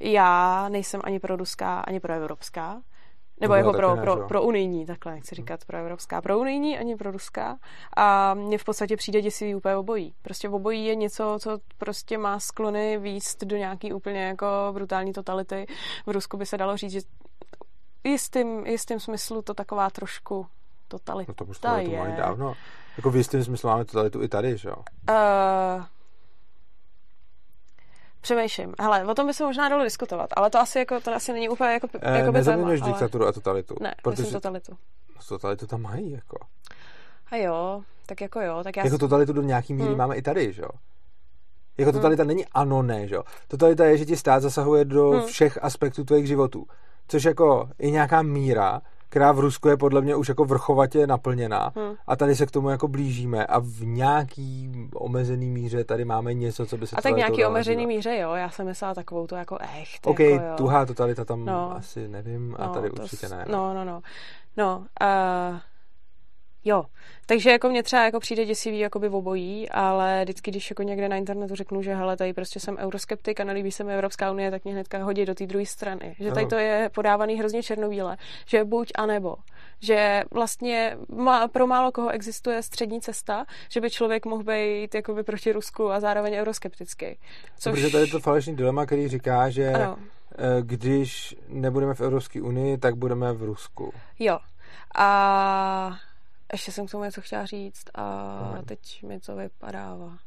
já 0.00 0.68
nejsem 0.68 1.00
ani 1.04 1.20
pro 1.20 1.36
ruská, 1.36 1.80
ani 1.80 2.00
pro 2.00 2.12
evropská, 2.12 2.82
nebo 3.40 3.54
jako 3.54 3.72
pro, 3.72 3.96
pro, 3.96 4.28
pro 4.28 4.42
unijní, 4.42 4.86
takhle 4.86 5.12
nechci 5.12 5.34
hmm. 5.34 5.42
říkat 5.42 5.64
pro 5.64 5.78
evropská, 5.78 6.20
pro 6.20 6.38
unijní, 6.38 6.78
ani 6.78 6.96
pro 6.96 7.10
ruská. 7.10 7.58
A 7.96 8.34
mně 8.34 8.58
v 8.58 8.64
podstatě 8.64 8.96
přijde 8.96 9.22
děsivý 9.22 9.54
úplně 9.54 9.76
obojí. 9.76 10.14
Prostě 10.22 10.48
obojí 10.48 10.86
je 10.86 10.94
něco, 10.94 11.38
co 11.40 11.58
prostě 11.78 12.18
má 12.18 12.40
sklony 12.40 12.98
výst 12.98 13.44
do 13.44 13.56
nějaký 13.56 13.92
úplně 13.92 14.24
jako 14.24 14.46
brutální 14.72 15.12
totality. 15.12 15.66
V 16.06 16.10
Rusku 16.10 16.36
by 16.36 16.46
se 16.46 16.56
dalo 16.56 16.76
říct, 16.76 16.92
že 16.92 17.00
jistým, 18.04 18.66
jistým 18.66 19.00
smyslu 19.00 19.42
to 19.42 19.54
taková 19.54 19.90
trošku 19.90 20.46
totalita 20.88 21.30
no 21.32 21.34
to 21.34 21.44
už 21.44 21.58
to 21.58 21.76
je. 21.76 21.98
To 21.98 22.22
dávno. 22.22 22.54
Jako 22.96 23.10
v 23.10 23.16
jistém 23.16 23.44
smyslu 23.44 23.68
máme 23.68 23.84
totalitu 23.84 24.22
i 24.22 24.28
tady, 24.28 24.56
že 24.56 24.68
jo? 24.68 24.76
Uh, 25.10 25.84
přemýšlím. 28.20 28.74
Hele, 28.80 29.04
o 29.04 29.14
tom 29.14 29.26
by 29.26 29.34
se 29.34 29.44
možná 29.44 29.68
dalo 29.68 29.84
diskutovat, 29.84 30.30
ale 30.36 30.50
to 30.50 30.58
asi, 30.58 30.78
jako, 30.78 31.00
to 31.00 31.14
asi 31.14 31.32
není 31.32 31.48
úplně 31.48 31.70
jako, 31.70 31.88
eh, 32.00 32.18
jako 32.18 32.32
Nezaměňuješ 32.32 32.82
ale... 32.82 32.90
diktaturu 32.90 33.26
a 33.26 33.32
totalitu. 33.32 33.76
Ne, 33.80 33.94
protože... 34.02 34.22
myslím 34.22 34.40
totalitu. 34.40 34.72
No, 35.16 35.20
totalitu 35.28 35.66
tam 35.66 35.82
mají, 35.82 36.10
jako. 36.10 36.38
A 37.30 37.36
jo, 37.36 37.82
tak 38.06 38.20
jako 38.20 38.40
jo. 38.40 38.60
Tak 38.64 38.76
já 38.76 38.84
jako 38.84 38.98
totalitu 38.98 39.32
do 39.32 39.42
nějaký 39.42 39.74
míry 39.74 39.88
hmm. 39.88 39.98
máme 39.98 40.16
i 40.16 40.22
tady, 40.22 40.52
že 40.52 40.62
jo? 40.62 40.68
Jako 41.78 41.90
hmm. 41.90 41.98
totalita 41.98 42.22
hmm. 42.22 42.28
není 42.28 42.46
ano, 42.46 42.82
ne, 42.82 43.08
že 43.08 43.14
jo? 43.14 43.22
Totalita 43.48 43.84
je, 43.84 43.98
že 43.98 44.04
ti 44.04 44.16
stát 44.16 44.42
zasahuje 44.42 44.84
do 44.84 45.10
hmm. 45.10 45.26
všech 45.26 45.64
aspektů 45.64 46.04
tvých 46.04 46.26
životů. 46.26 46.66
Což 47.08 47.24
jako 47.24 47.70
je 47.78 47.90
nějaká 47.90 48.22
míra, 48.22 48.82
která 49.08 49.32
v 49.32 49.40
Rusku 49.40 49.68
je 49.68 49.76
podle 49.76 50.00
mě 50.00 50.16
už 50.16 50.28
jako 50.28 50.44
vrchovatě 50.44 51.06
naplněná 51.06 51.72
hmm. 51.76 51.94
a 52.06 52.16
tady 52.16 52.36
se 52.36 52.46
k 52.46 52.50
tomu 52.50 52.70
jako 52.70 52.88
blížíme 52.88 53.46
a 53.46 53.58
v 53.58 53.80
nějaký 53.82 54.70
omezený 54.94 55.50
míře 55.50 55.84
tady 55.84 56.04
máme 56.04 56.34
něco, 56.34 56.66
co 56.66 56.76
by 56.76 56.86
se 56.86 56.96
A 56.96 57.02
tak 57.02 57.16
nějaký 57.16 57.44
omezený 57.44 57.86
míře, 57.86 58.16
jo, 58.16 58.32
já 58.32 58.50
jsem 58.50 58.66
myslela 58.66 58.94
takovou 58.94 59.26
to 59.26 59.36
jako 59.36 59.58
echt. 59.80 60.06
OK, 60.06 60.20
jako, 60.20 60.44
jo. 60.44 60.54
tuhá 60.56 60.86
totalita 60.86 61.24
tam 61.24 61.44
no. 61.44 61.76
asi 61.76 62.08
nevím 62.08 62.56
a 62.58 62.66
no, 62.66 62.74
tady 62.74 62.90
určitě 62.90 63.28
ne. 63.28 63.44
No, 63.48 63.74
no, 63.74 63.84
no. 63.84 64.02
No, 64.56 64.86
uh, 65.02 65.58
Jo, 66.68 66.84
takže 67.26 67.50
jako 67.50 67.68
mě 67.68 67.82
třeba 67.82 68.04
jako 68.04 68.20
přijde 68.20 68.44
děsivý 68.44 68.78
jakoby 68.78 69.08
v 69.08 69.14
obojí, 69.14 69.68
ale 69.70 70.20
vždycky, 70.24 70.50
když 70.50 70.70
jako 70.70 70.82
někde 70.82 71.08
na 71.08 71.16
internetu 71.16 71.54
řeknu, 71.54 71.82
že 71.82 71.94
hele, 71.94 72.16
tady 72.16 72.32
prostě 72.32 72.60
jsem 72.60 72.76
euroskeptik 72.76 73.40
a 73.40 73.44
nelíbí 73.44 73.72
se 73.72 73.84
mi 73.84 73.94
Evropská 73.94 74.30
unie, 74.30 74.50
tak 74.50 74.64
mě 74.64 74.72
hnedka 74.72 75.04
hodí 75.04 75.24
do 75.24 75.34
té 75.34 75.46
druhé 75.46 75.66
strany. 75.66 76.16
Že 76.18 76.32
tady 76.32 76.46
to 76.46 76.54
je 76.54 76.90
podávaný 76.94 77.38
hrozně 77.38 77.62
černobíle, 77.62 78.16
že 78.46 78.64
buď 78.64 78.92
a 78.94 79.06
nebo. 79.06 79.36
Že 79.80 80.22
vlastně 80.30 80.96
má, 81.08 81.48
pro 81.48 81.66
málo 81.66 81.92
koho 81.92 82.10
existuje 82.10 82.62
střední 82.62 83.00
cesta, 83.00 83.44
že 83.68 83.80
by 83.80 83.90
člověk 83.90 84.26
mohl 84.26 84.42
být 84.44 84.94
jakoby 84.94 85.22
proti 85.22 85.52
Rusku 85.52 85.90
a 85.90 86.00
zároveň 86.00 86.34
euroskeptický. 86.34 87.18
Což... 87.58 87.72
Protože 87.72 87.90
tady 87.90 88.04
je 88.04 88.10
to 88.10 88.20
falešný 88.20 88.56
dilema, 88.56 88.86
který 88.86 89.08
říká, 89.08 89.50
že 89.50 89.72
ano. 89.72 89.96
Eh, 90.38 90.62
když 90.62 91.36
nebudeme 91.48 91.94
v 91.94 92.00
Evropské 92.00 92.42
unii, 92.42 92.78
tak 92.78 92.96
budeme 92.96 93.32
v 93.32 93.42
Rusku. 93.42 93.92
Jo. 94.18 94.38
A 94.98 95.98
ještě 96.52 96.72
jsem 96.72 96.86
k 96.86 96.90
tomu 96.90 97.04
něco 97.04 97.20
chtěla 97.20 97.46
říct 97.46 97.84
a 97.94 98.04
no. 98.56 98.62
teď 98.62 99.02
mi 99.02 99.20
to 99.20 99.36
vypadává. 99.36 100.18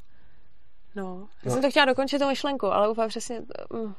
No, 0.96 1.28
já 1.44 1.50
no. 1.50 1.52
jsem 1.52 1.62
to 1.62 1.70
chtěla 1.70 1.86
dokončit 1.86 2.20
tu 2.20 2.28
myšlenku, 2.28 2.68
ale 2.68 2.90
úplně 2.90 3.08
přesně 3.08 3.42
uh, 3.70 3.92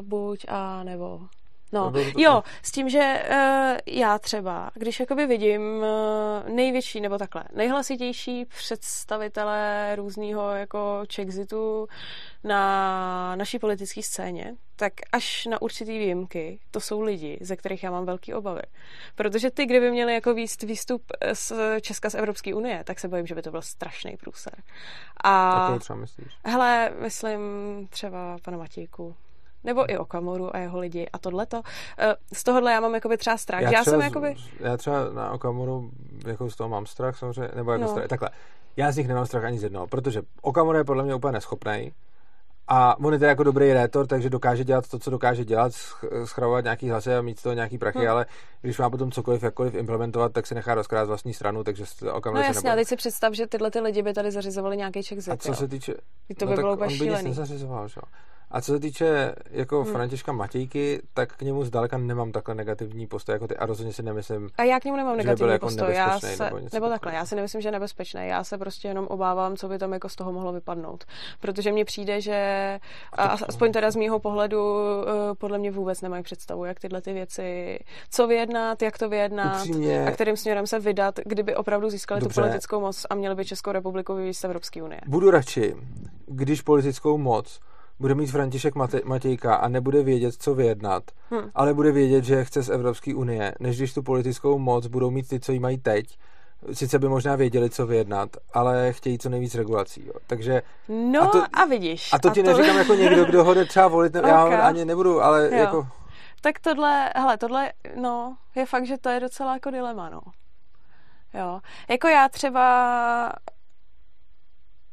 buď 0.00 0.44
a 0.48 0.82
nebo 0.84 1.20
No, 1.72 1.92
jo, 2.16 2.42
s 2.62 2.70
tím, 2.70 2.88
že 2.88 3.24
uh, 3.30 3.78
já 3.86 4.18
třeba, 4.18 4.70
když 4.74 5.00
jakoby 5.00 5.26
vidím 5.26 5.62
uh, 5.62 6.54
největší, 6.54 7.00
nebo 7.00 7.18
takhle, 7.18 7.44
nejhlasitější 7.52 8.44
představitele 8.44 9.92
různého 9.96 10.50
jako 10.50 11.02
Chexitu 11.14 11.88
na 12.44 13.36
naší 13.36 13.58
politické 13.58 14.02
scéně, 14.02 14.54
tak 14.76 14.92
až 15.12 15.46
na 15.46 15.62
určitý 15.62 15.98
výjimky, 15.98 16.60
to 16.70 16.80
jsou 16.80 17.00
lidi, 17.00 17.38
ze 17.40 17.56
kterých 17.56 17.82
já 17.82 17.90
mám 17.90 18.06
velký 18.06 18.34
obavy. 18.34 18.62
Protože 19.14 19.50
ty, 19.50 19.66
kdyby 19.66 19.90
měli 19.90 20.14
jako 20.14 20.34
výst, 20.34 20.62
výstup 20.62 21.02
z 21.32 21.52
Česka 21.80 22.10
z 22.10 22.14
Evropské 22.14 22.54
unie, 22.54 22.84
tak 22.84 23.00
se 23.00 23.08
bojím, 23.08 23.26
že 23.26 23.34
by 23.34 23.42
to 23.42 23.50
byl 23.50 23.62
strašný 23.62 24.16
průser. 24.16 24.62
A, 25.24 25.50
a 25.66 25.78
třeba 25.78 25.98
myslíš? 25.98 26.32
Hele, 26.44 26.92
myslím 27.00 27.40
třeba 27.90 28.36
pana 28.42 28.58
Matějku, 28.58 29.16
nebo 29.64 29.92
i 29.92 29.98
o 29.98 30.04
Kamoru 30.04 30.56
a 30.56 30.58
jeho 30.58 30.78
lidi 30.78 31.08
a 31.12 31.18
tohleto. 31.18 31.62
Eh, 31.98 32.14
z 32.32 32.44
tohohle 32.44 32.72
já 32.72 32.80
mám 32.80 32.94
jakoby 32.94 33.16
třeba 33.16 33.36
strach. 33.36 33.62
Já, 33.62 33.70
já 33.70 33.80
třeba, 33.80 33.96
jsem 33.96 34.00
jakoby... 34.00 34.36
Já 34.60 34.76
třeba 34.76 35.10
na 35.10 35.30
Okamoru 35.30 35.90
jako 36.26 36.50
z 36.50 36.56
toho 36.56 36.68
mám 36.68 36.86
strach 36.86 37.16
samozřejmě, 37.16 37.50
nebo 37.54 37.72
jako 37.72 37.84
no. 37.84 37.90
strach, 37.90 38.06
takhle. 38.06 38.30
Já 38.76 38.92
z 38.92 38.96
nich 38.96 39.08
nemám 39.08 39.26
strach 39.26 39.44
ani 39.44 39.58
z 39.58 39.62
jednoho, 39.62 39.86
protože 39.86 40.22
Okamura 40.42 40.78
je 40.78 40.84
podle 40.84 41.04
mě 41.04 41.14
úplně 41.14 41.32
neschopný. 41.32 41.92
A 42.70 42.98
on 42.98 43.12
je 43.12 43.18
teda 43.18 43.28
jako 43.28 43.42
dobrý 43.42 43.72
rétor, 43.72 44.06
takže 44.06 44.30
dokáže 44.30 44.64
dělat 44.64 44.88
to, 44.88 44.98
co 44.98 45.10
dokáže 45.10 45.44
dělat, 45.44 45.72
schravovat 46.24 46.64
nějaký 46.64 46.90
hlasy 46.90 47.14
a 47.14 47.22
mít 47.22 47.38
z 47.38 47.42
toho 47.42 47.54
nějaký 47.54 47.78
prachy, 47.78 47.98
hmm. 47.98 48.10
ale 48.10 48.26
když 48.62 48.78
má 48.78 48.90
potom 48.90 49.10
cokoliv, 49.10 49.42
jakkoliv 49.42 49.74
implementovat, 49.74 50.32
tak 50.32 50.46
se 50.46 50.54
nechá 50.54 50.74
rozkrát 50.74 51.08
vlastní 51.08 51.34
stranu, 51.34 51.64
takže 51.64 51.84
okamžitě 52.12 52.48
No 52.48 52.54
jasně, 52.54 52.72
a 52.72 52.74
teď 52.74 52.88
si 52.88 52.96
představ, 52.96 53.32
že 53.32 53.46
tyhle 53.46 53.70
ty 53.70 53.80
lidi 53.80 54.02
by 54.02 54.12
tady 54.12 54.30
zařizovali 54.30 54.76
nějaký 54.76 55.02
ček 55.02 55.18
A 55.30 55.36
co 55.36 55.54
se 55.54 55.68
týče... 55.68 55.94
To 56.38 56.46
by 56.46 56.50
no, 56.50 56.56
bylo 56.56 56.74
úplně 56.74 56.92
on 56.92 56.98
by 56.98 57.08
nic 57.08 57.22
nezařizoval, 57.22 57.88
že? 57.88 58.00
A 58.50 58.60
co 58.60 58.72
se 58.72 58.80
týče 58.80 59.34
jako 59.50 59.82
hmm. 59.82 59.92
Františka 59.92 60.32
Matějky, 60.32 61.02
tak 61.14 61.36
k 61.36 61.42
němu 61.42 61.64
zdaleka 61.64 61.98
nemám 61.98 62.32
takhle 62.32 62.54
negativní 62.54 63.06
postoj 63.06 63.32
jako 63.32 63.48
ty 63.48 63.56
a 63.56 63.66
rozhodně 63.66 63.92
si 63.92 64.02
nemyslím, 64.02 64.48
A 64.58 64.62
já 64.62 64.80
k 64.80 64.84
němu 64.84 64.96
nemám 64.96 65.16
negativní 65.16 65.52
jako 65.52 65.66
postoj. 65.66 65.94
Já 65.94 66.20
se, 66.20 66.44
nebo, 66.44 66.60
nebo 66.72 66.88
takhle, 66.88 67.14
já 67.14 67.26
si 67.26 67.36
nemyslím, 67.36 67.60
že 67.60 67.68
je 67.68 67.72
nebezpečný. 67.72 68.28
Já 68.28 68.44
se 68.44 68.58
prostě 68.58 68.88
jenom 68.88 69.06
obávám, 69.06 69.56
co 69.56 69.68
by 69.68 69.78
tam 69.78 69.92
jako 69.92 70.08
z 70.08 70.16
toho 70.16 70.32
mohlo 70.32 70.52
vypadnout. 70.52 71.04
Protože 71.40 71.72
mně 71.72 71.84
přijde, 71.84 72.20
že 72.20 72.38
a 73.12 73.36
to, 73.36 73.44
aspoň 73.48 73.72
teda 73.72 73.90
z 73.90 73.96
mýho 73.96 74.18
pohledu 74.18 74.78
eh, 74.80 75.34
podle 75.34 75.58
mě 75.58 75.70
vůbec 75.70 76.00
nemají 76.00 76.22
představu, 76.22 76.64
jak 76.64 76.80
tyhle 76.80 77.00
ty 77.00 77.12
věci, 77.12 77.78
co 78.10 78.26
vyjednat, 78.26 78.82
jak 78.82 78.98
to 78.98 79.08
vyjednat 79.08 79.56
Upřímně, 79.56 80.06
a 80.06 80.10
kterým 80.10 80.36
směrem 80.36 80.66
se 80.66 80.78
vydat, 80.78 81.20
kdyby 81.24 81.56
opravdu 81.56 81.90
získali 81.90 82.20
dobře, 82.20 82.34
tu 82.34 82.40
politickou 82.40 82.80
moc 82.80 83.06
a 83.10 83.14
měli 83.14 83.34
by 83.34 83.44
Českou 83.44 83.72
republiku 83.72 84.14
vyvíjet 84.14 84.34
z 84.34 84.44
Evropské 84.44 84.82
unie. 84.82 85.00
Budu 85.06 85.30
radši, 85.30 85.76
když 86.26 86.62
politickou 86.62 87.18
moc 87.18 87.60
bude 88.00 88.14
mít 88.14 88.30
František 88.30 88.74
Matějka 89.04 89.54
a 89.54 89.68
nebude 89.68 90.02
vědět, 90.02 90.34
co 90.38 90.54
vyjednat, 90.54 91.02
hmm. 91.30 91.50
ale 91.54 91.74
bude 91.74 91.92
vědět, 91.92 92.24
že 92.24 92.44
chce 92.44 92.62
z 92.62 92.68
Evropské 92.68 93.14
unie, 93.14 93.54
než 93.60 93.76
když 93.76 93.94
tu 93.94 94.02
politickou 94.02 94.58
moc 94.58 94.86
budou 94.86 95.10
mít 95.10 95.28
ty, 95.28 95.40
co 95.40 95.52
ji 95.52 95.58
mají 95.58 95.78
teď, 95.78 96.18
sice 96.72 96.98
by 96.98 97.08
možná 97.08 97.36
věděli, 97.36 97.70
co 97.70 97.86
vyjednat, 97.86 98.30
ale 98.52 98.92
chtějí 98.92 99.18
co 99.18 99.28
nejvíc 99.28 99.54
regulací. 99.54 100.06
Jo. 100.06 100.12
Takže, 100.26 100.62
no 100.88 101.22
a, 101.22 101.26
to, 101.26 101.44
a 101.52 101.64
vidíš. 101.64 102.12
A 102.12 102.18
to 102.18 102.30
ti 102.30 102.40
a 102.40 102.44
to... 102.44 102.50
neříkám 102.50 102.76
jako 102.76 102.94
někdo, 102.94 103.24
kdo 103.24 103.44
ho 103.44 103.54
jde 103.54 103.64
třeba 103.64 103.88
volit, 103.88 104.14
ne, 104.14 104.20
okay. 104.20 104.32
já 104.32 104.44
ho 104.44 104.62
ani 104.64 104.84
nebudu, 104.84 105.22
ale 105.22 105.44
jo. 105.44 105.56
jako... 105.58 105.86
Tak 106.40 106.58
tohle, 106.58 107.10
hele, 107.16 107.38
tohle, 107.38 107.72
no, 107.96 108.36
je 108.54 108.66
fakt, 108.66 108.86
že 108.86 108.98
to 108.98 109.08
je 109.08 109.20
docela 109.20 109.54
jako 109.54 109.70
dilema, 109.70 110.08
no. 110.08 110.20
Jo. 111.34 111.60
Jako 111.88 112.08
já 112.08 112.28
třeba, 112.28 113.32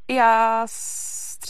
já 0.08 0.66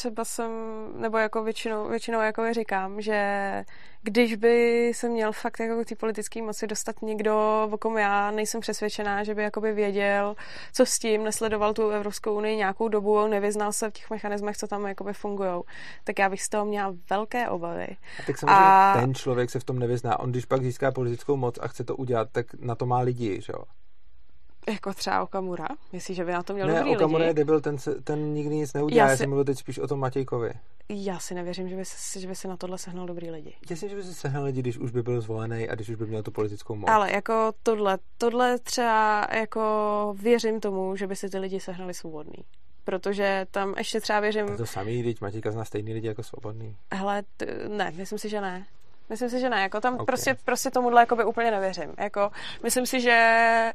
třeba 0.05 0.25
jsem, 0.25 0.51
nebo 0.95 1.17
jako 1.17 1.43
většinou, 1.43 1.89
většinou 1.89 2.21
jako 2.21 2.53
říkám, 2.53 3.01
že 3.01 3.63
když 4.01 4.35
by 4.35 4.91
se 4.95 5.09
měl 5.09 5.31
fakt 5.31 5.59
jako 5.59 5.85
ty 5.85 5.95
politické 5.95 6.41
moci 6.41 6.67
dostat 6.67 7.01
někdo, 7.01 7.67
o 7.71 7.77
kom 7.77 7.97
já 7.97 8.31
nejsem 8.31 8.61
přesvědčená, 8.61 9.23
že 9.23 9.35
by 9.35 9.43
jakoby 9.43 9.73
věděl, 9.73 10.35
co 10.73 10.85
s 10.85 10.99
tím, 10.99 11.23
nesledoval 11.23 11.73
tu 11.73 11.89
Evropskou 11.89 12.37
unii 12.37 12.55
nějakou 12.55 12.87
dobu, 12.87 13.27
nevyznal 13.27 13.73
se 13.73 13.89
v 13.89 13.93
těch 13.93 14.09
mechanismech, 14.09 14.57
co 14.57 14.67
tam 14.67 14.85
jakoby 14.85 15.13
fungují, 15.13 15.61
tak 16.03 16.19
já 16.19 16.29
bych 16.29 16.41
z 16.41 16.49
toho 16.49 16.65
měla 16.65 16.93
velké 17.09 17.49
obavy. 17.49 17.87
A 18.19 18.23
tak 18.27 18.37
samozřejmě 18.37 18.65
a... 18.65 18.97
ten 18.99 19.15
člověk 19.15 19.49
se 19.49 19.59
v 19.59 19.63
tom 19.63 19.79
nevyzná. 19.79 20.19
On 20.19 20.31
když 20.31 20.45
pak 20.45 20.63
získá 20.63 20.91
politickou 20.91 21.35
moc 21.35 21.59
a 21.61 21.67
chce 21.67 21.83
to 21.83 21.95
udělat, 21.95 22.29
tak 22.31 22.45
na 22.53 22.75
to 22.75 22.85
má 22.85 22.99
lidi, 22.99 23.41
že 23.41 23.53
jo? 23.53 23.63
Jako 24.69 24.93
třeba 24.93 25.23
Okamura? 25.23 25.67
Myslíš, 25.93 26.17
že 26.17 26.25
by 26.25 26.31
na 26.31 26.43
to 26.43 26.53
měl 26.53 26.67
ne, 26.67 26.73
dobrý 26.75 26.95
Okamura 26.95 27.19
lidi? 27.19 27.29
je 27.29 27.33
debil, 27.33 27.61
ten, 27.61 27.77
se, 27.77 28.01
ten 28.01 28.33
nikdy 28.33 28.55
nic 28.55 28.73
neudělá. 28.73 28.97
Já, 28.97 29.03
Já 29.05 29.09
já 29.11 29.17
si- 29.17 29.21
jsem 29.21 29.29
mluvil 29.29 29.45
teď 29.45 29.57
spíš 29.57 29.79
o 29.79 29.87
tom 29.87 29.99
Matějkovi. 29.99 30.51
Já 30.89 31.19
si 31.19 31.33
nevěřím, 31.33 31.69
že 31.69 31.75
by, 31.75 31.85
si, 31.85 32.21
že 32.21 32.27
by 32.27 32.35
si 32.35 32.47
na 32.47 32.57
tohle 32.57 32.77
sehnal 32.77 33.05
dobrý 33.05 33.31
lidi. 33.31 33.53
Jasně, 33.69 33.89
že 33.89 33.95
by 33.95 34.03
si 34.03 34.13
sehnal 34.13 34.43
lidi, 34.43 34.59
když 34.61 34.77
už 34.77 34.91
by 34.91 35.03
byl 35.03 35.21
zvolený 35.21 35.69
a 35.69 35.75
když 35.75 35.89
už 35.89 35.95
by 35.95 36.05
měl 36.05 36.23
tu 36.23 36.31
politickou 36.31 36.75
moc. 36.75 36.89
Ale 36.89 37.11
jako 37.11 37.51
tohle, 37.63 37.97
tohle 38.17 38.59
třeba 38.59 39.27
jako 39.33 39.61
věřím 40.21 40.59
tomu, 40.59 40.95
že 40.95 41.07
by 41.07 41.15
si 41.15 41.29
ty 41.29 41.37
lidi 41.37 41.59
sehnali 41.59 41.93
svobodný. 41.93 42.43
Protože 42.83 43.45
tam 43.51 43.73
ještě 43.77 44.01
třeba 44.01 44.19
věřím, 44.19 44.47
To 44.47 44.57
to 44.57 44.65
samý, 44.65 45.03
teď 45.03 45.21
Matějka 45.21 45.51
zná 45.51 45.65
stejný 45.65 45.93
lidi 45.93 46.07
jako 46.07 46.23
svobodný. 46.23 46.75
hele, 46.93 47.23
t- 47.37 47.45
ne, 47.67 47.91
myslím 47.95 48.19
si, 48.19 48.29
že 48.29 48.41
ne. 48.41 48.65
Myslím 49.09 49.29
si, 49.29 49.39
že 49.39 49.49
ne, 49.49 49.61
jako 49.61 49.81
tam 49.81 49.93
Ok. 49.93 50.01
okay. 50.01 50.05
prostě, 50.05 50.35
prostě 50.45 50.71
tomuhle 50.71 51.01
jakoby 51.01 51.23
úplně 51.25 51.51
nevěřím. 51.51 51.93
Jako, 51.97 52.31
myslím 52.63 52.85
si, 52.85 53.01
že 53.01 53.71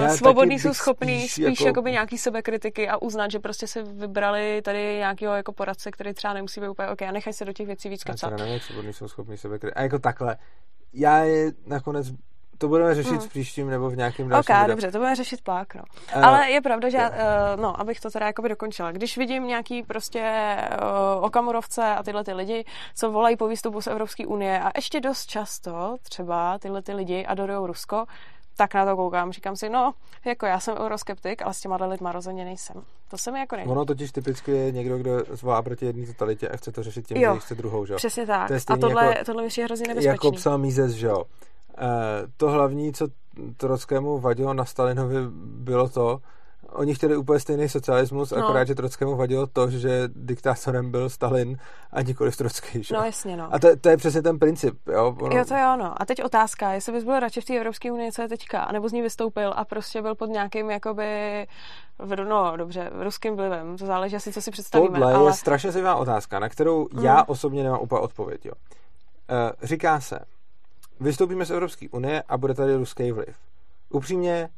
uh, 0.00 0.08
svobodní 0.08 0.58
jsou 0.58 0.74
schopní 0.74 1.20
spíš 1.20 1.32
spíš, 1.32 1.60
jako- 1.60 1.66
jakoby 1.66 1.92
nějaký 1.92 2.18
sebekritiky 2.18 2.88
a 2.88 2.96
uznat, 3.02 3.30
že 3.30 3.38
prostě 3.38 3.66
si 3.66 3.82
vybrali 3.82 4.62
tady 4.62 4.96
nějakého 4.96 5.34
jako 5.34 5.52
poradce, 5.52 5.90
který 5.90 6.14
třeba 6.14 6.34
nemusí 6.34 6.60
být 6.60 6.68
úplně 6.68 6.88
OK 6.88 7.02
a 7.02 7.10
nechají 7.12 7.34
se 7.34 7.44
do 7.44 7.52
těch 7.52 7.66
věcí 7.66 7.88
víc 7.88 8.02
Já 8.08 8.12
kecat. 8.14 8.30
teda 8.30 8.44
nevím, 8.44 8.60
svobodní 8.60 8.92
jsou 8.92 9.08
schopni 9.08 9.36
sebe 9.36 9.56
kry- 9.56 9.72
A 9.74 9.82
jako 9.82 9.98
takhle. 9.98 10.36
Já 10.92 11.18
je 11.18 11.52
nakonec, 11.66 12.06
to 12.64 12.68
budeme 12.68 12.94
řešit 12.94 13.10
Hmm. 13.10 13.18
v 13.20 13.28
příštím 13.28 13.70
nebo 13.70 13.90
v 13.90 13.96
nějakém 13.96 14.26
OK, 14.26 14.32
dalším 14.32 14.54
videu. 14.56 14.68
dobře, 14.68 14.92
to 14.92 14.98
budeme 14.98 15.16
řešit 15.16 15.40
plák, 15.40 15.74
no. 15.74 15.82
Eh, 16.12 16.20
Ale 16.20 16.50
je 16.50 16.60
pravda, 16.60 16.88
že, 16.88 16.98
eh, 16.98 17.12
no, 17.56 17.80
abych 17.80 18.00
to 18.00 18.10
teda 18.10 18.26
jakoby 18.26 18.48
dokončila. 18.48 18.92
Když 18.92 19.18
vidím 19.18 19.46
nějaký 19.46 19.82
prostě 19.82 20.56
uh, 21.18 21.24
okamurovce 21.24 21.82
a 21.82 22.02
tyhle 22.02 22.24
ty 22.24 22.32
lidi, 22.32 22.64
co 22.94 23.10
volají 23.10 23.36
po 23.36 23.48
výstupu 23.48 23.80
z 23.80 23.86
Evropské 23.86 24.26
unie 24.26 24.60
a 24.60 24.70
ještě 24.76 25.00
dost 25.00 25.26
často 25.26 25.96
třeba 26.02 26.58
tyhle 26.58 26.82
ty 26.82 26.92
lidi 26.94 27.26
adorují 27.26 27.66
Rusko, 27.66 28.04
tak 28.56 28.74
na 28.74 28.84
to 28.84 28.96
koukám. 28.96 29.32
Říkám 29.32 29.56
si, 29.56 29.68
no, 29.68 29.92
jako 30.24 30.46
já 30.46 30.60
jsem 30.60 30.74
euroskeptik, 30.76 31.42
ale 31.42 31.54
s 31.54 31.60
těma 31.60 31.76
lidma 31.86 32.12
rozhodně 32.12 32.44
nejsem. 32.44 32.82
To 33.10 33.18
se 33.18 33.30
mi 33.32 33.38
jako 33.38 33.56
nejde. 33.56 33.70
Ono 33.70 33.84
totiž 33.84 34.12
typicky 34.12 34.50
je 34.50 34.72
někdo, 34.72 34.98
kdo 34.98 35.10
zvolá 35.30 35.62
proti 35.62 35.86
jedné 35.86 36.06
totalitě 36.06 36.48
a 36.48 36.56
chce 36.56 36.72
to 36.72 36.82
řešit 36.82 37.06
tím, 37.08 37.16
Jo. 37.16 37.34
že 37.34 37.40
chce 37.40 37.54
druhou, 37.54 37.86
že 37.86 37.92
jo? 37.92 37.96
Přesně 37.96 38.26
tak. 38.26 38.48
To 38.48 38.54
je 38.54 38.60
a 38.68 38.76
tohle, 38.76 39.06
jako- 39.06 39.24
tohle 39.24 39.42
mi 39.42 39.48
přijde 39.48 39.64
hrozně 39.64 39.88
nebezpečný. 39.88 40.12
Jako 40.12 40.32
psal 40.32 40.58
Mízes, 40.58 40.92
že 40.92 41.06
jo? 41.06 41.24
Eh, 41.78 42.26
to 42.36 42.50
hlavní, 42.50 42.92
co 42.92 43.06
Trockému 43.56 44.18
vadilo 44.18 44.54
na 44.54 44.64
Stalinovi, 44.64 45.16
bylo 45.44 45.88
to, 45.88 46.20
oni 46.72 46.94
chtěli 46.94 47.16
úplně 47.16 47.40
stejný 47.40 47.68
socialismus, 47.68 48.30
No. 48.30 48.44
akorát, 48.44 48.64
že 48.66 48.74
Trockému 48.74 49.16
vadilo 49.16 49.46
to, 49.46 49.70
že 49.70 50.08
diktátorem 50.14 50.90
byl 50.90 51.10
Stalin 51.10 51.58
a 51.92 52.02
nikoli 52.02 52.30
Trocký, 52.32 52.82
že? 52.82 52.94
No 52.94 53.04
jasně, 53.04 53.36
no. 53.36 53.48
A 53.54 53.58
to, 53.58 53.76
to 53.76 53.88
je 53.88 53.96
přesně 53.96 54.22
ten 54.22 54.38
princip, 54.38 54.88
jo? 54.88 55.16
Ono, 55.20 55.36
Jo, 55.36 55.44
to 55.44 55.54
jo, 55.54 55.76
no. 55.76 56.02
A 56.02 56.04
teď 56.04 56.24
otázka, 56.24 56.72
jestli 56.72 56.92
bys 56.92 57.04
byl 57.04 57.20
radši 57.20 57.40
v 57.40 57.44
té 57.44 57.56
Evropské 57.56 57.92
unii, 57.92 58.12
co 58.12 58.22
je 58.22 58.28
teďka, 58.28 58.60
anebo 58.62 58.88
z 58.88 58.92
ní 58.92 59.02
vystoupil 59.02 59.52
a 59.56 59.64
prostě 59.64 60.02
byl 60.02 60.14
pod 60.14 60.26
nějakým, 60.26 60.70
jakoby, 60.70 61.46
v- 61.98 62.16
no 62.24 62.56
dobře, 62.56 62.90
ruským 63.02 63.36
vlivem, 63.36 63.76
to 63.78 63.86
záleží 63.86 64.16
asi, 64.16 64.32
co 64.32 64.42
si 64.42 64.50
představíme, 64.50 64.98
Tohle 64.98 65.14
ale 65.14 65.30
je 65.30 65.34
strašně 65.34 65.72
zajímavá 65.72 65.96
otázka, 65.96 66.38
na 66.38 66.48
kterou 66.48 66.88
Mm. 66.92 67.04
já 67.04 67.24
osobně 67.24 67.62
nemám 67.62 67.80
úplně 67.80 68.00
odpověď. 68.00 68.46
Jo. 68.46 68.52
Eh, 69.28 69.66
Říká 69.66 70.00
se, 70.00 70.18
vystoupíme 71.00 71.46
z 71.46 71.50
Evropské 71.50 71.88
unie 71.88 72.22
a 72.28 72.38
bude 72.38 72.54
tady 72.54 72.76
ruský 72.76 73.12
vliv. 73.12 73.36
Upřímně, 73.90 74.48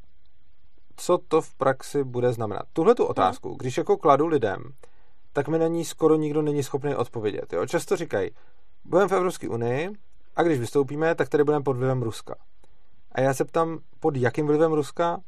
co 0.97 1.19
to 1.29 1.41
v 1.41 1.55
praxi 1.55 2.05
bude 2.05 2.33
znamenat? 2.33 2.63
Tuhle 2.73 2.95
tu 2.95 3.05
otázku, 3.05 3.55
když 3.55 3.77
jako 3.77 3.97
kladu 3.97 4.27
lidem, 4.27 4.63
tak 5.33 5.49
mi 5.49 5.59
na 5.59 5.67
ní 5.67 5.85
skoro 5.85 6.17
nikdo 6.17 6.43
není 6.43 6.63
schopný 6.63 6.95
odpovědět. 6.95 7.53
Jo. 7.53 7.67
Často 7.67 7.97
říkají, 7.97 8.31
budeme 8.85 9.09
v 9.09 9.13
Evropské 9.13 9.49
unii 9.49 9.91
a 10.37 10.43
když 10.43 10.59
vystoupíme, 10.59 11.15
tak 11.15 11.29
tady 11.29 11.45
budeme 11.45 11.65
pod 11.65 11.77
vlivem 11.77 12.03
Ruska. 12.03 12.35
A 13.13 13.21
já 13.21 13.35
se 13.35 13.45
ptám, 13.45 13.79
pod 14.01 14.17
jakým 14.17 14.47
vlivem 14.47 14.73
Ruska 14.73 15.21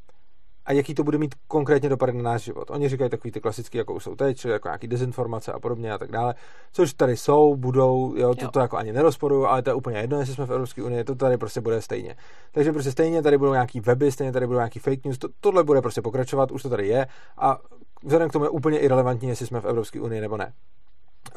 a 0.69 0.73
jaký 0.73 0.95
to 0.95 1.05
bude 1.05 1.19
mít 1.19 1.35
konkrétně 1.47 1.89
dopad 1.89 2.14
na 2.14 2.23
náš 2.23 2.43
život. 2.43 2.71
Oni 2.71 2.89
říkají 2.89 3.11
takový 3.11 3.33
ty 3.33 3.41
klasický, 3.41 3.79
jako 3.79 3.95
už 3.95 4.05
jsou 4.05 4.14
teď, 4.14 4.45
jako 4.45 4.69
nějaký 4.69 4.89
dezinformace 4.89 5.53
a 5.53 5.59
podobně 5.59 5.93
a 5.93 5.99
tak 5.99 6.11
dále, 6.11 6.35
což 6.73 6.95
tady 6.95 7.16
jsou, 7.16 7.57
budou, 7.57 8.14
jo, 8.16 8.35
to, 8.35 8.45
Jo. 8.45 8.51
to 8.51 8.61
jako 8.61 8.77
ani 8.77 8.93
nerozporuju, 8.93 9.47
ale 9.47 9.62
to 9.62 9.71
je 9.71 9.75
úplně 9.75 9.99
jedno, 9.99 10.19
jestli 10.19 10.35
jsme 10.35 10.47
v 10.47 10.51
Evropské 10.51 10.83
unii, 10.83 11.05
to 11.05 11.14
tady 11.14 11.37
prostě 11.37 11.61
bude 11.61 11.83
stejně. 11.83 12.16
Takže 12.53 12.73
prostě 12.73 12.93
stejně 12.93 13.23
tady 13.23 13.39
budou 13.39 13.53
nějaký 13.53 13.81
weby, 13.81 14.12
stejně 14.12 14.33
tady 14.33 14.47
budou 14.47 14.59
nějaký 14.59 14.79
fake 14.79 15.05
news, 15.05 15.19
to, 15.19 15.29
tohle 15.41 15.64
bude 15.64 15.81
prostě 15.83 16.03
pokračovat, 16.03 16.51
už 16.51 16.62
to 16.62 16.69
tady 16.69 16.89
je 16.89 17.07
a 17.39 17.59
vzhledem 18.05 18.29
k 18.29 18.33
tomu 18.33 18.45
je 18.45 18.49
úplně 18.49 18.79
irrelevantní, 18.79 19.29
jestli 19.29 19.47
jsme 19.47 19.61
v 19.61 19.64
Evropské 19.64 20.01
unii 20.01 20.21
nebo 20.21 20.37
ne. 20.37 20.53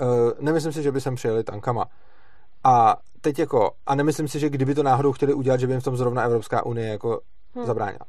Uh, 0.02 0.08
nemyslím 0.40 0.74
si, 0.74 0.84
že 0.84 0.92
by 0.92 1.02
sem 1.02 1.16
přijeli 1.16 1.44
tankama. 1.44 1.86
A 2.64 2.98
teď 3.22 3.40
jako, 3.40 3.72
a 3.86 3.96
nemyslím 3.96 4.28
si, 4.28 4.40
že 4.40 4.50
kdyby 4.50 4.76
to 4.76 4.84
náhodou 4.84 5.12
chtěli 5.12 5.34
udělat, 5.34 5.60
že 5.60 5.68
by 5.68 5.74
jim 5.74 5.82
v 5.82 5.84
tom 5.84 5.98
zrovna 5.98 6.24
Evropská 6.24 6.66
unie 6.66 6.88
jako 6.90 7.20
Hm. 7.56 7.66
zabránila. 7.66 8.06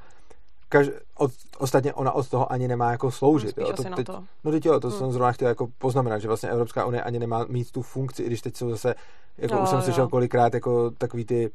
Kaž, 0.72 0.86
od, 1.18 1.30
ostatně 1.58 1.94
ona 1.94 2.12
od 2.12 2.28
toho 2.28 2.52
ani 2.52 2.68
nemá 2.68 2.90
jako 2.90 3.10
sloužit. 3.10 3.50
Spíš 3.50 3.64
jo. 3.68 3.90
na 3.90 3.96
teď, 3.96 4.06
to. 4.06 4.24
No 4.44 4.50
teď 4.50 4.66
jo, 4.66 4.80
to 4.80 4.88
Hm. 4.88 4.92
jsem 4.92 5.12
zrovna 5.12 5.32
chtěl 5.32 5.48
jako 5.48 5.68
poznamenat, 5.78 6.18
že 6.18 6.28
vlastně 6.28 6.48
Evropská 6.50 6.84
unie 6.86 7.02
ani 7.02 7.18
nemá 7.18 7.44
mít 7.48 7.70
tu 7.70 7.82
funkci, 7.82 8.22
i 8.22 8.26
když 8.26 8.40
teď 8.42 8.56
jsou 8.56 8.70
zase, 8.70 8.94
jako 9.38 9.54
Jo, 9.54 9.62
už 9.62 9.68
jsem 9.68 9.78
jo. 9.78 9.84
slyšel 9.84 10.08
kolikrát, 10.08 10.54
jako 10.54 10.90
takový 10.90 11.24
ty, 11.24 11.50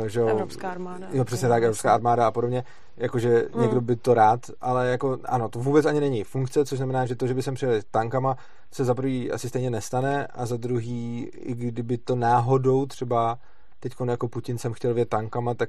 uh, 0.00 0.06
že 0.06 0.20
jo, 0.20 0.26
Evropská 0.26 0.70
armáda. 0.70 1.06
Jo, 1.12 1.24
přesně 1.24 1.48
tak, 1.48 1.62
Evropská 1.62 1.94
armáda 1.94 2.26
a 2.26 2.30
podobně, 2.30 2.64
jakože 2.96 3.48
Mm. 3.54 3.62
někdo 3.62 3.80
by 3.80 3.96
to 3.96 4.14
rád, 4.14 4.40
ale 4.60 4.88
jako 4.88 5.18
ano, 5.24 5.48
to 5.48 5.58
vůbec 5.58 5.86
ani 5.86 6.00
není 6.00 6.24
funkce, 6.24 6.64
což 6.64 6.76
znamená, 6.78 7.06
že 7.06 7.16
to, 7.16 7.26
že 7.26 7.34
by 7.34 7.42
sem 7.42 7.54
přijeli 7.54 7.80
tankama, 7.90 8.36
se 8.72 8.84
za 8.84 8.94
prvý 8.94 9.32
asi 9.32 9.48
stejně 9.48 9.70
nestane 9.70 10.26
a 10.26 10.46
za 10.46 10.56
druhý, 10.56 11.30
i 11.32 11.54
kdyby 11.54 11.98
to 11.98 12.16
náhodou 12.16 12.86
třeba 12.86 13.38
teď 13.80 13.92
jako 14.08 14.28
Putin 14.28 14.58
sem 14.58 14.72
chtěl 14.72 14.94
vět 14.94 15.08
tankama, 15.08 15.54
tak 15.54 15.68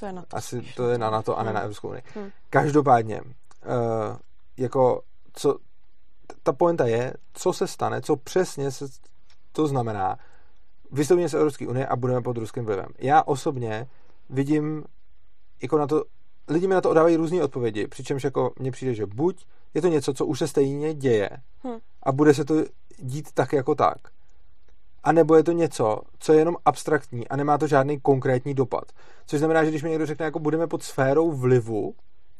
To 0.00 0.06
je 0.06 0.12
na 0.12 0.22
to. 0.22 0.36
asi 0.36 0.62
to 0.76 0.88
je 0.88 0.98
na 0.98 1.10
NATO 1.10 1.38
a 1.38 1.42
ne 1.42 1.52
na 1.52 1.60
Evropskou 1.60 1.88
unii. 1.88 2.02
Hm. 2.16 2.30
Každopádně, 2.50 3.20
uh, 3.22 3.32
jako 4.56 5.02
co, 5.32 5.58
ta 6.42 6.52
pointa 6.52 6.86
je, 6.86 7.12
co 7.32 7.52
se 7.52 7.66
stane, 7.66 8.02
co 8.02 8.16
přesně 8.16 8.70
se 8.70 8.86
to 9.52 9.66
znamená, 9.66 10.18
vystoupíme 10.92 11.28
z 11.28 11.34
Evropské 11.34 11.66
unie 11.68 11.86
a 11.86 11.96
budeme 11.96 12.22
pod 12.22 12.38
ruským 12.38 12.64
vlivem. 12.64 12.86
Já 12.98 13.22
osobně 13.22 13.86
vidím 14.30 14.84
jako 15.62 15.78
na 15.78 15.86
to, 15.86 16.04
lidi 16.48 16.66
mi 16.66 16.74
na 16.74 16.80
to 16.80 16.90
odávají 16.90 17.16
různé 17.16 17.42
odpovědi, 17.42 17.86
přičemž 17.86 18.24
jako 18.24 18.52
mně 18.58 18.70
přijde, 18.70 18.94
že 18.94 19.06
buď 19.06 19.46
je 19.74 19.82
to 19.82 19.88
něco, 19.88 20.14
co 20.14 20.26
už 20.26 20.38
se 20.38 20.48
stejně 20.48 20.94
děje 20.94 21.30
Hm. 21.64 21.78
a 22.02 22.12
bude 22.12 22.34
se 22.34 22.44
to 22.44 22.54
dít 22.98 23.32
tak 23.32 23.52
jako 23.52 23.74
tak, 23.74 23.96
a 25.04 25.12
nebo 25.12 25.34
je 25.34 25.42
to 25.42 25.52
něco, 25.52 26.00
co 26.18 26.32
je 26.32 26.38
jenom 26.38 26.56
abstraktní 26.64 27.28
a 27.28 27.36
nemá 27.36 27.58
to 27.58 27.66
žádný 27.66 28.00
konkrétní 28.00 28.54
dopad. 28.54 28.84
Což 29.26 29.38
znamená, 29.38 29.64
že 29.64 29.70
když 29.70 29.82
mi 29.82 29.90
někdo 29.90 30.06
řekne, 30.06 30.24
jako 30.24 30.38
budeme 30.38 30.66
pod 30.66 30.82
sférou 30.82 31.32
vlivu, 31.32 31.94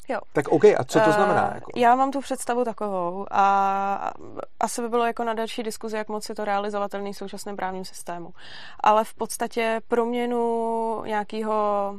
Jo. 0.09 0.19
tak 0.33 0.49
OK, 0.49 0.65
a 0.65 0.85
co 0.85 1.01
to 1.01 1.11
Eh, 1.11 1.13
znamená? 1.13 1.51
Jako? 1.55 1.71
Já 1.77 1.95
mám 1.95 2.11
tu 2.11 2.21
představu 2.21 2.65
takovou 2.65 3.27
a 3.31 4.13
asi 4.61 4.83
by 4.83 4.89
bylo 4.89 5.07
jako 5.07 5.25
na 5.25 5.35
další 5.35 5.63
diskuzi, 5.63 5.97
jak 5.97 6.09
moc 6.09 6.29
je 6.29 6.35
to 6.35 6.45
realizovatelný 6.45 7.13
v 7.13 7.17
současném 7.17 7.57
právním 7.57 7.85
systému. 7.85 8.33
Ale 8.81 9.05
v 9.05 9.15
podstatě 9.15 9.81
proměnu 9.89 11.03
nějakého 11.07 11.95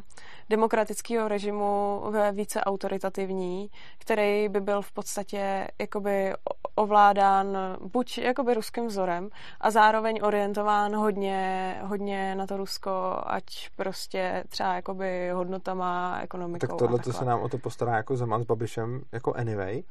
demokratického 0.49 1.28
režimu 1.28 2.01
ve 2.10 2.32
více 2.32 2.62
autoritativní, 2.64 3.70
který 3.97 4.49
by 4.49 4.62
byl 4.62 4.82
v 4.82 4.91
podstatě 4.91 5.68
jakoby 5.80 6.34
ovládán 6.76 7.57
buď 7.82 8.18
jakoby 8.18 8.53
ruským 8.53 8.88
vzorem 8.88 9.30
a 9.62 9.72
zároveň 9.72 10.20
orientován 10.24 10.95
hodně, 10.95 11.76
hodně 11.84 12.36
na 12.36 12.47
to 12.47 12.57
Rusko, 12.57 13.22
ať 13.26 13.43
prostě 13.76 14.43
třeba 14.49 14.74
jakoby 14.74 15.30
hodnotama, 15.30 16.20
ekonomikou 16.22 16.68
tak 16.68 16.78
tohle 16.78 16.99
to 16.99 17.14
se 17.14 17.26
nám 17.26 17.41
o 17.41 17.49
to 17.49 17.57
postará 17.57 17.95
jako 18.00 18.18
Zeman 18.18 18.41
s 18.43 18.45
Babišem, 18.45 19.02
jako 19.12 19.34
anyway. 19.34 19.84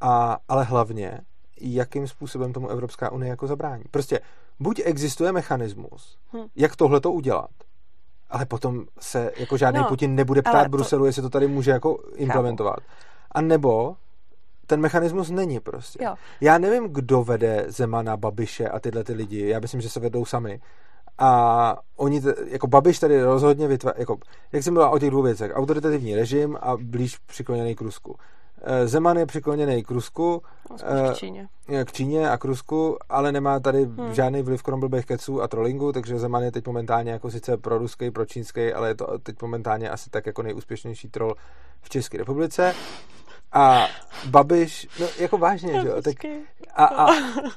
A, 0.00 0.38
ale 0.48 0.64
hlavně, 0.64 1.20
jakým 1.60 2.08
způsobem 2.08 2.52
tomu 2.52 2.68
Evropská 2.68 3.12
unie 3.12 3.30
jako 3.30 3.46
zabrání. 3.46 3.84
Prostě 3.90 4.20
buď 4.60 4.80
existuje 4.84 5.32
mechanismus, 5.32 6.18
Hm. 6.36 6.46
jak 6.56 6.76
tohle 6.76 7.00
to 7.00 7.12
udělat, 7.12 7.50
ale 8.30 8.46
potom 8.46 8.84
se 9.00 9.32
jako 9.36 9.56
žádný 9.56 9.80
No, 9.80 9.88
Putin 9.88 10.14
nebude 10.14 10.42
ptát 10.42 10.62
to- 10.64 10.68
Bruselu, 10.70 11.06
jestli 11.06 11.22
to 11.22 11.30
tady 11.30 11.48
může 11.48 11.70
jako 11.70 11.98
implementovat. 12.14 12.78
A 13.32 13.40
nebo 13.40 13.96
ten 14.66 14.80
mechanismus 14.80 15.30
není 15.30 15.60
prostě. 15.60 16.04
Jo. 16.04 16.14
Já 16.40 16.58
nevím, 16.58 16.88
kdo 16.92 17.24
vede 17.24 17.64
Zemana, 17.68 18.16
Babiše 18.16 18.68
a 18.68 18.80
tyhle 18.80 19.04
ty 19.04 19.12
lidi. 19.12 19.48
Já 19.48 19.60
myslím, 19.60 19.80
že 19.80 19.88
se 19.88 20.00
vedou 20.00 20.24
sami. 20.24 20.60
A 21.20 21.76
oni, 21.96 22.20
t- 22.20 22.34
jako 22.46 22.66
Babiš 22.66 22.98
tady 22.98 23.22
rozhodně 23.22 23.68
vytváří, 23.68 23.96
jako, 24.00 24.16
jak 24.52 24.62
jsem 24.62 24.74
byla 24.74 24.90
o 24.90 24.98
těch 24.98 25.10
dvou 25.10 25.22
věcech, 25.22 25.52
autoritativní 25.54 26.14
režim 26.14 26.58
a 26.60 26.76
blíž 26.76 27.18
přikloněný 27.18 27.74
k 27.74 27.80
Rusku. 27.80 28.16
Eh, 28.62 28.88
Zeman 28.88 29.16
je 29.18 29.26
přikloněný 29.26 29.84
k 29.84 29.90
Rusku, 29.90 30.42
No, 30.70 30.76
k 31.12 31.14
Číně. 31.16 31.48
k 31.84 31.92
Číně 31.92 32.30
a 32.30 32.38
k 32.38 32.44
Rusku, 32.44 32.96
ale 33.08 33.32
nemá 33.32 33.60
tady 33.60 33.84
Hmm. 33.84 34.14
žádný 34.14 34.42
vliv 34.42 34.62
krom 34.62 34.80
blbých 34.80 35.06
keců 35.06 35.42
a 35.42 35.48
trollingu, 35.48 35.92
takže 35.92 36.18
Zeman 36.18 36.42
je 36.42 36.52
teď 36.52 36.66
momentálně 36.66 37.12
jako 37.12 37.30
sice 37.30 37.56
pro 37.56 37.78
ruský, 37.78 38.10
pro 38.10 38.26
čínský, 38.26 38.72
ale 38.72 38.88
je 38.88 38.94
to 38.94 39.18
teď 39.18 39.42
momentálně 39.42 39.90
asi 39.90 40.10
tak 40.10 40.26
jako 40.26 40.42
nejúspěšnější 40.42 41.08
troll 41.08 41.34
v 41.82 41.88
České 41.88 42.18
republice. 42.18 42.74
A 43.52 43.86
Babiš, 44.26 44.88
no 45.00 45.06
jako 45.18 45.38
vážně, 45.38 45.80
že 45.80 45.88
jo, 45.88 46.02
tak 46.02 46.14
a, 46.74 46.84
a, 46.84 47.06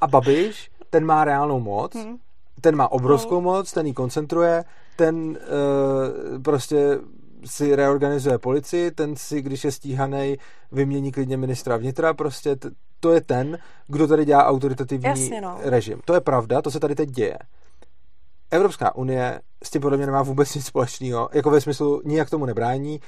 a 0.02 0.08
Babiš, 0.08 0.72
ten 0.90 1.06
má 1.06 1.24
reálnou 1.24 1.60
moc, 1.60 1.96
Hmm. 1.96 2.18
Ten 2.64 2.76
má 2.76 2.92
obrovskou 2.92 3.36
No. 3.36 3.42
moc, 3.42 3.72
ten 3.74 3.88
ji 3.88 3.94
koncentruje, 3.94 4.64
ten 4.96 5.16
uh, 5.16 6.42
prostě 6.44 7.00
si 7.46 7.76
reorganizuje 7.76 8.38
policii, 8.38 8.92
ten 8.92 9.16
si, 9.16 9.42
když 9.42 9.64
je 9.64 9.72
stíhaný, 9.72 10.38
vymění 10.72 11.12
klidně 11.12 11.38
ministra 11.38 11.78
vnitra, 11.78 12.14
prostě 12.14 12.56
t- 12.56 12.70
to 13.00 13.12
je 13.12 13.22
ten, 13.22 13.58
kdo 13.88 14.08
tady 14.08 14.26
dělá 14.26 14.46
autoritativní 14.46 15.06
Jasně, 15.10 15.42
no. 15.42 15.58
režim. 15.64 16.00
To 16.06 16.14
je 16.14 16.22
pravda, 16.22 16.62
to 16.62 16.72
se 16.72 16.80
tady 16.80 16.96
teď 16.96 17.10
děje. 17.10 17.38
Evropská 18.52 18.96
unie 18.96 19.42
s 19.64 19.70
tím 19.70 19.82
podle 19.82 19.98
mě 19.98 20.06
nemá 20.06 20.22
vůbec 20.24 20.56
nic 20.56 20.66
společného, 20.66 21.30
jako 21.34 21.50
ve 21.50 21.62
smyslu 21.62 22.02
nijak 22.06 22.30
tomu 22.30 22.46
nebrání, 22.46 23.00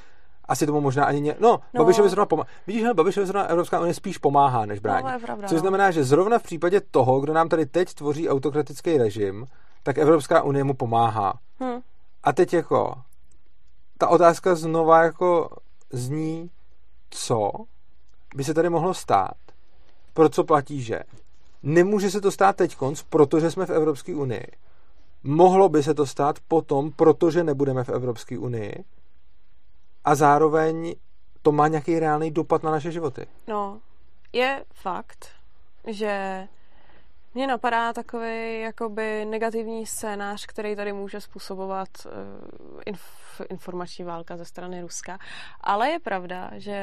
asi 0.47 0.65
tomu 0.65 0.81
možná 0.81 1.05
ani 1.05 1.21
ně... 1.21 1.35
No, 1.39 1.59
no. 1.73 1.83
Babišovi 1.83 2.09
zrovna 2.09 2.25
pomáhá. 2.25 2.49
Vidíš, 2.67 2.81
že 2.83 2.93
Babišovi 2.93 3.27
zrovna 3.27 3.47
Evropská 3.47 3.79
unie 3.79 3.93
spíš 3.93 4.17
pomáhá, 4.17 4.65
než 4.65 4.79
brání. 4.79 5.07
No, 5.13 5.19
pravda, 5.19 5.47
Což 5.47 5.55
no. 5.55 5.59
znamená, 5.59 5.91
že 5.91 6.03
zrovna 6.03 6.39
v 6.39 6.43
případě 6.43 6.81
toho, 6.91 7.19
kdo 7.19 7.33
nám 7.33 7.49
tady 7.49 7.65
teď 7.65 7.93
tvoří 7.93 8.29
autokratický 8.29 8.97
režim, 8.97 9.45
tak 9.83 9.97
Evropská 9.97 10.41
unie 10.41 10.63
mu 10.63 10.73
pomáhá. 10.73 11.33
Hm. 11.63 11.79
A 12.23 12.33
teď 12.33 12.53
jako 12.53 12.93
ta 13.97 14.07
otázka 14.07 14.55
znova 14.55 15.03
jako 15.03 15.49
zní, 15.91 16.49
co 17.09 17.51
by 18.35 18.43
se 18.43 18.53
tady 18.53 18.69
mohlo 18.69 18.93
stát, 18.93 19.37
pro 20.13 20.29
co 20.29 20.43
platí, 20.43 20.81
že 20.81 20.99
nemůže 21.63 22.11
se 22.11 22.21
to 22.21 22.31
stát 22.31 22.55
teď 22.55 22.75
konc, 22.75 23.03
protože 23.03 23.51
jsme 23.51 23.65
v 23.65 23.69
Evropské 23.69 24.15
unii. 24.15 24.47
Mohlo 25.23 25.69
by 25.69 25.83
se 25.83 25.93
to 25.93 26.05
stát 26.05 26.35
potom, 26.47 26.91
protože 26.91 27.43
nebudeme 27.43 27.83
v 27.83 27.89
Evropské 27.89 28.37
unii 28.39 28.83
a 30.05 30.15
zároveň 30.15 30.95
to 31.41 31.51
má 31.51 31.67
nějaký 31.67 31.99
reálný 31.99 32.31
dopad 32.31 32.63
na 32.63 32.71
naše 32.71 32.91
životy. 32.91 33.27
No, 33.47 33.79
je 34.33 34.65
fakt, 34.73 35.27
že 35.87 36.47
mně 37.33 37.47
napadá 37.47 37.93
takový 37.93 38.59
jakoby 38.59 39.25
negativní 39.25 39.85
scénář, 39.85 40.45
který 40.45 40.75
tady 40.75 40.93
může 40.93 41.21
způsobovat 41.21 41.87
uh, 42.05 42.81
inf- 42.81 43.45
informační 43.49 44.05
válka 44.05 44.37
ze 44.37 44.45
strany 44.45 44.81
Ruska. 44.81 45.17
Ale 45.61 45.89
je 45.89 45.99
pravda, 45.99 46.51
že 46.53 46.79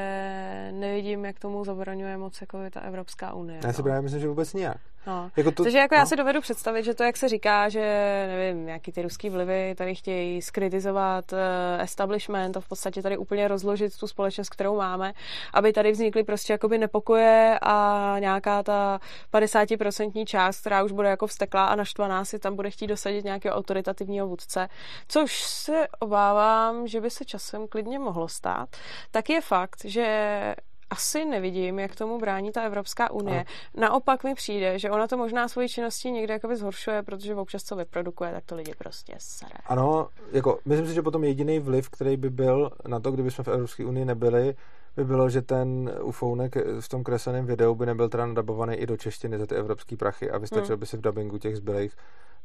nevidím, 0.71 1.25
jak 1.25 1.39
tomu 1.39 1.65
zabraňuje 1.65 2.17
moc 2.17 2.41
jako 2.41 2.57
ta 2.71 2.79
Evropská 2.79 3.33
unie. 3.33 3.59
Já 3.63 3.73
si 3.73 3.81
no. 3.81 3.83
právě 3.83 4.01
myslím, 4.01 4.21
že 4.21 4.27
vůbec 4.27 4.53
nijak. 4.53 4.77
No. 5.07 5.31
Jako 5.37 5.51
to, 5.51 5.63
Takže 5.63 5.77
jako 5.77 5.95
no. 5.95 5.99
já 5.99 6.05
si 6.05 6.15
dovedu 6.15 6.41
představit, 6.41 6.83
že 6.83 6.93
to, 6.93 7.03
jak 7.03 7.17
se 7.17 7.29
říká, 7.29 7.69
že 7.69 7.81
nevím, 8.27 8.65
nějaký 8.65 8.91
ty 8.91 9.01
ruský 9.01 9.29
vlivy 9.29 9.75
tady 9.77 9.95
chtějí 9.95 10.41
skritizovat 10.41 11.33
uh, 11.33 11.39
establishment 11.81 12.57
a 12.57 12.59
v 12.59 12.67
podstatě 12.67 13.01
tady 13.01 13.17
úplně 13.17 13.47
rozložit 13.47 13.97
tu 13.97 14.07
společnost, 14.07 14.49
kterou 14.49 14.77
máme, 14.77 15.13
aby 15.53 15.73
tady 15.73 15.91
vznikly 15.91 16.23
prostě 16.23 16.53
jakoby 16.53 16.77
nepokoje 16.77 17.59
a 17.61 18.15
nějaká 18.19 18.63
ta 18.63 18.99
50% 19.33 20.25
část, 20.25 20.59
která 20.59 20.83
už 20.83 20.91
bude 20.91 21.09
jako 21.09 21.27
vsteklá 21.27 21.65
a 21.65 21.75
naštvaná 21.75 22.25
si 22.25 22.39
tam 22.39 22.55
bude 22.55 22.69
chtít 22.69 22.87
dosadit 22.87 23.25
nějakého 23.25 23.55
autoritativního 23.55 24.27
vůdce, 24.27 24.67
což 25.07 25.43
se 25.43 25.87
obávám, 25.99 26.87
že 26.87 27.01
by 27.01 27.09
se 27.09 27.25
časem 27.25 27.67
klidně 27.67 27.99
mohlo 27.99 28.27
stát, 28.27 28.69
tak 29.11 29.29
je 29.29 29.41
fakt, 29.41 29.85
že 29.85 30.55
asi 30.93 31.25
nevidím, 31.25 31.79
jak 31.79 31.95
tomu 31.95 32.19
brání 32.19 32.51
ta 32.51 32.61
Evropská 32.61 33.11
unie. 33.11 33.41
A. 33.41 33.79
Naopak 33.79 34.23
mi 34.23 34.35
přijde, 34.35 34.79
že 34.79 34.91
ona 34.91 35.07
to 35.07 35.17
možná 35.17 35.47
svoji 35.47 35.69
činností 35.69 36.11
někde 36.11 36.33
jakoby 36.33 36.55
zhoršuje, 36.55 37.03
protože 37.03 37.35
občas 37.35 37.63
co 37.63 37.75
vyprodukuje, 37.75 38.31
tak 38.31 38.45
to 38.45 38.55
lidi 38.55 38.73
prostě 38.77 39.15
sere. 39.17 39.55
Ano, 39.65 40.09
jako, 40.31 40.59
myslím 40.65 40.87
si, 40.87 40.93
že 40.93 41.01
potom 41.01 41.23
jediný 41.23 41.59
vliv, 41.59 41.89
který 41.89 42.17
by 42.17 42.29
byl 42.29 42.71
na 42.87 42.99
to, 42.99 43.11
kdyby 43.11 43.31
jsme 43.31 43.43
v 43.43 43.47
Evropské 43.47 43.85
unii 43.85 44.05
nebyli, 44.05 44.55
by 44.95 45.05
bylo, 45.05 45.29
že 45.29 45.41
ten 45.41 45.91
ufounek 46.01 46.55
v 46.79 46.89
tom 46.89 47.03
kresleném 47.03 47.45
videu 47.45 47.75
by 47.75 47.85
nebyl 47.85 48.09
teda 48.09 48.25
nadabovaný 48.25 48.75
i 48.75 48.85
do 48.85 48.97
češtiny 48.97 49.37
za 49.37 49.45
ty 49.45 49.55
evropský 49.55 49.95
prachy 49.97 50.31
a 50.31 50.37
vystačil 50.37 50.75
hmm. 50.75 50.79
by 50.79 50.85
si 50.85 50.97
v 50.97 51.01
dubbingu 51.01 51.37
těch 51.37 51.57
zbylých 51.57 51.95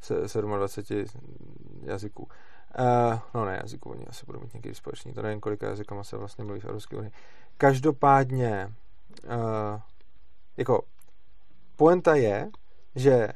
se 0.00 0.42
27 0.42 1.04
jazyků. 1.82 2.28
Uh, 2.78 3.18
no 3.34 3.44
ne, 3.44 3.58
jazyků, 3.62 3.90
oni 3.90 4.06
asi 4.06 4.26
budou 4.26 4.40
mít 4.40 4.54
někdy 4.54 4.74
společný, 4.74 5.12
to 5.12 5.22
nevím, 5.22 5.40
kolika 5.40 5.68
jazykama 5.68 6.04
se 6.04 6.16
vlastně 6.16 6.44
mluví 6.44 6.60
v 6.60 6.64
Evropské 6.64 6.96
unii. 6.96 7.12
Každopádně, 7.56 8.72
uh, 9.24 9.80
jako, 10.56 10.82
poenta 11.76 12.14
je, 12.14 12.50
že 12.94 13.28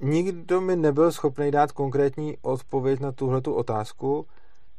nikdo 0.00 0.60
mi 0.60 0.76
nebyl 0.76 1.12
schopný 1.12 1.50
dát 1.50 1.72
konkrétní 1.72 2.38
odpověď 2.42 3.00
na 3.00 3.12
tuhletu 3.12 3.54
otázku, 3.54 4.26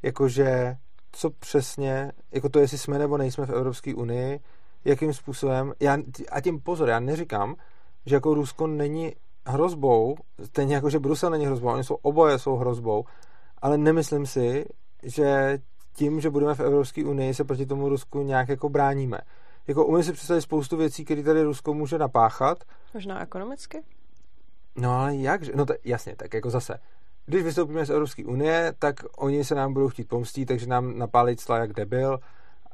jakože 0.03 0.77
co 1.11 1.29
přesně, 1.29 2.11
jako 2.31 2.49
to, 2.49 2.59
jestli 2.59 2.77
jsme 2.77 2.99
nebo 2.99 3.17
nejsme 3.17 3.45
v 3.45 3.49
Evropské 3.49 3.95
unii, 3.95 4.39
jakým 4.85 5.13
způsobem, 5.13 5.73
já, 5.79 5.97
a 6.31 6.41
tím 6.41 6.61
pozor, 6.61 6.89
já 6.89 6.99
neříkám, 6.99 7.55
že 8.05 8.15
jako 8.15 8.33
Rusko 8.33 8.67
není 8.67 9.13
hrozbou, 9.45 10.15
stejně 10.43 10.75
jako, 10.75 10.89
že 10.89 10.99
Brusel 10.99 11.29
není 11.29 11.45
hrozbou, 11.45 11.67
oni 11.69 11.83
jsou 11.83 11.95
oboje 11.95 12.39
jsou 12.39 12.55
hrozbou, 12.55 13.05
ale 13.61 13.77
nemyslím 13.77 14.25
si, 14.25 14.65
že 15.03 15.57
tím, 15.95 16.21
že 16.21 16.29
budeme 16.29 16.55
v 16.55 16.59
Evropské 16.59 17.05
unii, 17.05 17.33
se 17.33 17.43
proti 17.43 17.65
tomu 17.65 17.89
Rusku 17.89 18.23
nějak 18.23 18.49
jako 18.49 18.69
bráníme. 18.69 19.17
Jako 19.67 19.85
umím 19.85 20.03
si 20.03 20.13
představit 20.13 20.41
spoustu 20.41 20.77
věcí, 20.77 21.05
které 21.05 21.23
tady 21.23 21.43
Rusko 21.43 21.73
může 21.73 21.97
napáchat. 21.97 22.63
Možná 22.93 23.21
ekonomicky? 23.21 23.83
No 24.75 24.99
ale 24.99 25.15
jak? 25.15 25.55
No 25.55 25.65
to, 25.65 25.73
jasně, 25.83 26.15
tak 26.15 26.33
jako 26.33 26.49
zase. 26.49 26.79
Když 27.25 27.43
vystoupíme 27.43 27.85
z 27.85 27.89
Evropské 27.89 28.25
unie, 28.25 28.73
tak 28.79 28.95
oni 29.17 29.43
se 29.43 29.55
nám 29.55 29.73
budou 29.73 29.89
chtít 29.89 30.07
pomstít, 30.07 30.45
takže 30.45 30.67
nám 30.67 30.97
napálí 30.97 31.35
cla 31.35 31.57
jak 31.57 31.73
debil 31.73 32.19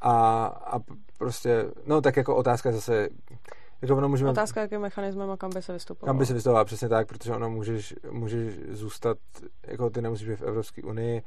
a, 0.02 0.46
a 0.46 0.80
prostě, 1.18 1.66
no 1.86 2.02
tak 2.02 2.18
jako 2.18 2.36
otázka 2.36 2.72
zase, 2.72 3.10
jako 3.84 3.98
ono 3.98 4.10
můžeme... 4.10 4.32
Otázka, 4.32 4.62
jakým 4.62 4.80
mechanismem 4.80 5.32
a 5.32 5.38
kam 5.38 5.52
by 5.54 5.62
se 5.62 5.74
vystupovalo. 5.74 6.10
Kam 6.10 6.18
by 6.18 6.26
se 6.26 6.34
vystupovala, 6.34 6.66
přesně 6.66 6.90
tak, 6.90 7.08
protože 7.08 7.34
ono 7.34 7.50
můžeš, 7.50 7.96
můžeš 8.12 8.56
zůstat, 8.70 9.18
jako 9.68 9.90
ty 9.90 10.02
nemusíš 10.02 10.28
být 10.28 10.36
v 10.36 10.42
Evropské 10.42 10.84
unii, 10.84 11.24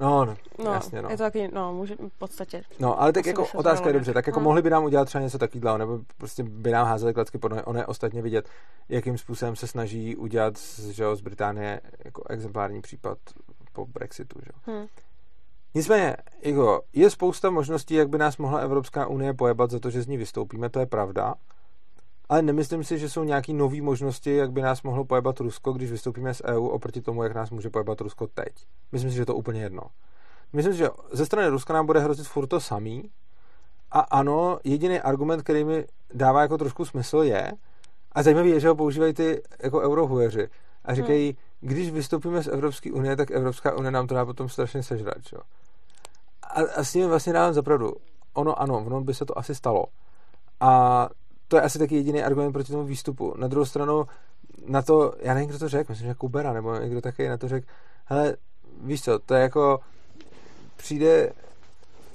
No, 0.00 0.24
no, 0.24 0.36
no, 0.64 0.72
jasně, 0.72 1.02
no. 1.02 1.10
je 1.10 1.16
to 1.16 1.22
taky, 1.22 1.50
no, 1.54 1.74
může, 1.74 1.94
v 1.94 2.18
podstatě. 2.18 2.62
No, 2.78 3.02
ale 3.02 3.12
tak 3.12 3.26
jako 3.26 3.46
otázka 3.54 3.86
je 3.86 3.92
dobře, 3.92 4.12
tak 4.12 4.26
jako 4.26 4.40
no. 4.40 4.44
mohli 4.44 4.62
by 4.62 4.70
nám 4.70 4.84
udělat 4.84 5.04
třeba 5.04 5.22
něco 5.22 5.38
takového, 5.38 5.78
nebo 5.78 5.98
prostě 6.16 6.42
by 6.42 6.70
nám 6.70 6.86
házeli 6.86 7.14
klacky 7.14 7.38
pod 7.38 7.48
nohy, 7.48 7.62
ono 7.62 7.78
je 7.78 7.86
ostatně 7.86 8.22
vidět, 8.22 8.48
jakým 8.88 9.18
způsobem 9.18 9.56
se 9.56 9.66
snaží 9.66 10.16
udělat 10.16 10.58
z, 10.58 10.88
že 10.88 11.02
jo, 11.02 11.16
z 11.16 11.20
Británie 11.20 11.80
jako 12.04 12.22
exemplární 12.28 12.80
případ 12.80 13.18
po 13.72 13.86
Brexitu, 13.86 14.38
že 14.42 14.50
jo. 14.54 14.74
Hm. 14.82 14.86
Nicméně, 15.74 16.16
jako, 16.42 16.82
je 16.92 17.10
spousta 17.10 17.50
možností, 17.50 17.94
jak 17.94 18.08
by 18.08 18.18
nás 18.18 18.36
mohla 18.36 18.58
Evropská 18.58 19.06
unie 19.06 19.34
pojebat 19.34 19.70
za 19.70 19.78
to, 19.78 19.90
že 19.90 20.02
z 20.02 20.06
ní 20.06 20.16
vystoupíme, 20.16 20.70
to 20.70 20.80
je 20.80 20.86
pravda, 20.86 21.34
ale 22.30 22.42
nemyslím 22.42 22.84
si, 22.84 22.98
že 22.98 23.08
jsou 23.08 23.24
nějaké 23.24 23.52
nové 23.52 23.82
možnosti, 23.82 24.36
jak 24.36 24.52
by 24.52 24.62
nás 24.62 24.82
mohlo 24.82 25.04
pojebat 25.04 25.40
Rusko, 25.40 25.72
když 25.72 25.90
vystoupíme 25.90 26.34
z 26.34 26.42
EU, 26.44 26.66
oproti 26.66 27.00
tomu, 27.00 27.22
jak 27.22 27.34
nás 27.34 27.50
může 27.50 27.70
pojebat 27.70 28.00
Rusko 28.00 28.26
teď. 28.26 28.54
Myslím 28.92 29.10
si, 29.10 29.16
že 29.16 29.22
je 29.22 29.26
to 29.26 29.34
úplně 29.34 29.62
jedno. 29.62 29.82
Myslím 30.52 30.72
si, 30.72 30.78
že 30.78 30.88
ze 31.12 31.26
strany 31.26 31.48
Ruska 31.48 31.74
nám 31.74 31.86
bude 31.86 32.00
hrozit 32.00 32.26
furt 32.26 32.46
to 32.46 32.60
samý. 32.60 33.10
A 33.90 34.00
ano, 34.00 34.58
jediný 34.64 35.00
argument, 35.00 35.42
který 35.42 35.64
mi 35.64 35.86
dává 36.14 36.42
jako 36.42 36.58
trošku 36.58 36.84
smysl 36.84 37.18
je, 37.18 37.52
a 38.12 38.22
zajímavý 38.22 38.50
je, 38.50 38.60
že 38.60 38.68
ho 38.68 38.74
používají 38.74 39.14
ty 39.14 39.42
jako 39.62 39.80
eurohujeři 39.80 40.48
a 40.84 40.94
říkají, 40.94 41.26
hmm. 41.26 41.68
když 41.68 41.90
vystoupíme 41.90 42.42
z 42.42 42.48
Evropské 42.48 42.92
unie, 42.92 43.16
tak 43.16 43.30
Evropská 43.30 43.76
unie 43.78 43.90
nám 43.90 44.06
to 44.06 44.14
dá 44.14 44.24
potom 44.26 44.48
strašně 44.48 44.82
sežrat. 44.82 45.22
Čo? 45.22 45.36
A, 46.42 46.60
a 46.76 46.84
s 46.84 46.94
ním 46.94 47.08
vlastně 47.08 47.32
dávám 47.32 47.52
zapravdu. 47.52 47.92
Ono 48.34 48.62
ano, 48.62 48.76
ono 48.86 49.00
by 49.00 49.14
se 49.14 49.24
to 49.24 49.38
asi 49.38 49.54
stalo. 49.54 49.84
A 50.60 51.08
to 51.50 51.56
je 51.56 51.62
asi 51.62 51.78
taky 51.78 51.94
jediný 51.94 52.22
argument 52.22 52.52
proti 52.52 52.72
tomu 52.72 52.84
výstupu. 52.84 53.34
Na 53.36 53.48
druhou 53.48 53.64
stranu, 53.64 54.06
na 54.66 54.82
to, 54.82 55.14
já 55.20 55.34
nevím, 55.34 55.48
kdo 55.48 55.58
to 55.58 55.68
řekl, 55.68 55.92
myslím, 55.92 56.08
že 56.08 56.14
Kubera, 56.14 56.52
nebo 56.52 56.76
někdo 56.76 57.00
taky 57.00 57.28
na 57.28 57.36
to 57.36 57.48
řekl, 57.48 57.66
hele, 58.04 58.36
víš 58.82 59.02
co, 59.02 59.18
to 59.18 59.34
je 59.34 59.42
jako, 59.42 59.80
přijde 60.76 61.32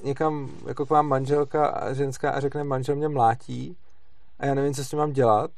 někam 0.03 0.49
jako 0.67 0.85
k 0.85 0.89
vám 0.89 1.07
manželka 1.07 1.67
a 1.67 1.93
ženská 1.93 2.31
a 2.31 2.39
řekne, 2.39 2.63
manžel 2.63 2.95
mě 2.95 3.07
mlátí 3.07 3.77
a 4.39 4.45
já 4.45 4.53
nevím, 4.53 4.73
co 4.73 4.85
s 4.85 4.89
tím 4.89 4.99
mám 4.99 5.11
dělat. 5.11 5.51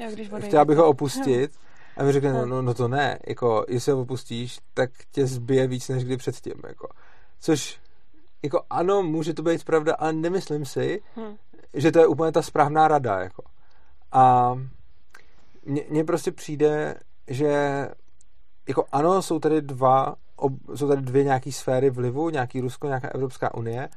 Já, 0.00 0.10
když 0.10 0.30
Chtěla 0.40 0.64
bych 0.64 0.76
ho 0.76 0.88
opustit. 0.88 1.50
A 1.96 2.04
mi 2.04 2.12
řekne, 2.12 2.32
no, 2.32 2.46
no, 2.46 2.62
no 2.62 2.74
to 2.74 2.88
ne, 2.88 3.18
jako, 3.26 3.64
jestli 3.68 3.92
ho 3.92 4.00
opustíš, 4.00 4.58
tak 4.74 4.90
tě 5.12 5.26
zbije 5.26 5.66
víc 5.66 5.88
než 5.88 6.04
kdy 6.04 6.16
předtím, 6.16 6.54
jako. 6.68 6.88
Což, 7.40 7.80
jako 8.42 8.62
ano, 8.70 9.02
může 9.02 9.34
to 9.34 9.42
být 9.42 9.64
pravda, 9.64 9.94
ale 9.94 10.12
nemyslím 10.12 10.64
si, 10.64 11.02
Hm. 11.16 11.36
Že 11.74 11.92
to 11.92 11.98
je 11.98 12.06
úplně 12.06 12.32
ta 12.32 12.42
správná 12.42 12.88
rada, 12.88 13.20
jako. 13.20 13.42
A 14.12 14.54
mně, 15.90 16.04
prostě 16.04 16.32
přijde, 16.32 16.94
že 17.26 17.88
jako 18.68 18.84
ano, 18.92 19.22
jsou 19.22 19.38
tady 19.38 19.62
dva, 19.62 20.16
ob, 20.36 20.52
jsou 20.74 20.88
tady 20.88 21.02
dvě 21.02 21.24
nějaké 21.24 21.52
sféry 21.52 21.90
vlivu, 21.90 22.30
nějaký 22.30 22.60
Rusko, 22.60 22.86
nějaká 22.86 23.08
Evropská 23.08 23.54
unie, 23.54 23.88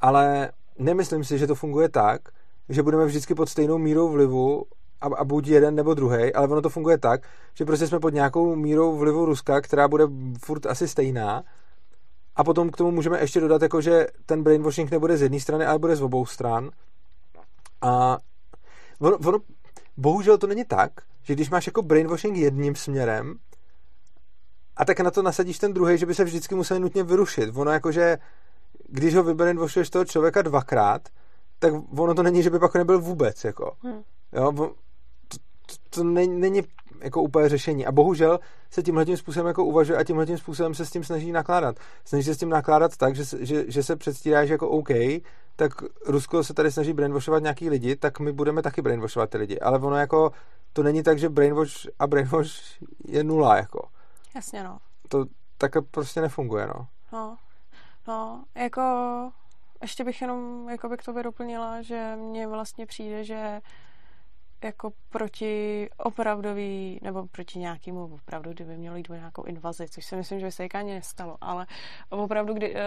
ale 0.00 0.50
nemyslím 0.78 1.24
si, 1.24 1.38
že 1.38 1.46
to 1.46 1.54
funguje 1.54 1.88
tak, 1.88 2.20
že 2.68 2.82
budeme 2.82 3.04
vždycky 3.04 3.34
pod 3.34 3.48
stejnou 3.48 3.78
mírou 3.78 4.08
vlivu 4.08 4.64
a, 5.00 5.06
a 5.06 5.24
buď 5.24 5.48
jeden 5.48 5.74
nebo 5.74 5.94
druhý, 5.94 6.34
ale 6.34 6.48
ono 6.48 6.62
to 6.62 6.68
funguje 6.68 6.98
tak, 6.98 7.22
že 7.54 7.64
prostě 7.64 7.86
jsme 7.86 8.00
pod 8.00 8.14
nějakou 8.14 8.56
mírou 8.56 8.96
vlivu 8.96 9.24
Ruska, 9.24 9.60
která 9.60 9.88
bude 9.88 10.04
furt 10.44 10.66
asi 10.66 10.88
stejná 10.88 11.44
a 12.36 12.44
potom 12.44 12.70
k 12.70 12.76
tomu 12.76 12.90
můžeme 12.90 13.20
ještě 13.20 13.40
dodat, 13.40 13.62
jako 13.62 13.80
že 13.80 14.06
ten 14.26 14.42
brainwashing 14.42 14.90
nebude 14.90 15.16
z 15.16 15.22
jedné 15.22 15.40
strany, 15.40 15.66
ale 15.66 15.78
bude 15.78 15.96
z 15.96 16.02
obou 16.02 16.26
stran. 16.26 16.70
A 17.80 18.18
ono, 19.00 19.16
ono, 19.16 19.38
bohužel 19.96 20.38
to 20.38 20.46
není 20.46 20.64
tak, 20.64 20.92
že 21.22 21.34
když 21.34 21.50
máš 21.50 21.66
jako 21.66 21.82
brainwashing 21.82 22.36
jedním 22.36 22.74
směrem, 22.74 23.34
a 24.76 24.84
tak 24.84 25.00
na 25.00 25.10
to 25.10 25.22
nasadíš 25.22 25.58
ten 25.58 25.72
druhý, 25.72 25.98
že 25.98 26.06
by 26.06 26.14
se 26.14 26.24
vždycky 26.24 26.54
museli 26.54 26.80
nutně 26.80 27.02
vyrušit. 27.02 27.56
Ono 27.56 27.70
jakože, 27.70 28.18
když 28.88 29.14
ho 29.14 29.22
vybrainwashuješ 29.22 29.90
toho 29.90 30.04
člověka 30.04 30.42
dvakrát, 30.42 31.08
tak 31.58 31.72
ono 31.98 32.14
to 32.14 32.22
není, 32.22 32.42
že 32.42 32.50
by 32.50 32.58
pak 32.58 32.74
nebyl 32.74 33.00
vůbec, 33.00 33.44
jako. 33.44 33.76
Hmm. 33.82 34.02
Jo, 34.32 34.74
to, 35.66 35.74
to, 35.90 36.04
není, 36.04 36.40
není 36.40 36.62
jako 37.00 37.22
úplně 37.22 37.48
řešení. 37.48 37.86
A 37.86 37.92
bohužel 37.92 38.40
se 38.70 38.82
tímhle 38.82 39.04
tím 39.04 39.16
způsobem 39.16 39.46
jako 39.46 39.64
uvažuje 39.64 39.98
a 39.98 40.04
tímhle 40.04 40.26
tím 40.26 40.38
způsobem 40.38 40.74
se 40.74 40.86
s 40.86 40.90
tím 40.90 41.04
snaží 41.04 41.32
nakládat. 41.32 41.76
Snaží 42.04 42.24
se 42.24 42.34
s 42.34 42.38
tím 42.38 42.48
nakládat 42.48 42.96
tak, 42.96 43.16
že, 43.16 43.24
že, 43.40 43.64
že 43.68 43.82
se 43.82 43.96
předstírá, 43.96 44.44
že 44.46 44.54
jako 44.54 44.68
OK, 44.68 44.88
tak 45.56 45.72
Rusko 46.06 46.44
se 46.44 46.54
tady 46.54 46.72
snaží 46.72 46.92
brainwashovat 46.92 47.42
nějaký 47.42 47.70
lidi, 47.70 47.96
tak 47.96 48.20
my 48.20 48.32
budeme 48.32 48.62
taky 48.62 48.82
brainwashovat 48.82 49.30
ty 49.30 49.38
lidi. 49.38 49.60
Ale 49.60 49.78
ono 49.78 49.96
jako, 49.96 50.32
to 50.72 50.82
není 50.82 51.02
tak, 51.02 51.18
že 51.18 51.28
brainwash 51.28 51.86
a 51.98 52.06
brainwash 52.06 52.82
je 53.04 53.24
nula, 53.24 53.56
jako. 53.56 53.88
Jasně, 54.34 54.64
no. 54.64 54.78
To 55.08 55.24
tak 55.58 55.72
prostě 55.90 56.20
nefunguje, 56.20 56.66
no. 56.66 56.86
No, 57.12 57.36
no, 58.08 58.44
jako 58.54 58.82
ještě 59.82 60.04
bych 60.04 60.22
jenom 60.22 60.68
jako 60.68 60.88
bych 60.88 61.02
to 61.02 61.22
doplnila, 61.22 61.82
že 61.82 62.16
mně 62.16 62.46
vlastně 62.46 62.86
přijde, 62.86 63.24
že 63.24 63.60
jako 64.64 64.92
proti 65.10 65.88
opravdový, 65.96 66.98
nebo 67.02 67.26
proti 67.26 67.58
nějakému 67.58 68.04
opravdu, 68.14 68.50
kdyby 68.50 68.76
mělo 68.76 68.96
jít 68.96 69.10
o 69.10 69.14
nějakou 69.14 69.42
invazi, 69.42 69.86
což 69.90 70.06
si 70.06 70.16
myslím, 70.16 70.40
že 70.40 70.46
by 70.46 70.52
se 70.52 70.64
ani 70.64 70.94
nestalo, 70.94 71.36
ale 71.40 71.66
opravdu, 72.10 72.54
kdy, 72.54 72.74
uh, 72.74 72.80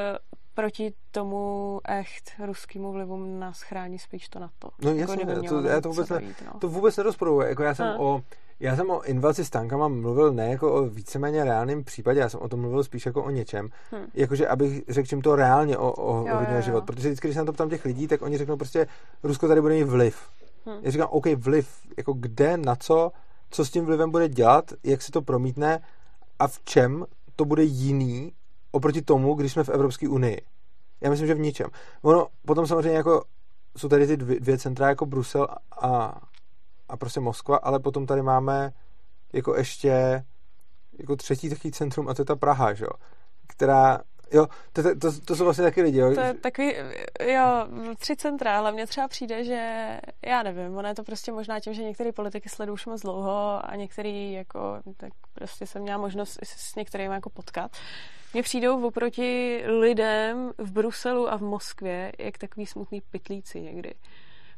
proti 0.54 0.94
tomu 1.12 1.82
echt 1.88 2.32
ruskému 2.46 2.92
vlivu 2.92 3.40
nás 3.40 3.62
chrání 3.62 4.00
spíš 4.00 4.30
to 4.30 4.40
na 4.40 4.50
to. 4.60 4.70
No 4.82 4.92
jako 4.94 5.12
jasně, 5.12 5.50
to, 5.50 5.62
já 5.62 5.82
to 5.82 5.90
vůbec, 5.90 6.10
ne, 6.10 6.22
no. 6.46 6.60
to 6.60 6.68
vůbec 6.68 6.98
nerozporuje. 6.98 7.50
Jako 7.50 7.64
já 7.64 7.76
jsem 7.76 7.88
no. 7.88 8.04
o 8.04 8.22
já 8.60 8.76
jsem 8.76 8.90
o 8.90 9.02
invazi 9.02 9.46
s 9.46 9.50
tankama 9.50 9.88
mluvil 9.88 10.34
ne 10.34 10.50
jako 10.50 10.74
o 10.74 10.86
víceméně 10.86 11.44
reálném 11.44 11.84
případě, 11.84 12.20
já 12.20 12.30
jsem 12.30 12.40
o 12.40 12.50
tom 12.50 12.62
mluvil 12.62 12.84
spíš 12.84 13.06
jako 13.06 13.24
o 13.24 13.30
něčem, 13.30 13.70
hmm. 13.92 14.06
jakože 14.14 14.48
abych 14.48 14.84
řekl 14.88 15.08
čím 15.08 15.22
to 15.22 15.36
reálně 15.36 15.78
o, 15.78 15.92
o, 15.92 16.28
jo, 16.28 16.40
o 16.60 16.62
život, 16.62 16.86
protože 16.86 17.08
vždycky, 17.08 17.28
když 17.28 17.36
se 17.36 17.42
na 17.42 17.46
to 17.46 17.54
ptám 17.54 17.70
těch 17.70 17.86
lidí, 17.86 18.08
tak 18.08 18.22
oni 18.22 18.38
řeknou 18.38 18.58
prostě, 18.58 18.88
Rusko 19.24 19.48
tady 19.48 19.62
bude 19.62 19.74
mít 19.74 19.84
vliv. 19.84 20.30
Hmm. 20.66 20.80
Já 20.82 20.92
říkám, 20.92 21.08
OK, 21.12 21.26
vliv, 21.26 21.70
jako 21.98 22.14
kde, 22.14 22.58
na 22.58 22.76
co, 22.76 23.12
co 23.50 23.66
s 23.66 23.72
tím 23.72 23.86
vlivem 23.86 24.12
bude 24.12 24.30
dělat, 24.30 24.72
jak 24.84 25.02
se 25.02 25.12
to 25.12 25.22
promítne 25.22 25.80
a 26.40 26.48
v 26.48 26.60
čem 26.64 27.06
to 27.36 27.46
bude 27.46 27.64
jiný 27.64 28.32
oproti 28.72 29.02
tomu, 29.02 29.34
když 29.34 29.52
jsme 29.52 29.64
v 29.64 29.70
Evropské 29.70 30.10
unii. 30.10 30.42
Já 31.02 31.10
myslím, 31.10 31.28
že 31.28 31.34
v 31.34 31.40
ničem. 31.40 31.68
Ono 32.02 32.28
potom 32.46 32.68
samozřejmě 32.68 32.98
jako 32.98 33.24
jsou 33.78 33.90
tady 33.90 34.08
ty 34.08 34.18
dvě, 34.18 34.40
dvě 34.40 34.58
centra 34.58 34.90
jako 34.90 35.06
Brusel 35.06 35.48
a, 35.82 36.22
a 36.90 36.98
prostě 36.98 37.20
Moskva, 37.20 37.58
ale 37.58 37.80
potom 37.80 38.06
tady 38.06 38.22
máme 38.22 38.74
jako 39.34 39.56
ještě 39.56 40.26
jako 41.00 41.16
třetí 41.16 41.50
takový 41.50 41.72
centrum 41.72 42.10
a 42.10 42.14
to 42.14 42.22
je 42.22 42.26
ta 42.26 42.36
Praha, 42.36 42.74
že 42.74 42.86
jo? 42.86 42.92
která 43.48 44.00
Jo, 44.32 44.48
to, 44.74 44.84
to, 44.84 44.96
to, 44.96 45.22
to 45.26 45.36
jsou 45.36 45.44
vlastně 45.44 45.64
taky 45.64 45.82
lidi, 45.82 46.00
jo. 46.00 46.16
To 46.16 46.20
je 46.20 46.34
takový, 46.34 46.74
jo, 47.24 47.68
tři 47.98 48.16
centra, 48.16 48.58
ale 48.58 48.72
mně 48.72 48.88
třeba 48.88 49.08
přijde, 49.08 49.44
že 49.44 49.90
já 50.26 50.44
nevím, 50.44 50.78
ono 50.78 50.88
je 50.88 50.96
to 50.96 51.04
prostě 51.04 51.32
možná 51.32 51.60
tím, 51.60 51.74
že 51.74 51.84
některé 51.84 52.12
politiky 52.12 52.50
sledují 52.50 52.74
už 52.74 52.86
moc 52.86 53.02
dlouho 53.02 53.60
a 53.64 53.76
některý 53.76 54.34
jako, 54.34 54.80
tak 54.98 55.14
prostě 55.34 55.68
jsem 55.68 55.82
měla 55.82 55.98
možnost 55.98 56.40
s 56.44 56.76
některými 56.76 57.14
jako 57.14 57.30
potkat. 57.30 57.72
Mně 58.34 58.44
přijdou 58.44 58.88
oproti 58.88 59.64
lidem 59.66 60.52
v 60.58 60.72
Bruselu 60.72 61.32
a 61.32 61.38
v 61.38 61.42
Moskvě 61.42 62.12
jak 62.20 62.38
takový 62.38 62.66
smutný 62.66 63.02
pitlíci 63.12 63.62
někdy. 63.62 63.94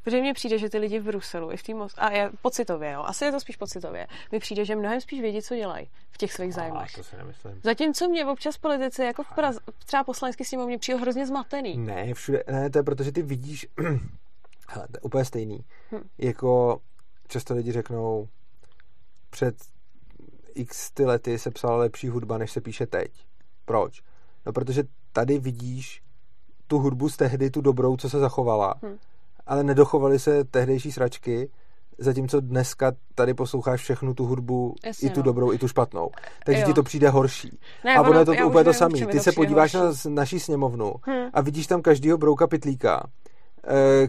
Protože 0.08 0.22
mně 0.22 0.34
přijde, 0.34 0.58
že 0.58 0.70
ty 0.70 0.78
lidi 0.78 1.00
v 1.00 1.04
Bruselu, 1.04 1.52
i 1.52 1.58
v 1.58 1.64
té 1.64 1.72
Mos- 1.72 1.94
a 1.98 2.12
je 2.12 2.32
pocitově, 2.42 2.92
jo, 2.92 3.04
asi 3.04 3.26
je 3.26 3.32
to 3.32 3.40
spíš 3.40 3.56
pocitově, 3.56 4.08
mi 4.32 4.40
přijde, 4.40 4.66
že 4.66 4.76
mnohem 4.76 5.02
spíš 5.02 5.22
vědí, 5.22 5.42
co 5.42 5.56
dělají 5.56 5.90
v 6.12 6.18
těch 6.18 6.34
svých 6.34 6.54
zájmech. 6.54 6.94
To 6.96 7.04
si 7.04 7.18
nemyslím. 7.18 7.62
Zatímco 7.64 8.08
mě 8.08 8.26
občas 8.26 8.58
politici, 8.58 9.04
jako 9.04 9.24
v 9.24 9.36
Praze, 9.36 9.60
třeba 9.86 10.04
poslanský 10.04 10.44
sněmovně, 10.44 10.78
přijde 10.78 11.00
hrozně 11.00 11.28
zmatený. 11.28 11.78
Ne, 11.78 12.14
všude, 12.14 12.44
ne, 12.52 12.70
to 12.70 12.80
je 12.80 12.84
protože 12.84 13.12
ty 13.12 13.22
vidíš, 13.22 13.68
hele, 14.68 14.88
to 14.88 14.98
je 14.98 15.02
úplně 15.02 15.26
stejný. 15.26 15.66
Hm. 15.92 16.10
Jako 16.18 16.82
často 17.28 17.54
lidi 17.54 17.72
řeknou, 17.72 18.28
před 19.30 19.56
x 20.56 20.92
ty 20.92 21.06
lety 21.06 21.40
se 21.40 21.52
psala 21.52 21.78
lepší 21.78 22.10
hudba, 22.10 22.38
než 22.38 22.52
se 22.52 22.62
píše 22.62 22.86
teď. 22.86 23.12
Proč? 23.66 24.02
No, 24.46 24.54
protože 24.54 24.84
tady 25.14 25.40
vidíš 25.40 26.02
tu 26.68 26.80
hudbu 26.80 27.10
z 27.10 27.18
tehdy, 27.18 27.50
tu 27.50 27.62
dobrou, 27.62 27.98
co 27.98 28.10
se 28.10 28.20
zachovala. 28.20 28.76
Hm 28.86 28.98
ale 29.48 29.64
nedochovaly 29.64 30.20
se 30.20 30.44
tehdejší 30.44 30.92
sračky, 30.92 31.50
zatímco 31.98 32.42
dneska 32.42 32.92
tady 33.16 33.34
posloucháš 33.34 33.82
všechnu 33.82 34.14
tu 34.14 34.26
hudbu, 34.26 34.76
Jasně, 34.86 35.10
i 35.10 35.12
tu 35.12 35.20
no. 35.20 35.24
dobrou, 35.24 35.54
i 35.54 35.58
tu 35.58 35.68
špatnou. 35.68 36.10
Takže 36.46 36.62
jo. 36.62 36.68
ti 36.68 36.74
to 36.74 36.84
přijde 36.84 37.10
horší. 37.10 37.60
Ne, 37.86 37.96
a 37.96 38.02
ono 38.02 38.20
je 38.20 38.26
to 38.26 38.48
úplně 38.48 38.64
to 38.64 38.74
samé. 38.74 39.06
Ty 39.06 39.20
se 39.20 39.32
podíváš 39.32 39.76
horší. 39.76 40.10
na 40.10 40.16
naší 40.16 40.40
sněmovnu 40.40 40.94
hmm. 41.02 41.30
a 41.34 41.42
vidíš 41.42 41.68
tam 41.68 41.82
každýho 41.82 42.18
brouka 42.18 42.48
pitlíka 42.48 43.08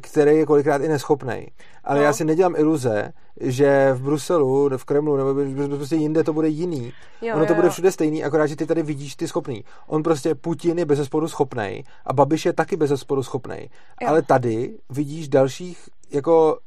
který 0.01 0.37
je 0.37 0.47
kolikrát 0.47 0.83
i 0.83 0.89
neschopný. 0.89 1.47
Ale 1.85 1.99
no. 1.99 2.05
já 2.05 2.13
si 2.13 2.25
nedělám 2.25 2.55
iluze, 2.57 3.13
že 3.41 3.93
v 3.93 4.03
Bruselu, 4.03 4.71
v 4.77 4.85
Kremlu 4.85 5.17
nebo 5.17 5.77
prostě 5.77 5.97
jinde 5.97 6.25
to 6.25 6.33
bude 6.33 6.49
jiný. 6.49 6.93
Jo, 7.23 7.37
ono 7.37 7.47
to 7.47 7.53
jo, 7.53 7.57
bude 7.57 7.71
všude 7.71 7.93
stejný, 7.93 8.25
akorát, 8.25 8.47
že 8.47 8.57
ty 8.57 8.67
tady 8.67 8.83
vidíš 8.83 9.17
ty 9.17 9.29
schopný. 9.29 9.65
On 9.87 10.03
prostě 10.03 10.35
Putin 10.35 10.79
je 10.79 10.85
bez 10.85 11.09
schopný 11.27 11.85
a 12.07 12.13
Babiš 12.13 12.47
je 12.47 12.53
taky 12.53 12.77
bez 12.77 13.05
schopný. 13.21 13.71
Ale 14.07 14.23
tady 14.23 14.79
vidíš 14.91 15.29
dalších 15.29 15.89
jako 16.11 16.59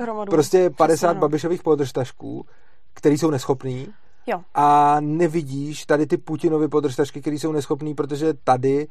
Hromadu. 0.00 0.30
prostě 0.30 0.70
50 0.70 0.96
Přesně, 0.96 1.14
no. 1.14 1.20
Babišových 1.20 1.62
podržtašků, 1.62 2.46
který 2.94 3.18
jsou 3.18 3.30
neschopní 3.30 3.88
Jo. 4.26 4.42
A 4.54 4.96
nevidíš 5.00 5.86
tady 5.86 6.06
ty 6.06 6.16
Putinovi 6.16 6.68
podržtačky, 6.68 7.20
které 7.20 7.36
jsou 7.36 7.52
neschopný, 7.52 7.94
protože 7.94 8.34
tady 8.34 8.88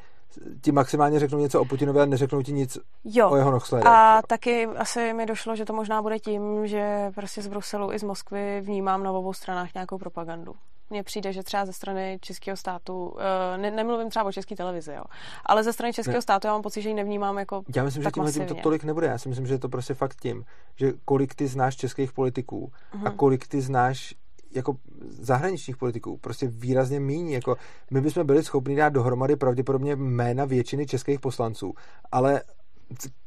ti 0.62 0.72
maximálně 0.72 1.20
řeknou 1.20 1.40
něco 1.40 1.62
o 1.62 1.66
Putinovi 1.66 2.02
a 2.02 2.06
neřeknou 2.06 2.42
ti 2.42 2.54
nic 2.54 2.78
jo. 3.04 3.30
o 3.30 3.36
jeho 3.36 3.52
nohsledech. 3.52 3.88
A 3.88 4.22
taky 4.28 4.66
asi 4.66 5.14
mi 5.14 5.26
došlo, 5.26 5.56
že 5.56 5.66
to 5.66 5.74
možná 5.74 6.02
bude 6.02 6.20
tím, 6.20 6.68
že 6.68 7.12
prostě 7.16 7.42
z 7.42 7.48
Bruselu 7.48 7.94
i 7.94 8.00
z 8.00 8.04
Moskvy 8.04 8.62
vnímám 8.62 9.04
na 9.04 9.12
obou 9.12 9.34
stranách 9.34 9.74
nějakou 9.74 9.98
propagandu. 9.98 10.56
Mně 10.90 11.04
přijde, 11.04 11.34
že 11.34 11.44
třeba 11.44 11.66
ze 11.66 11.74
strany 11.74 12.18
českého 12.22 12.58
státu, 12.58 13.16
eh, 13.54 13.58
ne, 13.58 13.72
nemluvím 13.72 14.10
třeba 14.10 14.26
o 14.26 14.32
české 14.32 14.56
televizi, 14.56 14.94
jo, 14.94 15.04
ale 15.46 15.64
ze 15.64 15.74
strany 15.74 15.94
českého 15.94 16.18
ne. 16.18 16.22
státu 16.22 16.48
já 16.48 16.54
mám 16.54 16.62
pocit, 16.62 16.82
že 16.82 16.90
ji 16.90 16.96
nevnímám 16.96 17.38
jako 17.38 17.64
Já 17.76 17.84
myslím, 17.84 18.04
že 18.04 18.12
tímhle 18.12 18.32
tím 18.32 18.46
to 18.46 18.56
tolik 18.56 18.84
nebude. 18.84 19.08
Já 19.08 19.18
si 19.18 19.30
myslím, 19.30 19.48
že 19.48 19.54
je 19.54 19.60
to 19.60 19.70
prostě 19.70 19.94
fakt 19.94 20.16
tím, 20.22 20.46
že 20.76 20.94
kolik 21.06 21.36
ty 21.36 21.48
znáš 21.48 21.76
českých 21.76 22.14
politiků 22.14 22.72
uh-huh. 22.94 23.08
a 23.08 23.10
mhm. 23.10 23.18
kolik 23.18 23.48
ty 23.48 23.62
znáš 23.62 24.16
jako 24.56 24.78
zahraničních 25.20 25.78
politiků 25.78 26.18
prostě 26.18 26.48
výrazně 26.48 27.00
míní. 27.00 27.34
Jako 27.34 27.56
my 27.92 28.02
bychom 28.02 28.26
byli 28.26 28.44
schopni 28.44 28.76
dát 28.76 28.90
dohromady 28.90 29.36
pravděpodobně 29.36 29.96
jména 29.96 30.46
většiny 30.46 30.86
českých 30.86 31.20
poslanců, 31.20 31.74
ale 32.12 32.42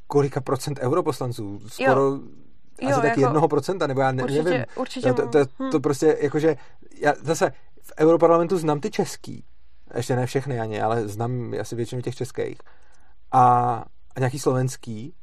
kolika 0.07 0.41
procent 0.41 0.79
europoslanců? 0.83 1.61
Skoro 1.67 2.01
jo. 2.01 2.21
asi 2.83 2.91
jo, 2.91 2.97
tak 2.97 3.05
jako, 3.05 3.21
jednoho 3.21 3.49
procenta, 3.49 3.87
nebo 3.87 4.01
já 4.01 4.13
ne, 4.13 4.23
určitě, 4.23 4.43
nevím. 4.43 4.65
Určitě, 4.77 5.13
to, 5.13 5.29
to, 5.29 5.47
to, 5.47 5.79
hm. 5.79 5.83
prostě 5.83 6.19
jakože, 6.21 6.57
já 7.01 7.13
zase 7.23 7.53
v 7.83 7.93
europarlamentu 7.99 8.59
znám 8.59 8.81
ty 8.81 8.91
český, 8.91 9.45
ještě 9.97 10.17
ne 10.17 10.27
všechny 10.27 10.61
ani, 10.61 10.81
ale 10.81 11.09
znám 11.09 11.55
asi 11.61 11.77
většinu 11.77 12.03
těch 12.03 12.15
českých. 12.15 12.59
A, 13.33 13.85
a 14.15 14.21
nějaký 14.21 14.39
slovenský, 14.39 15.15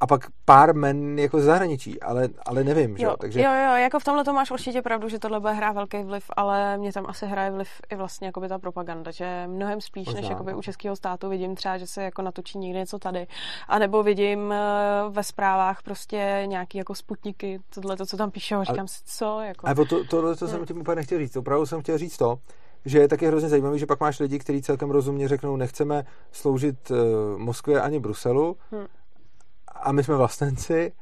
a 0.00 0.06
pak 0.06 0.26
pár 0.44 0.74
men 0.74 1.18
jako 1.18 1.40
zahraničí, 1.40 2.00
ale, 2.00 2.28
ale 2.46 2.64
nevím, 2.64 2.96
jo, 2.96 3.10
že? 3.10 3.16
Takže... 3.20 3.40
Jo, 3.40 3.50
jo, 3.50 3.76
jako 3.76 3.98
v 3.98 4.04
tomhle 4.04 4.24
to 4.24 4.32
máš 4.32 4.50
určitě 4.50 4.82
pravdu, 4.82 5.08
že 5.08 5.18
tohle 5.18 5.40
bude 5.40 5.52
hrát 5.52 5.72
velký 5.72 6.02
vliv, 6.02 6.24
ale 6.36 6.78
mě 6.78 6.92
tam 6.92 7.06
asi 7.08 7.26
hraje 7.26 7.50
vliv 7.50 7.68
i 7.90 7.96
vlastně 7.96 8.26
jakoby 8.26 8.48
ta 8.48 8.58
propaganda, 8.58 9.10
že 9.10 9.44
mnohem 9.46 9.80
spíš, 9.80 10.06
Možná, 10.06 10.20
než 10.20 10.30
jakoby 10.30 10.52
no. 10.52 10.58
u 10.58 10.62
českého 10.62 10.96
státu 10.96 11.28
vidím 11.28 11.54
třeba, 11.54 11.78
že 11.78 11.86
se 11.86 12.02
jako 12.02 12.22
natočí 12.22 12.58
někde 12.58 12.78
něco 12.78 12.98
tady, 12.98 13.26
anebo 13.68 14.02
vidím 14.02 14.52
eh, 14.52 14.56
ve 15.08 15.24
zprávách 15.24 15.82
prostě 15.82 16.42
nějaký 16.46 16.78
jako 16.78 16.94
sputniky, 16.94 17.60
tohle 17.74 17.96
to, 17.96 18.06
co 18.06 18.16
tam 18.16 18.30
píšou, 18.30 18.62
říkám 18.62 18.78
ale, 18.78 18.88
si, 18.88 19.00
co, 19.04 19.40
jako. 19.40 19.66
Ale 19.66 19.74
to, 19.74 20.04
tohle, 20.04 20.36
to 20.36 20.48
jsem 20.48 20.66
tím 20.66 20.80
úplně 20.80 20.96
nechtěl 20.96 21.18
říct, 21.18 21.36
opravdu 21.36 21.66
jsem 21.66 21.82
chtěl 21.82 21.98
říct 21.98 22.16
to, 22.16 22.38
že 22.84 22.98
je 22.98 23.08
taky 23.08 23.26
hrozně 23.26 23.48
zajímavý, 23.48 23.78
že 23.78 23.86
pak 23.86 24.00
máš 24.00 24.20
lidi, 24.20 24.38
kteří 24.38 24.62
celkem 24.62 24.90
rozumně 24.90 25.28
řeknou, 25.28 25.56
nechceme 25.56 26.04
sloužit 26.32 26.90
uh, 26.90 26.96
Moskvě 27.38 27.80
ani 27.80 28.00
Bruselu, 28.00 28.56
hmm 28.70 28.86
a 29.82 29.92
my 29.92 30.04
jsme 30.04 30.16
vlastenci 30.16 30.92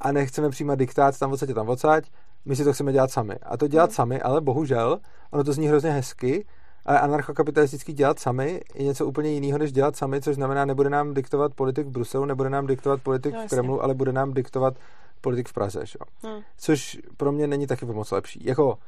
a 0.00 0.12
nechceme 0.12 0.50
přijímat 0.50 0.78
diktát 0.78 1.18
tam 1.18 1.32
odsaď 1.32 1.54
tam 1.54 1.68
odsaď, 1.68 2.10
my 2.44 2.56
si 2.56 2.64
to 2.64 2.72
chceme 2.72 2.92
dělat 2.92 3.10
sami. 3.10 3.34
A 3.42 3.56
to 3.56 3.68
dělat 3.68 3.90
hmm. 3.90 3.94
sami, 3.94 4.22
ale 4.22 4.40
bohužel, 4.40 4.98
ono 5.30 5.44
to 5.44 5.52
zní 5.52 5.68
hrozně 5.68 5.90
hezky, 5.90 6.46
ale 6.86 7.00
anarchokapitalisticky 7.00 7.92
dělat 7.92 8.18
sami 8.18 8.60
je 8.74 8.84
něco 8.84 9.06
úplně 9.06 9.30
jiného, 9.30 9.58
než 9.58 9.72
dělat 9.72 9.96
sami, 9.96 10.20
což 10.20 10.34
znamená, 10.34 10.64
nebude 10.64 10.90
nám 10.90 11.14
diktovat 11.14 11.54
politik 11.54 11.86
v 11.86 11.90
Bruselu, 11.90 12.24
nebude 12.24 12.50
nám 12.50 12.66
diktovat 12.66 13.02
politik 13.02 13.34
no, 13.34 13.46
v 13.46 13.50
Kremlu, 13.50 13.82
ale 13.82 13.94
bude 13.94 14.12
nám 14.12 14.34
diktovat 14.34 14.74
politik 15.20 15.48
v 15.48 15.52
Praze. 15.52 15.86
Že? 15.86 15.98
Hmm. 16.22 16.40
Což 16.56 16.98
pro 17.16 17.32
mě 17.32 17.46
není 17.46 17.66
taky 17.66 17.86
moc 17.86 18.10
lepší. 18.10 18.46
Jako, 18.46 18.78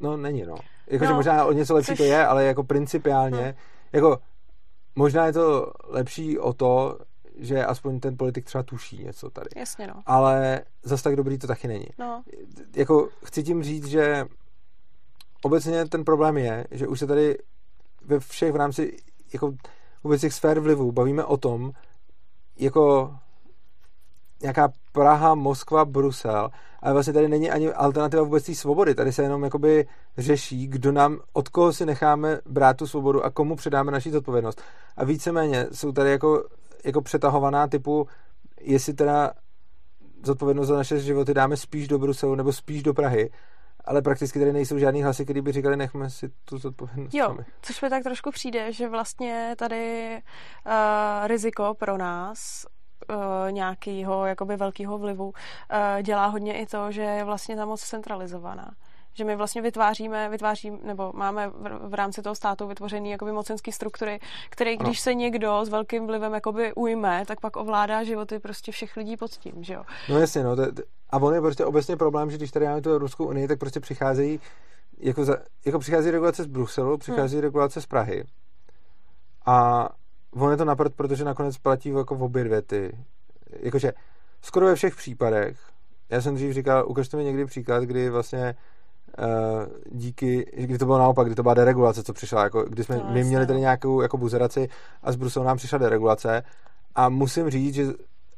no 0.00 0.16
není, 0.16 0.42
no. 0.42 0.54
Jakože 0.86 1.10
no, 1.10 1.16
možná 1.16 1.44
o 1.44 1.52
něco 1.52 1.74
lepší 1.74 1.92
což... 1.92 1.98
to 1.98 2.04
je, 2.04 2.26
ale 2.26 2.44
jako 2.44 2.64
principiálně, 2.64 3.42
hmm. 3.42 3.54
jako 3.92 4.18
možná 4.94 5.26
je 5.26 5.32
to 5.32 5.72
lepší 5.88 6.38
o 6.38 6.52
to, 6.52 6.98
že 7.38 7.64
aspoň 7.64 8.00
ten 8.00 8.16
politik 8.16 8.44
třeba 8.44 8.62
tuší 8.62 9.04
něco 9.04 9.30
tady. 9.30 9.48
Jasně, 9.56 9.86
no. 9.86 9.94
Ale 10.06 10.62
zas 10.82 11.02
tak 11.02 11.16
dobrý 11.16 11.38
to 11.38 11.46
taky 11.46 11.68
není. 11.68 11.86
No. 11.98 12.22
Jako 12.76 13.08
chci 13.24 13.42
tím 13.42 13.62
říct, 13.62 13.86
že 13.86 14.24
obecně 15.42 15.88
ten 15.88 16.04
problém 16.04 16.38
je, 16.38 16.66
že 16.70 16.88
už 16.88 16.98
se 16.98 17.06
tady 17.06 17.38
ve 18.04 18.20
všech 18.20 18.52
v 18.52 18.56
rámci 18.56 18.96
jako 19.32 19.52
vůbec 20.04 20.20
těch 20.20 20.34
sfér 20.34 20.60
vlivu 20.60 20.92
bavíme 20.92 21.24
o 21.24 21.36
tom, 21.36 21.72
jako 22.58 23.14
nějaká 24.42 24.72
Praha, 24.92 25.34
Moskva, 25.34 25.84
Brusel, 25.84 26.50
ale 26.80 26.92
vlastně 26.92 27.12
tady 27.12 27.28
není 27.28 27.50
ani 27.50 27.72
alternativa 27.72 28.22
vůbec 28.22 28.46
té 28.46 28.54
svobody. 28.54 28.94
Tady 28.94 29.12
se 29.12 29.22
jenom 29.22 29.44
jakoby 29.44 29.86
řeší, 30.18 30.66
kdo 30.66 30.92
nám, 30.92 31.20
od 31.32 31.48
koho 31.48 31.72
si 31.72 31.86
necháme 31.86 32.38
brát 32.46 32.76
tu 32.76 32.86
svobodu 32.86 33.24
a 33.24 33.30
komu 33.30 33.56
předáme 33.56 33.92
naši 33.92 34.10
zodpovědnost. 34.10 34.62
A 34.96 35.04
víceméně 35.04 35.66
jsou 35.72 35.92
tady 35.92 36.10
jako, 36.10 36.44
jako 36.84 37.02
přetahovaná 37.02 37.66
typu, 37.66 38.06
jestli 38.60 38.94
teda 38.94 39.32
zodpovědnost 40.24 40.68
za 40.68 40.76
naše 40.76 41.00
životy 41.00 41.34
dáme 41.34 41.56
spíš 41.56 41.88
do 41.88 41.98
Bruselu 41.98 42.34
nebo 42.34 42.52
spíš 42.52 42.82
do 42.82 42.94
Prahy, 42.94 43.30
ale 43.84 44.02
prakticky 44.02 44.38
tady 44.38 44.52
nejsou 44.52 44.78
žádný 44.78 45.02
hlasy, 45.02 45.24
který 45.24 45.40
by 45.40 45.52
říkali, 45.52 45.76
nechme 45.76 46.10
si 46.10 46.28
tu 46.44 46.58
zodpovědnost. 46.58 47.14
Jo, 47.14 47.26
sami. 47.26 47.44
což 47.62 47.82
mi 47.82 47.90
tak 47.90 48.02
trošku 48.02 48.30
přijde, 48.30 48.72
že 48.72 48.88
vlastně 48.88 49.54
tady 49.58 50.16
uh, 50.66 50.72
riziko 51.26 51.74
pro 51.78 51.98
nás 51.98 52.66
uh, 53.10 53.52
nějakého 53.52 54.26
jakoby 54.26 54.56
velkého 54.56 54.98
vlivu 54.98 55.24
uh, 55.26 55.32
dělá 56.02 56.26
hodně 56.26 56.58
i 56.58 56.66
to, 56.66 56.92
že 56.92 57.02
je 57.02 57.24
vlastně 57.24 57.56
ta 57.56 57.64
moc 57.64 57.80
centralizovaná 57.80 58.70
že 59.14 59.24
my 59.24 59.36
vlastně 59.36 59.62
vytváříme, 59.62 60.28
vytvářím, 60.28 60.78
nebo 60.82 61.12
máme 61.14 61.48
v, 61.48 61.88
v 61.88 61.94
rámci 61.94 62.22
toho 62.22 62.34
státu 62.34 62.66
vytvořený 62.66 63.10
jakoby 63.10 63.32
mocenský 63.32 63.72
struktury, 63.72 64.20
který, 64.50 64.76
když 64.76 65.00
se 65.00 65.14
někdo 65.14 65.64
s 65.64 65.68
velkým 65.68 66.06
vlivem 66.06 66.34
jakoby 66.34 66.72
ujme, 66.74 67.24
tak 67.26 67.40
pak 67.40 67.56
ovládá 67.56 68.04
životy 68.04 68.38
prostě 68.38 68.72
všech 68.72 68.96
lidí 68.96 69.16
pod 69.16 69.30
tím, 69.30 69.64
že 69.64 69.74
jo? 69.74 69.82
No 70.08 70.18
jasně, 70.18 70.44
no. 70.44 70.56
To, 70.56 70.62
a 71.10 71.16
on 71.16 71.34
je 71.34 71.40
prostě 71.40 71.64
obecně 71.64 71.96
problém, 71.96 72.30
že 72.30 72.36
když 72.36 72.50
tady 72.50 72.66
máme 72.66 72.80
tu 72.80 72.90
Evropskou 72.90 73.26
unii, 73.26 73.48
tak 73.48 73.58
prostě 73.58 73.80
přicházejí 73.80 74.40
jako, 74.98 75.24
za, 75.24 75.36
jako 75.64 75.78
přichází 75.78 76.10
regulace 76.10 76.42
z 76.42 76.46
Bruselu, 76.46 76.98
přichází 76.98 77.36
hmm. 77.36 77.42
regulace 77.42 77.80
z 77.80 77.86
Prahy. 77.86 78.24
A 79.46 79.88
on 80.30 80.50
je 80.50 80.56
to 80.56 80.64
naprd, 80.64 80.94
protože 80.94 81.24
nakonec 81.24 81.58
platí 81.58 81.88
jako 81.88 82.14
v 82.14 82.22
obě 82.22 82.44
dvě 82.44 82.62
ty. 82.62 82.98
Jakože 83.60 83.92
skoro 84.42 84.66
ve 84.66 84.74
všech 84.74 84.96
případech, 84.96 85.60
já 86.10 86.20
jsem 86.20 86.34
dřív 86.34 86.52
říkal, 86.52 86.84
ukažte 86.88 87.16
mi 87.16 87.24
někdy 87.24 87.44
příklad, 87.44 87.82
kdy 87.82 88.10
vlastně 88.10 88.54
díky, 89.90 90.46
kdy 90.56 90.78
to 90.78 90.86
bylo 90.86 90.98
naopak, 90.98 91.26
kdy 91.26 91.34
to 91.34 91.42
byla 91.42 91.54
deregulace, 91.54 92.02
co 92.02 92.12
přišla, 92.12 92.44
jako, 92.44 92.62
kdy 92.62 92.84
jsme 92.84 92.96
no, 92.96 93.10
my 93.10 93.24
měli 93.24 93.46
tady 93.46 93.56
no. 93.56 93.60
nějakou 93.60 94.00
jako 94.00 94.16
buzeraci 94.18 94.68
a 95.02 95.12
z 95.12 95.16
Bruselu 95.16 95.46
nám 95.46 95.56
přišla 95.56 95.78
deregulace 95.78 96.42
a 96.94 97.08
musím 97.08 97.50
říct, 97.50 97.74
že 97.74 97.86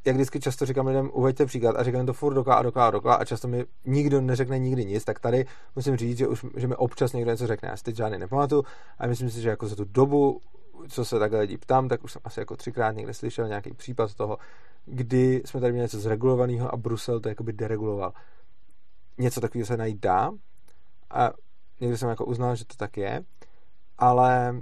jak 0.04 0.16
vždycky 0.16 0.40
často 0.40 0.66
říkám 0.66 0.86
lidem, 0.86 1.10
uveďte 1.12 1.46
příklad 1.46 1.76
a 1.76 1.82
říkám 1.82 2.06
to 2.06 2.12
furt 2.12 2.34
dokola 2.34 2.56
a 2.56 2.62
dokola 2.62 2.86
a 2.86 2.90
dokola 2.90 3.14
a 3.14 3.24
často 3.24 3.48
mi 3.48 3.64
nikdo 3.84 4.20
neřekne 4.20 4.58
nikdy 4.58 4.84
nic, 4.84 5.04
tak 5.04 5.20
tady 5.20 5.46
musím 5.76 5.96
říct, 5.96 6.18
že, 6.18 6.28
už, 6.28 6.44
že 6.56 6.68
mi 6.68 6.76
občas 6.76 7.12
někdo 7.12 7.30
něco 7.30 7.46
řekne. 7.46 7.68
Já 7.68 7.76
si 7.76 7.82
teď 7.82 7.96
žádný 7.96 8.18
nepamatuju 8.18 8.64
a 8.98 9.06
myslím 9.06 9.30
si, 9.30 9.40
že 9.40 9.48
jako 9.48 9.66
za 9.66 9.76
tu 9.76 9.84
dobu, 9.84 10.40
co 10.88 11.04
se 11.04 11.18
takhle 11.18 11.40
lidi 11.40 11.58
ptám, 11.58 11.88
tak 11.88 12.04
už 12.04 12.12
jsem 12.12 12.22
asi 12.24 12.40
jako 12.40 12.56
třikrát 12.56 12.92
někde 12.92 13.14
slyšel 13.14 13.48
nějaký 13.48 13.74
případ 13.74 14.14
toho, 14.14 14.38
kdy 14.86 15.42
jsme 15.44 15.60
tady 15.60 15.72
měli 15.72 15.84
něco 15.84 16.00
zregulovaného 16.00 16.74
a 16.74 16.76
Brusel 16.76 17.20
to 17.20 17.28
jakoby 17.28 17.52
dereguloval. 17.52 18.12
Něco 19.18 19.40
takového 19.40 19.66
se 19.66 19.76
najít 19.76 20.00
dá 20.00 20.30
a 21.14 21.32
někdy 21.80 21.98
jsem 21.98 22.08
jako 22.08 22.24
uznal, 22.24 22.56
že 22.56 22.64
to 22.64 22.74
tak 22.76 22.96
je, 22.96 23.24
ale 23.98 24.56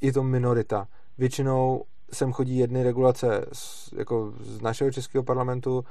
je 0.00 0.12
to 0.12 0.22
minorita. 0.22 0.88
Většinou 1.18 1.84
sem 2.12 2.32
chodí 2.32 2.58
jedny 2.58 2.82
regulace 2.82 3.46
z, 3.52 3.92
jako 3.96 4.32
z 4.40 4.60
našeho 4.60 4.90
českého 4.90 5.24
parlamentu, 5.24 5.84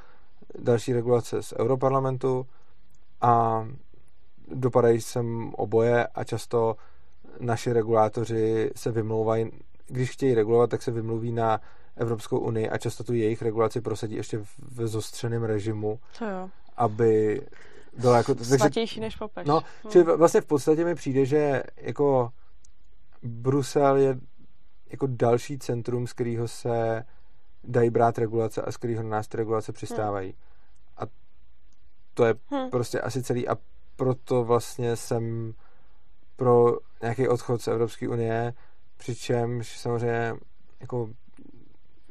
další 0.59 0.93
regulace 0.93 1.43
z 1.43 1.53
Europarlamentu 1.59 2.47
a 3.21 3.67
dopadají 4.47 5.01
sem 5.01 5.53
oboje 5.55 6.07
a 6.07 6.23
často 6.23 6.75
naši 7.39 7.73
regulátoři 7.73 8.71
se 8.75 8.91
vymlouvají, 8.91 9.51
když 9.87 10.09
chtějí 10.09 10.33
regulovat, 10.33 10.69
tak 10.69 10.81
se 10.81 10.91
vymluví 10.91 11.31
na 11.31 11.61
Evropskou 11.95 12.39
unii 12.39 12.69
a 12.69 12.77
často 12.77 13.03
tu 13.03 13.13
jejich 13.13 13.41
regulaci 13.41 13.81
prosadí 13.81 14.15
ještě 14.15 14.37
v 14.71 14.87
zostřeném 14.87 15.43
režimu, 15.43 15.99
to 16.19 16.25
jo. 16.25 16.49
aby 16.77 17.41
bylo 17.97 18.13
jako... 18.13 18.35
Svatější 18.35 18.99
než 18.99 19.15
papež. 19.15 19.47
No, 19.47 19.61
hmm. 19.83 19.91
čili 19.91 20.03
vlastně 20.03 20.41
v 20.41 20.45
podstatě 20.45 20.85
mi 20.85 20.95
přijde, 20.95 21.25
že 21.25 21.63
jako 21.77 22.29
Brusel 23.23 23.97
je 23.97 24.19
jako 24.91 25.07
další 25.09 25.59
centrum, 25.59 26.07
z 26.07 26.13
kterého 26.13 26.47
se 26.47 27.05
dají 27.63 27.89
brát 27.89 28.17
regulace 28.17 28.61
a 28.61 28.71
z 28.71 28.77
kterého 28.77 29.03
na 29.03 29.09
nás 29.09 29.27
ty 29.27 29.37
regulace 29.37 29.73
přistávají. 29.73 30.29
Hmm. 30.29 30.37
A 30.97 31.11
to 32.13 32.25
je 32.25 32.35
hmm. 32.47 32.69
prostě 32.69 33.01
asi 33.01 33.23
celý 33.23 33.47
a 33.47 33.57
proto 33.95 34.43
vlastně 34.43 34.95
jsem 34.95 35.53
pro 36.35 36.77
nějaký 37.01 37.27
odchod 37.27 37.61
z 37.61 37.67
Evropské 37.67 38.09
unie, 38.09 38.53
přičemž 38.97 39.79
samozřejmě 39.79 40.33
jako 40.79 41.09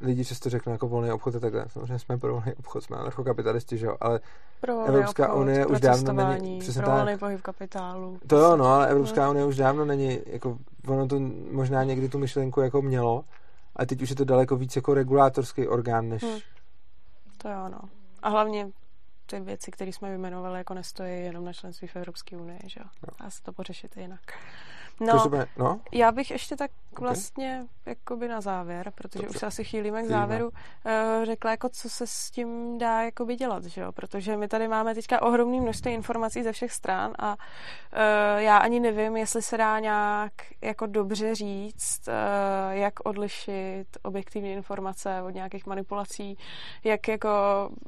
lidi 0.02 0.24
často 0.24 0.50
řeknou 0.50 0.72
jako 0.72 0.88
volný 0.88 1.12
obchod 1.12 1.34
a 1.34 1.40
takhle. 1.40 1.64
Samozřejmě 1.68 1.98
jsme 1.98 2.18
pro 2.18 2.32
volný 2.32 2.54
obchod, 2.54 2.84
jsme 2.84 2.96
anarchokapitalisti, 2.96 3.78
že 3.78 3.86
jo, 3.86 3.96
ale 4.00 4.20
pro 4.60 4.84
Evropská 4.84 5.28
obchod, 5.28 5.42
unie 5.42 5.66
už 5.66 5.80
dávno 5.80 6.12
není... 6.12 6.58
Přesně 6.58 6.82
pro 6.82 6.90
volný 6.90 7.18
pohyb 7.18 7.40
kapitálu. 7.40 8.18
To 8.26 8.36
jo, 8.36 8.56
no, 8.56 8.64
ale 8.64 8.88
Evropská 8.88 9.30
unie 9.30 9.44
už 9.44 9.56
dávno 9.56 9.84
není, 9.84 10.18
jako 10.26 10.58
ono 10.88 11.08
to 11.08 11.20
možná 11.50 11.84
někdy 11.84 12.08
tu 12.08 12.18
myšlenku 12.18 12.60
jako 12.60 12.82
mělo, 12.82 13.24
a 13.76 13.86
teď 13.86 14.02
už 14.02 14.10
je 14.10 14.16
to 14.16 14.24
daleko 14.24 14.56
víc 14.56 14.76
jako 14.76 14.94
regulátorský 14.94 15.68
orgán, 15.68 16.08
než... 16.08 16.22
Hmm. 16.22 16.38
To 17.38 17.48
jo, 17.48 17.68
no. 17.68 17.80
A 18.22 18.28
hlavně 18.28 18.70
ty 19.26 19.40
věci, 19.40 19.70
které 19.70 19.92
jsme 19.92 20.08
vyjmenovali, 20.08 20.58
jako 20.58 20.74
nestojí 20.74 21.24
jenom 21.24 21.44
na 21.44 21.52
členství 21.52 21.88
v 21.88 21.96
Evropské 21.96 22.36
unii, 22.36 22.60
že 22.66 22.80
jo. 22.80 22.86
No. 23.06 23.24
Dá 23.24 23.30
se 23.30 23.42
to 23.42 23.52
pořešit 23.52 23.96
jinak. 23.96 24.20
No, 25.00 25.30
no, 25.58 25.80
já 25.92 26.12
bych 26.12 26.30
ještě 26.30 26.56
tak 26.56 26.70
okay. 26.92 27.02
vlastně 27.06 27.66
jakoby 27.86 28.28
na 28.28 28.40
závěr, 28.40 28.92
protože 28.94 29.18
to, 29.18 29.30
už 29.30 29.38
se 29.38 29.46
asi 29.46 29.64
chýlíme 29.64 30.02
k 30.02 30.06
závěru, 30.06 30.48
uh, 30.48 31.24
řekla, 31.24 31.50
jako 31.50 31.68
co 31.68 31.90
se 31.90 32.06
s 32.06 32.30
tím 32.30 32.78
dá 32.78 33.02
jakoby 33.02 33.36
dělat, 33.36 33.64
že 33.64 33.80
jo? 33.80 33.92
protože 33.92 34.36
my 34.36 34.48
tady 34.48 34.68
máme 34.68 34.94
teďka 34.94 35.22
ohromné 35.22 35.60
množství 35.60 35.92
informací 35.92 36.42
ze 36.42 36.52
všech 36.52 36.72
stran 36.72 37.12
a 37.18 37.30
uh, 37.30 37.38
já 38.36 38.56
ani 38.56 38.80
nevím, 38.80 39.16
jestli 39.16 39.42
se 39.42 39.56
dá 39.56 39.78
nějak 39.78 40.32
jako 40.62 40.86
dobře 40.86 41.34
říct, 41.34 42.08
uh, 42.08 42.14
jak 42.70 42.94
odlišit 43.04 43.86
objektivní 44.02 44.52
informace 44.52 45.22
od 45.22 45.30
nějakých 45.30 45.66
manipulací, 45.66 46.38
jak 46.84 47.08
jako 47.08 47.30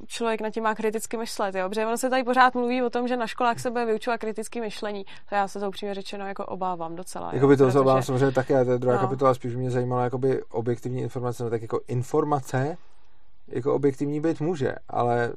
člověk 0.06 0.40
na 0.40 0.50
tím 0.50 0.62
má 0.62 0.74
kriticky 0.74 1.16
myšlet, 1.16 1.54
jo? 1.54 1.68
protože 1.68 1.86
ono 1.86 1.98
se 1.98 2.10
tady 2.10 2.24
pořád 2.24 2.54
mluví 2.54 2.82
o 2.82 2.90
tom, 2.90 3.08
že 3.08 3.16
na 3.16 3.26
školách 3.26 3.58
se 3.58 3.70
bude 3.70 3.84
vyučovat 3.84 4.20
kritické 4.20 4.60
myšlení, 4.60 5.04
to 5.28 5.34
já 5.34 5.48
se 5.48 5.60
to 5.60 5.68
upřímně 5.68 5.94
řečeno 5.94 6.26
jako 6.26 6.46
obávám 6.46 6.96
docela. 7.02 7.34
Jakoby 7.34 7.56
to 7.56 7.64
protože... 7.64 7.78
se 7.78 8.02
samozřejmě 8.02 8.32
také, 8.32 8.58
je 8.58 8.78
druhá 8.78 8.96
no. 8.96 9.00
kapitola, 9.00 9.34
spíš 9.34 9.56
mě 9.56 9.70
zajímala 9.70 10.04
jakoby 10.04 10.42
objektivní 10.42 11.02
informace, 11.02 11.44
no 11.44 11.50
tak 11.50 11.62
jako 11.62 11.80
informace 11.88 12.76
jako 13.48 13.74
objektivní 13.74 14.20
být 14.20 14.40
může, 14.40 14.74
ale 14.88 15.32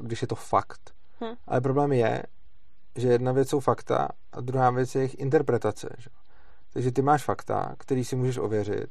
když 0.00 0.22
je 0.22 0.28
to 0.28 0.34
fakt. 0.34 0.90
Hm. 1.20 1.34
Ale 1.46 1.60
problém 1.60 1.92
je, 1.92 2.22
že 2.96 3.08
jedna 3.08 3.32
věc 3.32 3.48
jsou 3.48 3.60
fakta 3.60 4.08
a 4.32 4.40
druhá 4.40 4.70
věc 4.70 4.94
je 4.94 5.00
jejich 5.00 5.18
interpretace. 5.18 5.88
Že? 5.98 6.10
Takže 6.72 6.92
ty 6.92 7.02
máš 7.02 7.24
fakta, 7.24 7.74
který 7.78 8.04
si 8.04 8.16
můžeš 8.16 8.38
ověřit. 8.38 8.90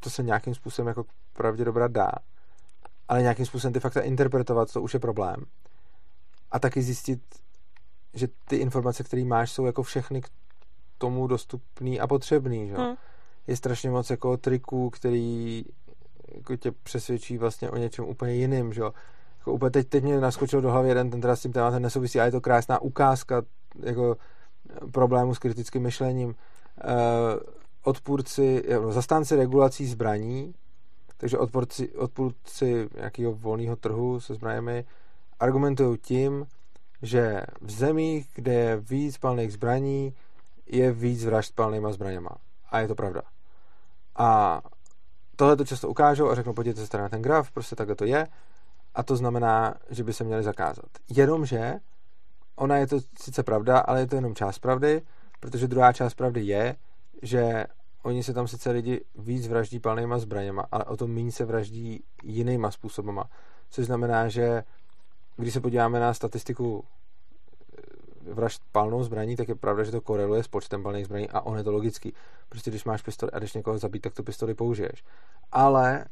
To 0.00 0.10
se 0.10 0.22
nějakým 0.22 0.54
způsobem 0.54 0.88
jako 0.88 1.04
pravdě 1.32 1.64
dobrá 1.64 1.88
dá. 1.88 2.12
Ale 3.08 3.22
nějakým 3.22 3.46
způsobem 3.46 3.72
ty 3.72 3.80
fakta 3.80 4.00
interpretovat, 4.00 4.72
to 4.72 4.82
už 4.82 4.94
je 4.94 5.00
problém. 5.00 5.36
A 6.50 6.58
taky 6.58 6.82
zjistit, 6.82 7.22
že 8.14 8.28
ty 8.48 8.56
informace, 8.56 9.04
které 9.04 9.24
máš, 9.24 9.52
jsou 9.52 9.66
jako 9.66 9.82
všechny 9.82 10.20
k 10.20 10.28
tomu 11.02 11.26
dostupný 11.26 12.00
a 12.00 12.06
potřebný. 12.06 12.68
Že? 12.68 12.74
Hmm. 12.74 12.94
Je 13.46 13.56
strašně 13.56 13.90
moc 13.90 14.10
jako 14.10 14.36
triků, 14.36 14.90
který 14.90 15.64
jako 16.34 16.56
tě 16.56 16.72
přesvědčí 16.72 17.38
vlastně 17.38 17.70
o 17.70 17.76
něčem 17.76 18.04
úplně 18.04 18.34
jiným. 18.34 18.72
Že? 18.72 18.82
Jako 19.38 19.52
úplně 19.52 19.70
teď, 19.70 19.88
teď 19.88 20.04
mě 20.04 20.20
naskočil 20.20 20.60
do 20.60 20.70
hlavy 20.70 20.88
jeden, 20.88 21.10
ten 21.10 21.20
teda 21.20 21.36
s 21.36 21.42
tím 21.42 21.52
tématem 21.52 21.82
nesouvisí, 21.82 22.20
ale 22.20 22.28
je 22.28 22.32
to 22.32 22.40
krásná 22.40 22.78
ukázka 22.78 23.42
jako 23.80 24.16
problému 24.92 25.34
s 25.34 25.38
kritickým 25.38 25.82
myšlením. 25.82 26.28
Uh, 26.28 26.94
odpůrci, 27.84 28.64
no, 28.82 28.92
zastánci 28.92 29.36
regulací 29.36 29.86
zbraní, 29.86 30.54
takže 31.16 31.38
odpůrci, 31.38 31.92
odpůrci 31.92 32.88
nějakého 32.96 33.32
volného 33.32 33.76
trhu 33.76 34.20
se 34.20 34.34
zbraněmi 34.34 34.84
argumentují 35.40 35.98
tím, 35.98 36.46
že 37.02 37.42
v 37.60 37.70
zemích, 37.70 38.26
kde 38.34 38.52
je 38.52 38.76
víc 38.76 39.18
palných 39.18 39.52
zbraní, 39.52 40.14
je 40.66 40.92
víc 40.92 41.24
vražd 41.24 41.54
palnýma 41.54 41.92
zbraněma. 41.92 42.30
A 42.70 42.80
je 42.80 42.88
to 42.88 42.94
pravda. 42.94 43.22
A 44.16 44.60
tohle 45.36 45.56
to 45.56 45.64
často 45.64 45.88
ukážou 45.88 46.30
a 46.30 46.34
řeknou, 46.34 46.52
podívejte 46.52 46.86
se 46.86 46.98
na 46.98 47.08
ten 47.08 47.22
graf, 47.22 47.50
prostě 47.50 47.76
takhle 47.76 47.96
to 47.96 48.04
je. 48.04 48.28
A 48.94 49.02
to 49.02 49.16
znamená, 49.16 49.74
že 49.90 50.04
by 50.04 50.12
se 50.12 50.24
měli 50.24 50.42
zakázat. 50.42 50.86
Jenomže 51.08 51.80
ona 52.56 52.76
je 52.76 52.86
to 52.86 53.00
sice 53.20 53.42
pravda, 53.42 53.78
ale 53.78 54.00
je 54.00 54.06
to 54.06 54.14
jenom 54.14 54.34
část 54.34 54.58
pravdy, 54.58 55.02
protože 55.40 55.68
druhá 55.68 55.92
část 55.92 56.14
pravdy 56.14 56.40
je, 56.40 56.76
že 57.22 57.64
oni 58.02 58.22
se 58.22 58.34
tam 58.34 58.48
sice 58.48 58.70
lidi 58.70 59.04
víc 59.14 59.48
vraždí 59.48 59.80
palnýma 59.80 60.18
zbraněma, 60.18 60.66
ale 60.72 60.84
o 60.84 60.96
to 60.96 61.06
méně 61.06 61.32
se 61.32 61.44
vraždí 61.44 62.04
jinýma 62.22 62.70
způsobama. 62.70 63.24
Což 63.70 63.86
znamená, 63.86 64.28
že 64.28 64.64
když 65.36 65.54
se 65.54 65.60
podíváme 65.60 66.00
na 66.00 66.14
statistiku 66.14 66.84
vražd 68.30 68.62
palnou 68.72 69.02
zbraní, 69.02 69.36
tak 69.36 69.48
je 69.48 69.54
pravda, 69.54 69.84
že 69.84 69.90
to 69.90 70.00
koreluje 70.00 70.42
s 70.42 70.48
počtem 70.48 70.82
palných 70.82 71.04
zbraní 71.04 71.28
a 71.30 71.40
on 71.40 71.58
je 71.58 71.64
to 71.64 71.72
logický. 71.72 72.14
Prostě 72.48 72.70
když 72.70 72.84
máš 72.84 73.02
pistoli 73.02 73.32
a 73.32 73.38
když 73.38 73.54
někoho 73.54 73.78
zabít, 73.78 74.02
tak 74.02 74.14
tu 74.14 74.22
pistoli 74.22 74.54
použiješ. 74.54 75.04
Ale 75.52 76.04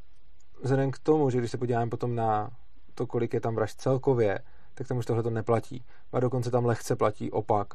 vzhledem 0.62 0.90
k 0.90 0.98
tomu, 0.98 1.30
že 1.30 1.38
když 1.38 1.50
se 1.50 1.58
podíváme 1.58 1.90
potom 1.90 2.14
na 2.14 2.50
to, 2.94 3.06
kolik 3.06 3.34
je 3.34 3.40
tam 3.40 3.54
vražd 3.54 3.80
celkově, 3.80 4.38
tak 4.74 4.88
tam 4.88 4.98
už 4.98 5.06
tohle 5.06 5.22
to 5.22 5.30
neplatí. 5.30 5.84
A 6.12 6.20
dokonce 6.20 6.50
tam 6.50 6.66
lehce 6.66 6.96
platí 6.96 7.30
opak. 7.30 7.74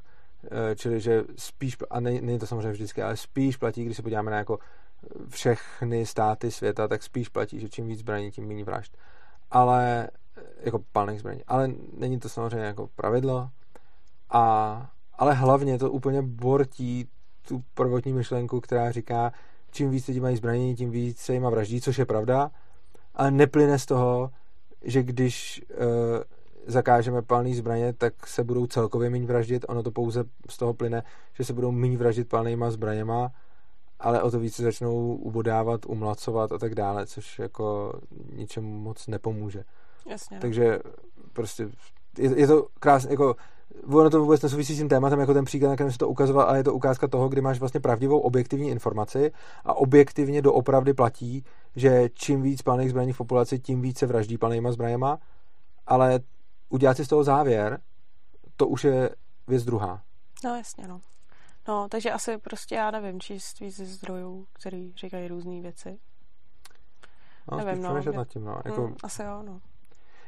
E, 0.52 0.76
čili, 0.76 1.00
že 1.00 1.24
spíš, 1.38 1.78
a 1.90 2.00
není 2.00 2.40
to 2.40 2.48
samozřejmě 2.48 2.72
vždycky, 2.72 3.02
ale 3.02 3.18
spíš 3.18 3.58
platí, 3.58 3.86
když 3.86 3.98
se 3.98 4.04
podíváme 4.04 4.32
na 4.32 4.38
jako 4.38 4.60
všechny 5.30 6.06
státy 6.06 6.52
světa, 6.52 6.88
tak 6.88 7.04
spíš 7.04 7.30
platí, 7.30 7.60
že 7.60 7.70
čím 7.70 7.88
víc 7.88 8.00
zbraní, 8.00 8.32
tím 8.32 8.48
méně 8.48 8.64
vražd. 8.64 8.98
Ale 9.52 10.10
jako 10.60 10.80
palných 10.92 11.20
zbraní. 11.20 11.42
Ale 11.48 11.72
není 11.98 12.20
to 12.20 12.30
samozřejmě 12.30 12.66
jako 12.66 12.88
pravidlo. 12.88 13.50
A, 14.30 14.90
ale 15.14 15.34
hlavně 15.34 15.80
to 15.80 15.92
úplně 15.92 16.22
bortí 16.22 17.10
tu 17.48 17.64
prvotní 17.74 18.14
myšlenku, 18.14 18.62
která 18.62 18.92
říká, 18.92 19.32
čím 19.72 19.90
víc 19.90 20.08
lidí 20.08 20.20
mají 20.20 20.38
zbraní, 20.38 20.76
tím 20.76 20.92
víc 20.92 21.20
se 21.20 21.34
jim 21.34 21.44
vraždí, 21.44 21.82
což 21.82 21.98
je 21.98 22.06
pravda, 22.06 22.52
ale 23.16 23.32
neplyne 23.32 23.80
z 23.80 23.86
toho, 23.86 24.32
že 24.84 25.04
když 25.04 25.66
uh, 25.70 25.86
zakážeme 26.68 27.22
palný 27.22 27.56
zbraně, 27.56 27.94
tak 27.94 28.28
se 28.28 28.44
budou 28.44 28.68
celkově 28.68 29.10
méně 29.10 29.26
vraždit. 29.26 29.66
Ono 29.68 29.84
to 29.84 29.92
pouze 29.92 30.24
z 30.50 30.58
toho 30.58 30.74
plyne, 30.74 31.04
že 31.34 31.44
se 31.44 31.54
budou 31.54 31.72
méně 31.72 31.98
vraždit 31.98 32.30
palnýma 32.30 32.72
zbraněma, 32.72 33.32
ale 34.00 34.22
o 34.22 34.32
to 34.32 34.40
více 34.40 34.64
začnou 34.64 35.16
ubodávat, 35.16 35.86
umlacovat 35.86 36.52
a 36.52 36.58
tak 36.58 36.76
dále, 36.76 37.08
což 37.08 37.40
jako 37.40 37.94
ničemu 38.34 38.80
moc 38.80 39.08
nepomůže. 39.08 39.64
Jasně. 40.10 40.38
No. 40.38 40.42
Takže 40.42 40.80
prostě 41.34 41.70
je, 42.18 42.40
je 42.40 42.48
to 42.48 42.68
krásné, 42.80 43.12
jako 43.12 43.36
ono 43.88 44.10
to 44.10 44.20
vůbec 44.20 44.42
nesouvisí 44.42 44.74
s 44.74 44.78
tím 44.78 44.90
tématem, 44.90 45.20
jako 45.20 45.34
ten 45.34 45.46
příklad, 45.46 45.70
na 45.70 45.76
kterém 45.76 45.92
se 45.92 45.98
to 45.98 46.10
ukazoval, 46.10 46.48
ale 46.48 46.58
je 46.58 46.64
to 46.64 46.74
ukázka 46.74 47.08
toho, 47.08 47.30
kdy 47.30 47.42
máš 47.42 47.60
vlastně 47.60 47.80
pravdivou 47.80 48.20
objektivní 48.20 48.70
informaci 48.70 49.32
a 49.66 49.74
objektivně 49.74 50.42
doopravdy 50.42 50.94
platí, 50.94 51.44
že 51.76 52.10
čím 52.14 52.42
víc 52.42 52.62
palných 52.62 52.90
zbraní 52.90 53.14
v 53.14 53.18
populaci, 53.18 53.60
tím 53.60 53.82
více 53.82 54.06
vraždí 54.06 54.38
palnýma 54.38 54.72
zbraněma, 54.72 55.20
ale 55.88 56.20
udělat 56.70 56.98
si 56.98 57.06
z 57.06 57.08
toho 57.08 57.24
závěr, 57.24 57.80
to 58.56 58.68
už 58.68 58.84
je 58.84 59.10
věc 59.48 59.66
druhá. 59.66 60.02
No 60.44 60.56
jasně, 60.56 60.88
no. 60.88 61.02
No, 61.68 61.88
takže 61.90 62.12
asi 62.12 62.38
prostě, 62.38 62.76
já 62.76 62.92
nevím, 62.92 63.20
číst 63.20 63.60
víc 63.60 63.76
ze 63.76 63.86
zdrojů, 63.86 64.48
který 64.54 64.94
říkají 64.96 65.28
různé 65.28 65.62
věci. 65.62 65.98
No, 67.52 67.58
nevím, 67.58 67.84
no. 67.84 67.94
Nad 67.94 68.28
tím, 68.28 68.44
no. 68.44 68.62
Jako, 68.66 68.88
mm, 68.88 68.96
asi 69.04 69.24
jo, 69.24 69.44
no. 69.46 69.62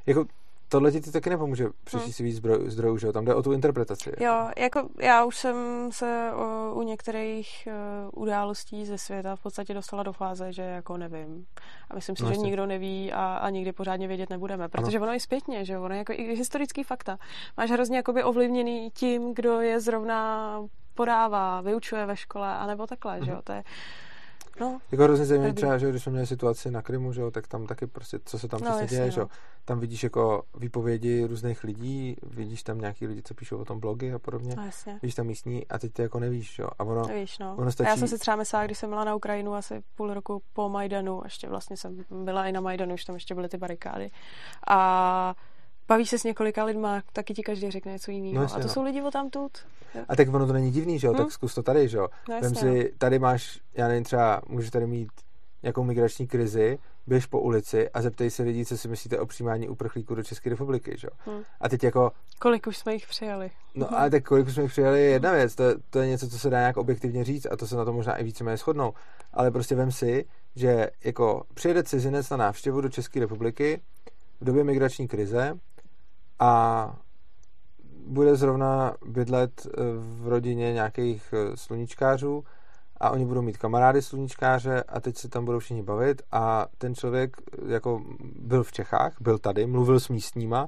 Jako, 0.06 0.26
tohle 0.70 0.92
ti 0.92 1.12
taky 1.12 1.30
nepomůže 1.30 1.68
přečíst 1.84 2.06
hmm. 2.06 2.14
si 2.14 2.24
víc 2.24 2.42
zdrojů, 2.66 2.98
že 2.98 3.08
jo? 3.08 3.14
Tam 3.14 3.26
jde 3.26 3.36
o 3.36 3.44
tu 3.44 3.52
interpretaci. 3.52 4.12
Jo, 4.20 4.50
jako 4.58 4.90
já 5.00 5.26
už 5.26 5.36
jsem 5.36 5.90
se 5.92 6.32
o, 6.36 6.74
u 6.74 6.82
některých 6.82 7.68
uh, 7.68 8.24
událostí 8.24 8.86
ze 8.86 8.98
světa 8.98 9.36
v 9.36 9.42
podstatě 9.42 9.74
dostala 9.74 10.04
do 10.04 10.14
fáze, 10.14 10.54
že 10.54 10.62
jako 10.62 10.98
nevím. 10.98 11.46
A 11.90 11.96
myslím 11.96 12.16
si, 12.16 12.24
no, 12.24 12.30
že 12.30 12.38
nikdo 12.38 12.66
neví 12.66 13.14
a, 13.14 13.38
a 13.38 13.50
nikdy 13.50 13.72
pořádně 13.72 14.08
vědět 14.08 14.30
nebudeme, 14.30 14.70
protože 14.70 14.98
ano. 14.98 15.06
ono 15.06 15.14
je 15.14 15.20
zpětně, 15.20 15.66
že 15.66 15.78
ono 15.78 15.94
je 15.94 15.98
jako 15.98 16.14
i 16.14 16.36
historický 16.36 16.84
fakta. 16.84 17.18
Máš 17.58 17.72
hrozně 17.72 17.98
jakoby 17.98 18.24
ovlivněný 18.24 18.92
tím, 18.92 19.34
kdo 19.34 19.62
je 19.62 19.80
zrovna 19.80 20.62
podává, 20.94 21.62
vyučuje 21.62 22.06
ve 22.06 22.18
škole, 22.18 22.48
anebo 22.48 22.88
takhle, 22.88 23.20
mm-hmm. 23.20 23.26
že 23.26 23.32
jo? 23.32 23.36
Mhm. 23.36 23.44
To 23.44 23.52
je, 23.52 23.64
No, 24.60 24.80
jako 24.92 25.04
hrozně 25.04 25.26
zajímavé 25.26 25.54
třeba, 25.54 25.78
že 25.78 25.90
když 25.90 26.04
jsme 26.04 26.12
měli 26.12 26.28
situaci 26.28 26.72
na 26.72 26.82
Krymu, 26.82 27.14
že 27.14 27.22
jo, 27.22 27.32
tak 27.32 27.48
tam 27.48 27.68
taky 27.68 27.88
prostě, 27.88 28.20
co 28.26 28.40
se 28.40 28.48
tam 28.48 28.60
no, 28.62 28.72
přesně 28.72 28.88
děje, 28.88 29.06
no. 29.06 29.12
že 29.12 29.20
jo, 29.20 29.28
tam 29.66 29.80
vidíš 29.80 30.04
jako 30.04 30.44
výpovědi 30.58 31.26
různých 31.26 31.64
lidí, 31.64 32.16
vidíš 32.24 32.64
tam 32.64 32.82
nějaký 32.82 33.08
lidi, 33.08 33.22
co 33.24 33.34
píšou 33.34 33.58
o 33.58 33.66
tom 33.66 33.80
blogy 33.80 34.14
a 34.14 34.20
podobně, 34.20 34.56
no, 34.56 34.66
jasně. 34.66 35.00
vidíš 35.02 35.16
tam 35.16 35.28
místní 35.28 35.68
a 35.68 35.80
teď 35.80 35.94
ty 35.94 36.02
jako 36.02 36.20
nevíš, 36.20 36.60
jo, 36.60 36.70
a 36.80 36.84
ono, 36.84 37.08
nevíš, 37.08 37.40
no. 37.40 37.56
ono 37.58 37.72
stačí... 37.72 37.88
A 37.88 37.90
já 37.90 37.98
jsem 37.98 38.08
si 38.08 38.18
třeba 38.18 38.38
myslela, 38.38 38.66
když 38.66 38.78
jsem 38.78 38.90
byla 38.90 39.04
na 39.04 39.16
Ukrajinu 39.16 39.54
asi 39.54 39.84
půl 39.96 40.14
roku 40.14 40.42
po 40.54 40.70
Majdanu, 40.70 41.22
ještě 41.24 41.50
vlastně 41.50 41.78
jsem 41.78 42.04
byla 42.10 42.46
i 42.46 42.52
na 42.52 42.62
Majdanu, 42.62 42.94
už 42.94 43.06
tam 43.06 43.16
ještě 43.16 43.36
byly 43.36 43.50
ty 43.50 43.58
barikády 43.58 44.10
a 44.68 45.36
bavíš 45.88 46.10
se 46.10 46.20
s 46.20 46.24
několika 46.24 46.64
lidma, 46.64 47.02
taky 47.14 47.34
ti 47.34 47.44
každý 47.44 47.72
řekne 47.72 47.92
něco 47.92 48.12
jiného. 48.12 48.44
No, 48.44 48.54
a 48.54 48.58
to 48.58 48.68
no. 48.68 48.70
jsou 48.70 48.84
lidi 48.84 49.02
o 49.02 49.12
tamtud. 49.12 49.52
A 50.10 50.16
tak 50.16 50.34
ono 50.34 50.48
to 50.48 50.54
není 50.54 50.72
divný, 50.72 51.00
že 51.00 51.08
jo? 51.08 51.14
Hmm? 51.14 51.24
Tak 51.24 51.32
zkus 51.32 51.56
to 51.56 51.64
tady, 51.64 51.88
že 51.88 51.98
jo? 51.98 52.08
No, 52.30 52.42
Vem 52.42 52.56
si, 52.56 52.66
no. 52.66 52.90
tady 52.98 53.20
máš, 53.20 53.60
já 53.74 53.88
nevím, 53.88 54.04
třeba 54.04 54.42
můžeš 54.48 54.70
tady 54.70 54.88
mít 54.88 55.10
nějakou 55.64 55.84
migrační 55.84 56.28
krizi, 56.28 56.80
běž 57.08 57.26
po 57.26 57.40
ulici 57.40 57.90
a 57.90 58.02
zeptej 58.02 58.30
se 58.30 58.44
lidí, 58.44 58.66
co 58.66 58.78
si 58.78 58.88
myslíte 58.88 59.20
o 59.20 59.26
přijímání 59.26 59.70
uprchlíků 59.70 60.16
do 60.16 60.24
České 60.24 60.50
republiky, 60.50 60.96
že? 60.98 61.08
Hmm. 61.26 61.42
A 61.62 61.70
teď 61.70 61.84
jako... 61.84 62.12
Kolik 62.40 62.68
už 62.68 62.78
jsme 62.78 62.94
jich 62.94 63.08
přijali? 63.08 63.52
No 63.76 64.00
ale 64.00 64.10
tak 64.10 64.24
kolik 64.24 64.48
už 64.48 64.54
jsme 64.54 64.64
jich 64.64 64.72
přijali 64.72 65.00
je 65.00 65.10
jedna 65.10 65.32
věc, 65.32 65.56
to, 65.56 65.64
to 65.90 66.00
je 66.00 66.08
něco, 66.08 66.30
co 66.30 66.40
se 66.40 66.50
dá 66.50 66.60
nějak 66.60 66.78
objektivně 66.78 67.24
říct 67.24 67.48
a 67.52 67.58
to 67.58 67.68
se 67.68 67.76
na 67.76 67.86
to 67.86 67.94
možná 67.94 68.16
i 68.16 68.24
víceméně 68.24 68.58
shodnou. 68.58 68.94
Ale 69.34 69.52
prostě 69.52 69.76
vem 69.76 69.92
si, 69.92 70.26
že 70.56 70.90
jako 71.04 71.44
přijede 71.54 71.84
cizinec 71.84 72.30
na 72.30 72.38
návštěvu 72.38 72.82
do 72.82 72.90
České 72.90 73.20
republiky 73.20 73.82
v 74.42 74.46
době 74.46 74.64
migrační 74.64 75.08
krize 75.08 75.54
a 76.40 76.94
bude 78.08 78.36
zrovna 78.36 78.96
bydlet 79.06 79.68
eh, 79.68 79.82
v 80.00 80.28
rodině 80.28 80.74
nějakých 80.74 81.34
eh, 81.34 81.58
sluníčkářů 81.58 82.44
a 82.98 83.10
oni 83.10 83.26
budou 83.26 83.42
mít 83.42 83.58
kamarády 83.58 84.02
sluníčkáře 84.02 84.84
a 84.84 85.00
teď 85.00 85.18
se 85.18 85.30
tam 85.30 85.46
budou 85.46 85.60
všichni 85.60 85.84
bavit 85.84 86.22
a 86.32 86.66
ten 86.78 86.96
člověk 86.96 87.38
eh, 87.38 87.74
jako 87.74 88.02
byl 88.40 88.64
v 88.64 88.72
Čechách, 88.72 89.14
byl 89.22 89.38
tady, 89.38 89.68
mluvil 89.68 90.00
s 90.00 90.10
místníma 90.10 90.68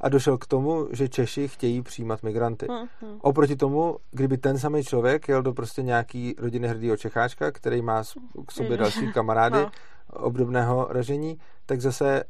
a 0.00 0.08
došel 0.08 0.38
k 0.38 0.46
tomu, 0.46 0.88
že 0.92 1.08
Češi 1.08 1.48
chtějí 1.48 1.82
přijímat 1.82 2.22
migranty. 2.22 2.66
Mm-hmm. 2.66 3.18
Oproti 3.20 3.56
tomu, 3.56 3.96
kdyby 4.10 4.38
ten 4.38 4.58
samý 4.58 4.84
člověk 4.84 5.28
jel 5.28 5.42
do 5.42 5.52
prostě 5.52 5.82
nějaký 5.82 6.34
rodiny 6.38 6.68
hrdýho 6.68 6.96
Čecháčka, 6.96 7.52
který 7.52 7.82
má 7.82 8.02
k 8.46 8.52
sobě 8.52 8.76
další 8.76 9.12
kamarády 9.12 9.58
no. 9.58 9.70
obdobného 10.12 10.86
ražení, 10.90 11.38
tak 11.66 11.80
zase 11.80 12.24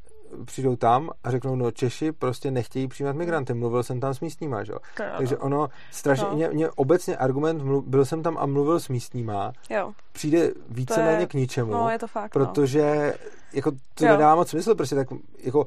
přijdou 0.44 0.76
tam 0.76 1.10
a 1.24 1.30
řeknou, 1.30 1.56
no 1.56 1.70
Češi 1.70 2.12
prostě 2.12 2.50
nechtějí 2.50 2.88
přijímat 2.88 3.16
migranty, 3.16 3.54
mluvil 3.54 3.82
jsem 3.82 4.00
tam 4.00 4.14
s 4.14 4.20
místníma, 4.20 4.64
že? 4.64 4.72
Takže 5.18 5.36
ono 5.36 5.68
strašně, 5.90 6.26
no. 6.30 6.34
mě, 6.34 6.48
mě 6.48 6.70
obecně 6.70 7.16
argument, 7.16 7.62
mluv, 7.62 7.84
byl 7.86 8.04
jsem 8.04 8.22
tam 8.22 8.38
a 8.38 8.46
mluvil 8.46 8.80
s 8.80 8.88
místníma, 8.88 9.52
jo. 9.70 9.92
přijde 10.12 10.52
víceméně 10.68 11.20
je, 11.20 11.26
k 11.26 11.34
ničemu, 11.34 11.72
no, 11.72 11.88
je 11.90 11.98
to 11.98 12.06
fakt, 12.06 12.36
no. 12.36 12.46
protože 12.46 13.12
no. 13.22 13.28
jako 13.52 13.70
to 13.94 14.04
jo. 14.04 14.12
nedává 14.12 14.34
moc 14.34 14.48
smysl, 14.48 14.74
prostě 14.74 14.94
tak 14.94 15.08
jako 15.38 15.66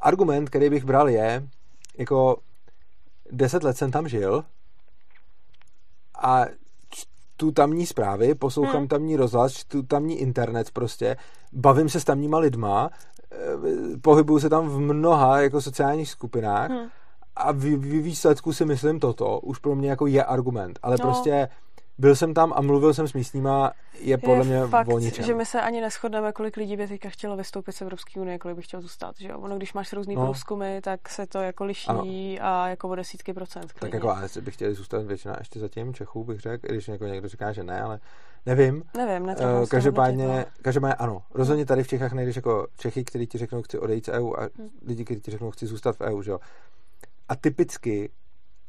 argument, 0.00 0.50
který 0.50 0.70
bych 0.70 0.84
bral 0.84 1.08
je, 1.08 1.48
jako 1.98 2.36
deset 3.30 3.62
let 3.62 3.76
jsem 3.76 3.90
tam 3.90 4.08
žil 4.08 4.44
a 6.22 6.44
tu 7.40 7.50
tamní 7.50 7.86
zprávy, 7.86 8.34
poslouchám 8.34 8.76
hmm. 8.76 8.88
tamní 8.88 9.16
rozhlas, 9.16 9.64
tu 9.64 9.82
tamní 9.82 10.18
internet 10.18 10.70
prostě, 10.70 11.16
bavím 11.52 11.88
se 11.88 12.00
s 12.00 12.04
tamníma 12.04 12.38
lidma, 12.38 12.90
eh, 13.32 13.36
pohybuju 14.00 14.40
se 14.40 14.48
tam 14.48 14.68
v 14.68 14.80
mnoha 14.80 15.40
jako 15.40 15.60
sociálních 15.60 16.10
skupinách 16.10 16.70
hmm. 16.70 16.88
a 17.36 17.52
v, 17.52 17.56
v 17.56 18.02
výsledku 18.02 18.52
si 18.52 18.64
myslím 18.64 19.00
toto, 19.00 19.40
už 19.40 19.58
pro 19.58 19.74
mě 19.74 19.90
jako 19.90 20.06
je 20.06 20.24
argument, 20.24 20.78
ale 20.82 20.96
no. 21.00 21.04
prostě 21.04 21.48
byl 22.00 22.16
jsem 22.16 22.34
tam 22.34 22.52
a 22.56 22.60
mluvil 22.60 22.94
jsem 22.94 23.08
s 23.08 23.12
místníma, 23.12 23.72
je 24.00 24.18
podle 24.18 24.36
je 24.36 24.44
mě 24.44 24.66
fakt, 24.66 24.88
o 24.88 24.98
ničem. 24.98 25.24
že 25.24 25.34
my 25.34 25.46
se 25.46 25.60
ani 25.60 25.80
neschodneme, 25.80 26.32
kolik 26.32 26.56
lidí 26.56 26.76
by 26.76 26.88
teďka 26.88 27.08
chtělo 27.08 27.36
vystoupit 27.36 27.72
z 27.72 27.82
Evropské 27.82 28.20
unie, 28.20 28.38
kolik 28.38 28.56
by 28.56 28.62
chtělo 28.62 28.82
zůstat. 28.82 29.14
Že 29.18 29.28
jo? 29.28 29.38
Ono, 29.38 29.56
když 29.56 29.72
máš 29.72 29.92
různý 29.92 30.14
no. 30.14 30.24
průzkumy, 30.24 30.80
tak 30.80 31.08
se 31.08 31.26
to 31.26 31.38
jako 31.38 31.64
liší 31.64 31.88
ano. 31.88 32.04
a 32.40 32.68
jako 32.68 32.88
o 32.88 32.94
desítky 32.94 33.32
procent. 33.32 33.72
Klidně. 33.72 33.80
Tak 33.80 33.92
jako, 33.94 34.10
ale 34.10 34.28
bych 34.40 34.54
chtěli 34.54 34.74
zůstat 34.74 35.02
většina 35.02 35.36
ještě 35.38 35.60
zatím 35.60 35.94
Čechů, 35.94 36.24
bych 36.24 36.40
řekl, 36.40 36.68
když 36.68 36.88
jako 36.88 37.04
někdo 37.04 37.28
říká, 37.28 37.52
že 37.52 37.62
ne, 37.62 37.82
ale 37.82 38.00
nevím. 38.46 38.82
Nevím, 38.96 39.28
uh, 39.28 39.66
každopádně, 39.68 40.26
no. 40.26 40.44
každopádně 40.62 40.94
ano. 40.94 41.22
Rozhodně 41.34 41.66
tady 41.66 41.82
v 41.82 41.88
Čechách 41.88 42.12
najdeš 42.12 42.36
jako 42.36 42.66
Čechy, 42.76 43.04
kteří 43.04 43.26
ti 43.26 43.38
řeknou, 43.38 43.62
chci 43.62 43.78
odejít 43.78 44.06
z 44.06 44.08
EU 44.08 44.34
a 44.34 44.40
hmm. 44.40 44.68
lidi, 44.86 45.04
kteří 45.04 45.20
ti 45.20 45.30
řeknou, 45.30 45.50
chci 45.50 45.66
zůstat 45.66 45.96
v 45.96 46.00
EU, 46.00 46.22
že 46.22 46.30
jo. 46.30 46.38
A 47.28 47.36
typicky 47.36 48.10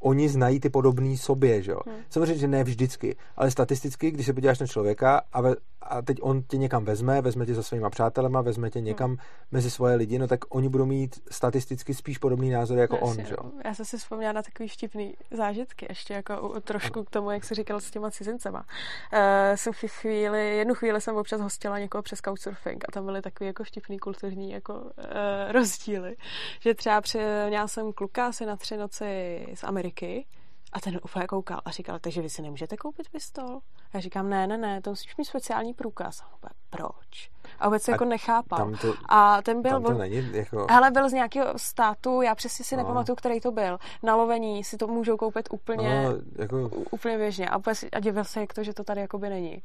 oni 0.02 0.30
znají 0.30 0.60
ty 0.60 0.70
podobný 0.70 1.18
sobě, 1.18 1.62
že 1.62 1.72
jo. 1.72 1.80
Hmm. 1.88 1.96
Samozřejmě, 2.10 2.38
že 2.38 2.48
ne 2.48 2.64
vždycky, 2.64 3.16
ale 3.36 3.52
statisticky, 3.52 4.12
když 4.12 4.26
se 4.26 4.34
podíváš 4.34 4.60
na 4.60 4.68
člověka 4.68 5.22
a, 5.34 5.42
ve, 5.42 5.56
a 5.82 6.02
teď 6.02 6.18
on 6.22 6.44
tě 6.44 6.58
někam 6.58 6.86
vezme, 6.86 7.22
vezme 7.22 7.46
tě 7.46 7.54
za 7.54 7.64
svýma 7.64 7.90
přátelema, 7.90 8.42
vezme 8.42 8.70
tě 8.70 8.82
někam 8.82 9.10
hmm. 9.10 9.20
mezi 9.52 9.72
svoje 9.72 9.96
lidi, 9.96 10.20
no 10.20 10.28
tak 10.28 10.40
oni 10.50 10.70
budou 10.70 10.86
mít 10.86 11.16
statisticky 11.32 11.94
spíš 11.94 12.18
podobný 12.18 12.50
názor 12.50 12.78
jako 12.78 12.96
no, 12.96 13.02
on, 13.02 13.26
že 13.26 13.36
jo. 13.38 13.52
Já 13.66 13.74
jsem 13.74 13.86
si 13.86 13.98
vzpomněla 13.98 14.34
na 14.34 14.42
takový 14.42 14.70
vtipný 14.70 15.14
zážitky, 15.32 15.86
ještě 15.90 16.14
jako 16.14 16.62
trošku 16.62 17.04
k 17.04 17.10
tomu, 17.10 17.32
jak 17.32 17.44
jsi 17.44 17.56
říkal 17.56 17.80
s 17.80 17.92
těma 17.92 18.12
cizincema. 18.12 18.66
Uh, 19.14 19.20
jsem 19.56 19.74
chvíli, 19.74 20.58
jednu 20.58 20.74
chvíli 20.74 21.02
jsem 21.02 21.16
občas 21.16 21.42
hostila 21.42 21.80
někoho 21.80 22.02
přes 22.02 22.20
couchsurfing 22.20 22.86
a 22.88 22.92
tam 22.92 23.06
byly 23.06 23.22
takový 23.22 23.48
jako 23.48 23.64
vtipný 23.64 24.00
kulturní 24.00 24.52
jako 24.52 24.74
uh, 24.74 25.52
rozdíly, 25.52 26.16
že 26.60 26.74
třeba 26.74 27.02
při, 27.02 27.20
měla 27.48 27.68
jsem 27.68 27.94
kluka 27.94 28.28
asi 28.28 28.46
na 28.46 28.56
tři 28.56 28.78
noci 28.78 29.46
z 29.54 29.64
Ameriky, 29.64 29.91
Ameriky 29.92 30.26
A 30.74 30.80
ten 30.80 31.00
úplně 31.04 31.28
koukal 31.28 31.62
a 31.66 31.72
říkal, 31.72 32.00
takže 32.00 32.22
vy 32.22 32.30
si 32.30 32.42
nemůžete 32.42 32.78
koupit 32.78 33.10
pistol? 33.10 33.60
Já 33.94 34.00
říkám, 34.00 34.30
ne, 34.30 34.48
ne, 34.48 34.58
ne, 34.58 34.82
to 34.82 34.90
musíš 34.90 35.18
mít 35.18 35.26
speciální 35.26 35.74
průkaz. 35.74 36.22
A 36.22 36.34
úplně, 36.36 36.52
proč? 36.70 37.32
A 37.60 37.68
vůbec 37.68 37.84
se 37.84 37.92
jako 37.92 38.06
nechápal. 38.06 38.72
To, 38.82 38.94
a 39.10 39.42
ten 39.42 39.62
byl... 39.62 39.72
tam 39.72 39.84
to 39.84 39.94
není, 39.94 40.32
jako... 40.34 40.68
Hele, 40.70 40.92
byl 40.92 41.10
z 41.10 41.14
nějakého 41.14 41.46
státu, 41.58 42.22
já 42.22 42.36
přesně 42.36 42.66
si 42.66 42.76
no. 42.76 42.84
nepamatuju, 42.84 43.16
který 43.16 43.40
to 43.40 43.52
byl. 43.52 43.78
Na 44.04 44.16
lovení 44.16 44.64
si 44.64 44.78
to 44.78 44.88
můžou 44.88 45.18
koupit 45.18 45.50
úplně, 45.52 46.04
no, 46.04 46.14
jako... 46.36 46.70
úplně 46.92 47.18
běžně. 47.18 47.50
A, 47.50 47.58
úplně, 47.58 47.76
a 47.92 48.00
divil 48.00 48.24
se, 48.24 48.40
jak 48.40 48.54
to, 48.54 48.64
že 48.64 48.74
to 48.74 48.84
tady 48.84 49.02
jakoby 49.02 49.30
není. 49.30 49.64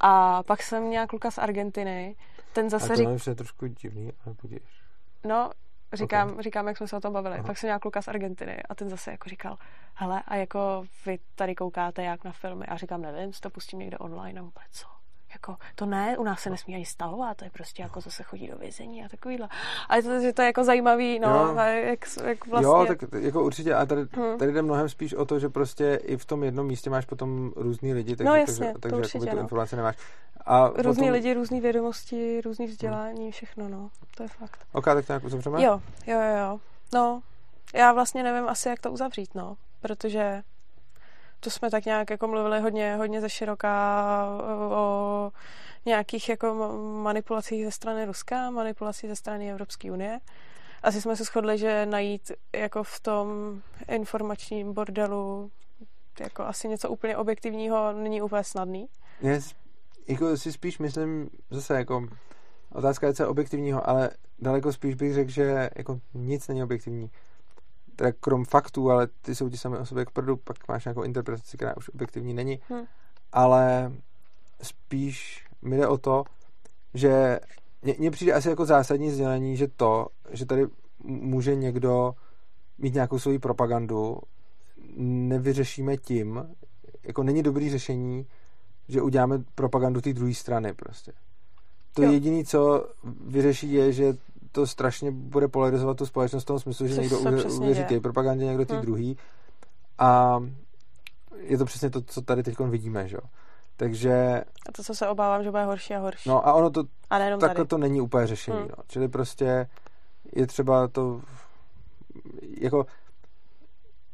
A 0.00 0.42
pak 0.42 0.62
jsem 0.62 0.82
měla 0.82 1.06
kluka 1.06 1.30
z 1.30 1.38
Argentiny, 1.38 2.16
ten 2.52 2.70
zase 2.70 2.96
říkal... 2.96 3.18
to 3.24 3.30
je 3.30 3.36
trošku 3.36 3.66
divný, 3.66 4.12
ale 4.24 4.34
budíš. 4.42 4.82
No, 5.24 5.50
Říkám, 5.92 6.30
okay. 6.30 6.42
říkám, 6.42 6.68
jak 6.68 6.76
jsme 6.76 6.88
se 6.88 6.96
o 6.96 7.00
tom 7.00 7.12
bavili. 7.12 7.34
Aha. 7.34 7.46
Pak 7.46 7.58
jsem 7.58 7.68
nějak 7.68 7.82
kluka 7.82 8.02
z 8.02 8.08
Argentiny 8.08 8.62
a 8.68 8.74
ten 8.74 8.88
zase 8.88 9.10
jako 9.10 9.28
říkal, 9.28 9.56
hele, 9.94 10.22
a 10.26 10.36
jako 10.36 10.84
vy 11.06 11.18
tady 11.34 11.54
koukáte 11.54 12.02
jak 12.02 12.24
na 12.24 12.32
filmy? 12.32 12.66
A 12.66 12.76
říkám, 12.76 13.02
nevím, 13.02 13.32
si 13.32 13.40
to 13.40 13.50
pustím 13.50 13.78
někde 13.78 13.98
online 13.98 14.40
a 14.40 14.42
vůbec 14.42 14.62
co? 14.70 14.97
Jako, 15.38 15.56
to 15.74 15.86
ne, 15.86 16.18
u 16.18 16.24
nás 16.24 16.40
se 16.40 16.50
nesmí 16.50 16.74
ani 16.74 16.86
stavovat, 16.86 17.36
to 17.36 17.44
je 17.44 17.50
prostě 17.50 17.82
jako 17.82 18.00
zase 18.00 18.22
chodí 18.22 18.48
do 18.48 18.56
vězení 18.56 19.04
a 19.04 19.08
takovýhle. 19.08 19.48
A 19.88 19.96
je 19.96 20.02
to, 20.02 20.20
že 20.20 20.32
to 20.32 20.42
je 20.42 20.46
jako 20.46 20.64
zajímavý, 20.64 21.18
no, 21.18 21.28
jo. 21.28 21.56
jak, 21.56 22.00
jak 22.24 22.46
vlastně... 22.46 22.66
Jo, 22.66 22.84
tak 22.88 22.98
jako 23.20 23.44
určitě, 23.44 23.74
a 23.74 23.86
tady, 23.86 24.06
hmm. 24.12 24.38
tady 24.38 24.52
jde 24.52 24.62
mnohem 24.62 24.88
spíš 24.88 25.14
o 25.14 25.24
to, 25.24 25.38
že 25.38 25.48
prostě 25.48 26.00
i 26.02 26.16
v 26.16 26.24
tom 26.24 26.44
jednom 26.44 26.66
místě 26.66 26.90
máš 26.90 27.04
potom 27.04 27.52
různý 27.56 27.92
lidi, 27.92 28.16
takže, 28.16 28.28
no, 28.28 28.36
jasně, 28.36 28.66
takže, 28.66 28.78
takže 28.80 28.96
určitě, 28.96 29.26
tu 29.26 29.36
no. 29.36 29.42
informace 29.42 29.76
nemáš. 29.76 29.96
A 30.46 30.68
různý 30.68 30.82
potom... 30.94 31.10
lidi, 31.10 31.34
různý 31.34 31.60
vědomosti, 31.60 32.40
různý 32.40 32.66
vzdělání, 32.66 33.22
hmm. 33.22 33.30
všechno, 33.30 33.68
no, 33.68 33.90
to 34.16 34.22
je 34.22 34.28
fakt. 34.28 34.58
Ok, 34.72 34.84
tak 34.84 35.06
to 35.06 35.12
nějak 35.12 35.24
uzavřeme? 35.24 35.62
Jo, 35.62 35.80
jo, 36.06 36.20
jo, 36.20 36.36
jo. 36.38 36.60
No, 36.94 37.22
já 37.74 37.92
vlastně 37.92 38.22
nevím 38.22 38.48
asi, 38.48 38.68
jak 38.68 38.80
to 38.80 38.90
uzavřít, 38.90 39.34
no, 39.34 39.56
protože 39.80 40.42
to 41.40 41.50
jsme 41.50 41.70
tak 41.70 41.84
nějak 41.84 42.10
jako 42.10 42.28
mluvili 42.28 42.60
hodně, 42.60 42.96
hodně 42.96 43.20
ze 43.20 43.30
široká 43.30 44.24
o 44.70 45.32
nějakých 45.86 46.28
jako 46.28 46.54
manipulacích 47.02 47.64
ze 47.64 47.70
strany 47.70 48.04
Ruska, 48.04 48.50
manipulací 48.50 49.08
ze 49.08 49.16
strany 49.16 49.50
Evropské 49.50 49.92
unie. 49.92 50.20
Asi 50.82 51.00
jsme 51.00 51.16
se 51.16 51.24
shodli, 51.24 51.58
že 51.58 51.86
najít 51.86 52.32
jako 52.56 52.82
v 52.82 53.00
tom 53.00 53.28
informačním 53.88 54.74
bordelu 54.74 55.50
jako 56.20 56.42
asi 56.42 56.68
něco 56.68 56.90
úplně 56.90 57.16
objektivního 57.16 57.92
není 57.92 58.22
úplně 58.22 58.44
snadný. 58.44 58.88
Yes. 59.20 59.54
Jako 60.08 60.36
si 60.36 60.52
spíš 60.52 60.78
myslím, 60.78 61.30
zase 61.50 61.74
jako 61.74 62.08
otázka 62.72 63.06
je 63.06 63.14
co 63.14 63.28
objektivního, 63.28 63.88
ale 63.88 64.10
daleko 64.38 64.72
spíš 64.72 64.94
bych 64.94 65.14
řekl, 65.14 65.30
že 65.30 65.70
jako 65.76 66.00
nic 66.14 66.48
není 66.48 66.62
objektivní. 66.62 67.10
Teda 67.98 68.12
krom 68.20 68.44
faktů, 68.44 68.90
ale 68.90 69.08
ty 69.22 69.34
jsou 69.34 69.48
ti 69.48 69.56
sami 69.56 69.78
o 69.78 69.86
sobě 69.86 70.04
k 70.04 70.10
prdu, 70.10 70.36
pak 70.36 70.68
máš 70.68 70.84
nějakou 70.84 71.02
interpretaci, 71.02 71.56
která 71.56 71.76
už 71.76 71.88
objektivní 71.88 72.34
není. 72.34 72.60
Hmm. 72.68 72.84
Ale 73.32 73.92
spíš 74.62 75.46
mi 75.62 75.76
jde 75.76 75.86
o 75.86 75.98
to, 75.98 76.24
že 76.94 77.40
mně 77.98 78.10
přijde 78.10 78.32
asi 78.32 78.48
jako 78.48 78.66
zásadní 78.66 79.10
sdělení, 79.10 79.56
že 79.56 79.68
to, 79.68 80.06
že 80.30 80.46
tady 80.46 80.66
může 81.04 81.54
někdo 81.54 82.14
mít 82.78 82.94
nějakou 82.94 83.18
svoji 83.18 83.38
propagandu, 83.38 84.18
nevyřešíme 84.96 85.96
tím, 85.96 86.48
jako 87.02 87.22
není 87.22 87.42
dobrý 87.42 87.70
řešení, 87.70 88.26
že 88.88 89.02
uděláme 89.02 89.42
propagandu 89.54 90.00
té 90.00 90.12
druhé 90.12 90.34
strany 90.34 90.74
prostě. 90.74 91.12
To 91.94 92.02
jo. 92.02 92.12
jediné, 92.12 92.44
co 92.44 92.88
vyřeší, 93.26 93.72
je, 93.72 93.92
že 93.92 94.16
to 94.52 94.66
strašně 94.66 95.10
bude 95.10 95.48
polarizovat 95.48 95.96
tu 95.96 96.06
společnost 96.06 96.42
v 96.42 96.46
tom 96.46 96.58
smyslu, 96.58 96.86
že 96.86 96.94
Což 96.94 97.02
někdo 97.02 97.18
uvěří 97.54 97.84
té 97.84 98.00
propagandě, 98.00 98.44
někdo 98.44 98.64
té 98.64 98.74
hmm. 98.74 98.82
druhý. 98.82 99.16
A 99.98 100.40
je 101.36 101.58
to 101.58 101.64
přesně 101.64 101.90
to, 101.90 102.02
co 102.02 102.22
tady 102.22 102.42
teď 102.42 102.58
vidíme, 102.58 103.08
že 103.08 103.16
jo. 103.16 103.30
Takže... 103.76 104.44
A 104.68 104.72
to, 104.72 104.82
co 104.82 104.94
se 104.94 105.08
obávám, 105.08 105.42
že 105.42 105.50
bude 105.50 105.64
horší 105.64 105.94
a 105.94 105.98
horší. 105.98 106.28
No 106.28 106.48
a 106.48 106.52
ono 106.52 106.70
to, 106.70 106.84
a 107.10 107.18
takhle 107.18 107.38
tady. 107.38 107.66
to 107.66 107.78
není 107.78 108.00
úplně 108.00 108.26
řešení, 108.26 108.58
hmm. 108.58 108.68
no. 108.68 108.84
Čili 108.88 109.08
prostě 109.08 109.68
je 110.36 110.46
třeba 110.46 110.88
to 110.88 111.20
jako 112.60 112.86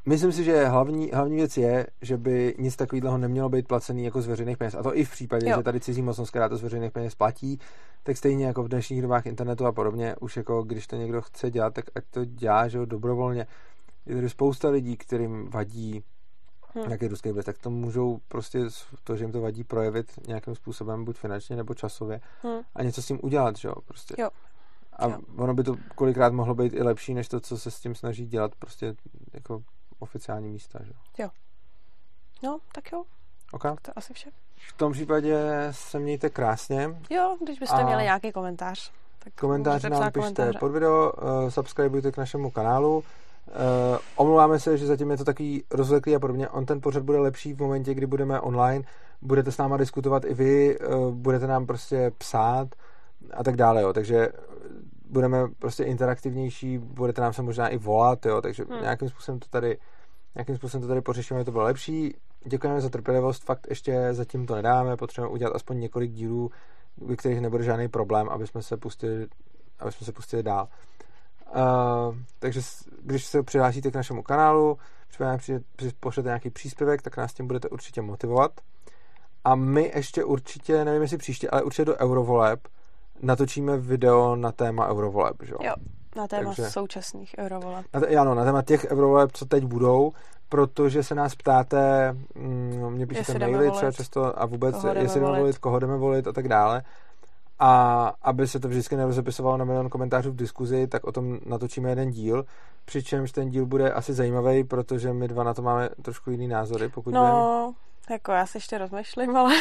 Myslím 0.07 0.33
si, 0.33 0.45
že 0.45 0.67
hlavní, 0.67 1.11
hlavní 1.13 1.37
věc 1.37 1.57
je, 1.57 1.87
že 2.03 2.17
by 2.17 2.55
nic 2.59 2.77
takového 2.77 3.19
nemělo 3.19 3.49
být 3.49 3.69
placený 3.69 4.05
jako 4.05 4.23
z 4.23 4.27
veřejných 4.27 4.59
peněz. 4.59 4.75
A 4.75 4.83
to 4.83 4.97
i 4.97 5.05
v 5.05 5.11
případě, 5.11 5.49
jo. 5.51 5.57
že 5.57 5.63
tady 5.63 5.81
cizí 5.81 6.03
mocnost, 6.03 6.31
která 6.31 6.49
to 6.49 6.57
z 6.57 6.63
veřejných 6.63 6.93
peněz 6.93 7.15
platí, 7.15 7.59
tak 8.03 8.17
stejně 8.17 8.47
jako 8.47 8.63
v 8.63 8.69
dnešních 8.69 9.03
dobách 9.03 9.27
internetu 9.27 9.67
a 9.67 9.73
podobně, 9.73 10.17
už 10.21 10.37
jako 10.37 10.63
když 10.63 10.87
to 10.87 10.97
někdo 10.97 11.23
chce 11.23 11.51
dělat, 11.51 11.75
tak 11.75 11.85
ať 11.95 12.05
to 12.11 12.25
dělá, 12.25 12.69
že 12.69 12.79
jo, 12.79 12.85
dobrovolně. 12.85 13.47
Je 14.07 14.15
tady 14.15 14.29
spousta 14.29 14.69
lidí, 14.69 14.97
kterým 14.97 15.51
vadí 15.51 16.05
hmm. 16.75 16.89
nějaký 16.89 17.09
ruský 17.09 17.31
vliv, 17.31 17.45
tak 17.45 17.59
to 17.59 17.71
můžou 17.71 18.19
prostě 18.29 18.59
to, 19.05 19.17
že 19.17 19.25
jim 19.25 19.33
to 19.33 19.41
vadí, 19.41 19.65
projevit 19.65 20.13
nějakým 20.27 20.55
způsobem, 20.55 21.05
buď 21.05 21.17
finančně 21.17 21.57
nebo 21.57 21.75
časově 21.75 22.21
hmm. 22.43 22.61
a 22.75 22.83
něco 22.83 23.03
s 23.03 23.07
tím 23.07 23.21
udělat, 23.23 23.57
že 23.57 23.69
jo, 23.69 23.75
prostě. 23.85 24.15
Jo. 24.19 24.29
A 24.93 25.09
jo. 25.09 25.19
ono 25.37 25.55
by 25.55 25.65
to 25.65 25.77
kolikrát 25.95 26.33
mohlo 26.33 26.55
být 26.55 26.73
i 26.73 26.83
lepší, 26.83 27.15
než 27.15 27.29
to, 27.29 27.41
co 27.41 27.59
se 27.59 27.71
s 27.71 27.81
tím 27.81 27.95
snaží 27.95 28.27
dělat 28.27 28.55
prostě 28.55 28.95
jako 29.33 29.63
oficiální 29.99 30.49
místa, 30.49 30.79
že 30.83 30.93
jo. 31.19 31.29
No, 32.43 32.59
tak 32.75 32.93
jo. 32.93 33.05
Okay. 33.53 33.71
Tak 33.71 33.81
to 33.81 33.93
asi 33.97 34.15
vše. 34.15 34.31
V 34.69 34.73
tom 34.73 34.93
případě 34.93 35.39
se 35.71 35.99
mějte 35.99 36.31
krásně. 36.31 37.01
Jo, 37.11 37.37
když 37.45 37.59
byste 37.59 37.77
a 37.77 37.87
měli 37.87 38.03
nějaký 38.03 38.33
komentář. 38.33 38.93
Tak 39.19 39.35
komentář 39.35 39.83
nám 39.83 40.03
pište 40.03 40.21
komentáře. 40.21 40.59
pod 40.59 40.69
video, 40.69 41.13
uh, 41.13 41.49
subscribeujte 41.49 42.13
k 42.13 42.17
našemu 42.17 42.51
kanálu. 42.51 42.97
Uh, 42.97 43.03
omlouváme 44.17 44.59
se, 44.61 44.79
že 44.79 44.87
zatím 44.87 45.11
je 45.11 45.17
to 45.17 45.25
takový 45.25 45.65
rozvleklý 45.71 46.17
a 46.17 46.19
podobně. 46.19 46.49
On 46.49 46.67
ten 46.67 46.81
pořad 46.81 47.03
bude 47.03 47.19
lepší 47.19 47.55
v 47.55 47.59
momentě, 47.59 47.95
kdy 47.95 48.07
budeme 48.07 48.41
online. 48.41 48.85
Budete 49.23 49.53
s 49.53 49.59
náma 49.59 49.77
diskutovat 49.77 50.25
i 50.25 50.35
vy, 50.35 50.79
uh, 50.79 51.15
budete 51.15 51.47
nám 51.47 51.67
prostě 51.67 52.13
psát 52.19 52.69
a 53.35 53.45
tak 53.45 53.57
dále. 53.57 53.83
Jo. 53.83 53.93
Takže 53.93 54.29
budeme 55.15 55.49
prostě 55.59 55.85
interaktivnější, 55.85 56.79
budete 56.79 57.21
nám 57.23 57.33
se 57.33 57.43
možná 57.43 57.69
i 57.69 57.79
volat, 57.79 58.27
jo, 58.27 58.41
takže 58.41 58.65
hmm. 58.71 58.83
nějakým 58.83 59.09
způsobem 59.09 59.41
to 59.41 59.49
tady 59.49 59.79
nějakým 60.35 60.57
způsobem 60.57 60.83
to 60.83 60.89
tady 60.89 61.01
pořešíme, 61.01 61.45
to 61.45 61.53
bylo 61.53 61.65
lepší. 61.65 62.17
Děkujeme 62.47 62.81
za 62.81 62.89
trpělivost, 62.89 63.45
fakt 63.45 63.67
ještě 63.71 64.09
zatím 64.11 64.47
to 64.47 64.55
nedáme, 64.55 64.97
potřebujeme 64.97 65.35
udělat 65.35 65.57
aspoň 65.57 65.81
několik 65.81 66.11
dílů, 66.11 66.51
ve 66.97 67.17
kterých 67.17 67.41
nebude 67.41 67.65
žádný 67.65 67.89
problém, 67.89 68.29
aby 68.29 68.47
jsme 68.47 68.63
se 68.63 68.77
pustili, 68.77 69.27
aby 69.79 69.93
jsme 69.93 70.05
se 70.05 70.13
pustili 70.13 70.43
dál. 70.43 70.69
Uh, 71.57 72.17
takže 72.39 72.61
když 73.03 73.25
se 73.25 73.43
přihlásíte 73.43 73.91
k 73.91 73.95
našemu 73.95 74.23
kanálu, 74.23 74.79
případně 75.09 75.61
pošlete 76.01 76.29
nějaký 76.29 76.51
příspěvek, 76.51 77.03
tak 77.03 77.17
nás 77.17 77.35
tím 77.35 77.47
budete 77.47 77.69
určitě 77.69 78.03
motivovat. 78.03 78.51
A 79.45 79.55
my 79.55 79.93
ještě 79.95 80.25
určitě, 80.25 80.85
nevím 80.85 81.03
jestli 81.03 81.17
příště, 81.17 81.51
ale 81.51 81.63
určitě 81.63 81.85
do 81.85 81.97
Eurovoleb 81.97 82.69
natočíme 83.25 83.79
video 83.79 84.37
na 84.37 84.53
téma 84.53 84.89
Eurovoleb, 84.89 85.37
že 85.43 85.53
jo? 85.53 85.75
na 86.17 86.27
téma 86.27 86.55
Takže, 86.55 86.71
současných 86.71 87.35
eurovoleb. 87.39 87.87
Na 87.95 88.01
t- 88.01 88.17
ano, 88.17 88.35
na 88.35 88.45
téma 88.45 88.63
těch 88.63 88.87
eurovoleb, 88.91 89.33
co 89.33 89.47
teď 89.47 89.65
budou, 89.65 90.13
protože 90.49 91.03
se 91.03 91.15
nás 91.15 91.35
ptáte, 91.35 92.13
mm, 92.35 92.91
mě 92.91 93.07
píšete 93.07 93.39
maily 93.39 93.71
třeba 93.71 93.93
často 93.93 94.43
a 94.43 94.47
vůbec, 94.47 94.77
koho 94.77 94.95
jestli 94.95 95.21
jdeme 95.21 95.27
volit. 95.27 95.41
volit, 95.41 95.59
koho 95.59 95.79
jdeme 95.79 95.97
volit 95.97 96.27
a 96.27 96.33
tak 96.33 96.49
dále. 96.49 96.83
A 97.59 98.13
aby 98.23 98.49
se 98.49 98.61
to 98.61 98.69
vždycky 98.69 98.97
nerozepisovalo 98.97 99.57
na 99.57 99.65
milion 99.65 99.89
komentářů 99.89 100.31
v 100.31 100.37
diskuzi, 100.37 100.87
tak 100.87 101.05
o 101.05 101.13
tom 101.13 101.39
natočíme 101.47 101.91
jeden 101.91 102.11
díl, 102.11 102.45
přičemž 102.85 103.33
ten 103.33 103.49
díl 103.49 103.67
bude 103.67 103.93
asi 103.93 104.13
zajímavý, 104.13 104.65
protože 104.65 105.13
my 105.13 105.29
dva 105.29 105.45
na 105.45 105.55
to 105.55 105.63
máme 105.63 105.89
trošku 106.03 106.31
jiný 106.31 106.49
názory, 106.49 106.89
pokud 106.89 107.15
no, 107.15 107.65
vím. 107.67 107.75
Jako 108.11 108.33
já 108.33 108.47
se 108.47 108.57
ještě 108.57 108.79
rozmýšlím, 108.79 109.37
ale... 109.37 109.55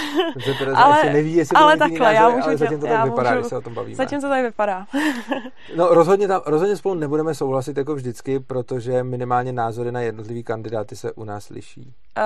Tereza 0.60 0.78
ale, 0.84 0.98
ještě 0.98 1.14
neví, 1.14 1.36
jestli 1.36 1.56
ale 1.56 1.78
takhle, 1.78 2.14
názor, 2.14 2.16
já 2.16 2.30
můžu 2.30 2.48
ale 2.48 2.58
zatím 2.58 2.80
to 2.80 2.88
tak 2.88 3.04
vypadá, 3.04 3.30
můžu, 3.30 3.40
když 3.40 3.50
se 3.50 3.58
o 3.58 3.62
tom 3.62 3.74
bavíme. 3.74 3.96
Zatím 3.96 4.22
to 4.22 4.30
tak 4.30 4.44
vypadá. 4.44 4.88
no 5.76 5.88
rozhodně, 5.88 6.28
tam, 6.28 6.42
rozhodně 6.46 6.78
spolu 6.78 6.96
nebudeme 6.96 7.36
souhlasit 7.36 7.78
jako 7.78 7.96
vždycky, 7.96 8.40
protože 8.40 9.04
minimálně 9.04 9.54
názory 9.54 9.92
na 9.92 10.02
jednotlivý 10.02 10.44
kandidáty 10.44 10.96
se 10.96 11.12
u 11.12 11.24
nás 11.24 11.50
liší. 11.50 11.94
Uh, 12.18 12.24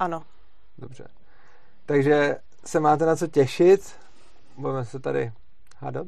ano. 0.00 0.22
Dobře. 0.78 1.08
Takže 1.86 2.36
se 2.64 2.80
máte 2.80 3.06
na 3.06 3.16
co 3.16 3.26
těšit. 3.26 3.94
Budeme 4.56 4.84
se 4.84 5.00
tady 5.00 5.32
hádat. 5.78 6.06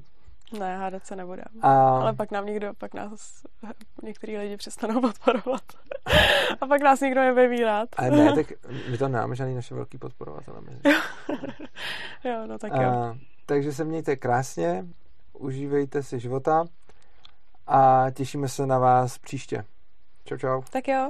Ne, 0.53 0.76
hádat 0.76 1.07
se 1.07 1.16
nebudeme. 1.16 1.44
A... 1.62 1.99
Ale 2.01 2.12
pak 2.12 2.30
nám 2.30 2.46
někdo, 2.46 2.74
pak 2.78 2.94
nás 2.94 3.42
některý 4.03 4.38
lidi 4.38 4.57
přestanou 4.57 5.01
podporovat. 5.24 5.62
a 6.61 6.66
pak 6.66 6.82
nás 6.82 7.01
nikdo 7.01 7.20
nebude 7.20 7.64
rád. 7.64 7.88
Ale 7.96 8.11
ne, 8.11 8.32
tak 8.34 8.46
my 8.90 8.99
to 8.99 9.09
nemáme 9.09 9.36
žádný 9.36 9.55
naše 9.55 9.74
velký 9.74 9.99
podporovatele. 9.99 10.61
jo, 12.24 12.46
no 12.46 12.59
tak 12.59 12.72
jo. 12.74 12.88
A, 12.88 13.18
takže 13.46 13.72
se 13.72 13.84
mějte 13.84 14.16
krásně, 14.16 14.86
užívejte 15.32 16.03
si 16.03 16.20
života 16.20 16.64
a 17.66 18.07
těšíme 18.11 18.49
se 18.49 18.66
na 18.66 18.78
vás 18.78 19.18
příště. 19.18 19.64
Čau, 20.24 20.36
čau. 20.36 20.62
Tak 20.70 20.88
jo. 20.88 21.09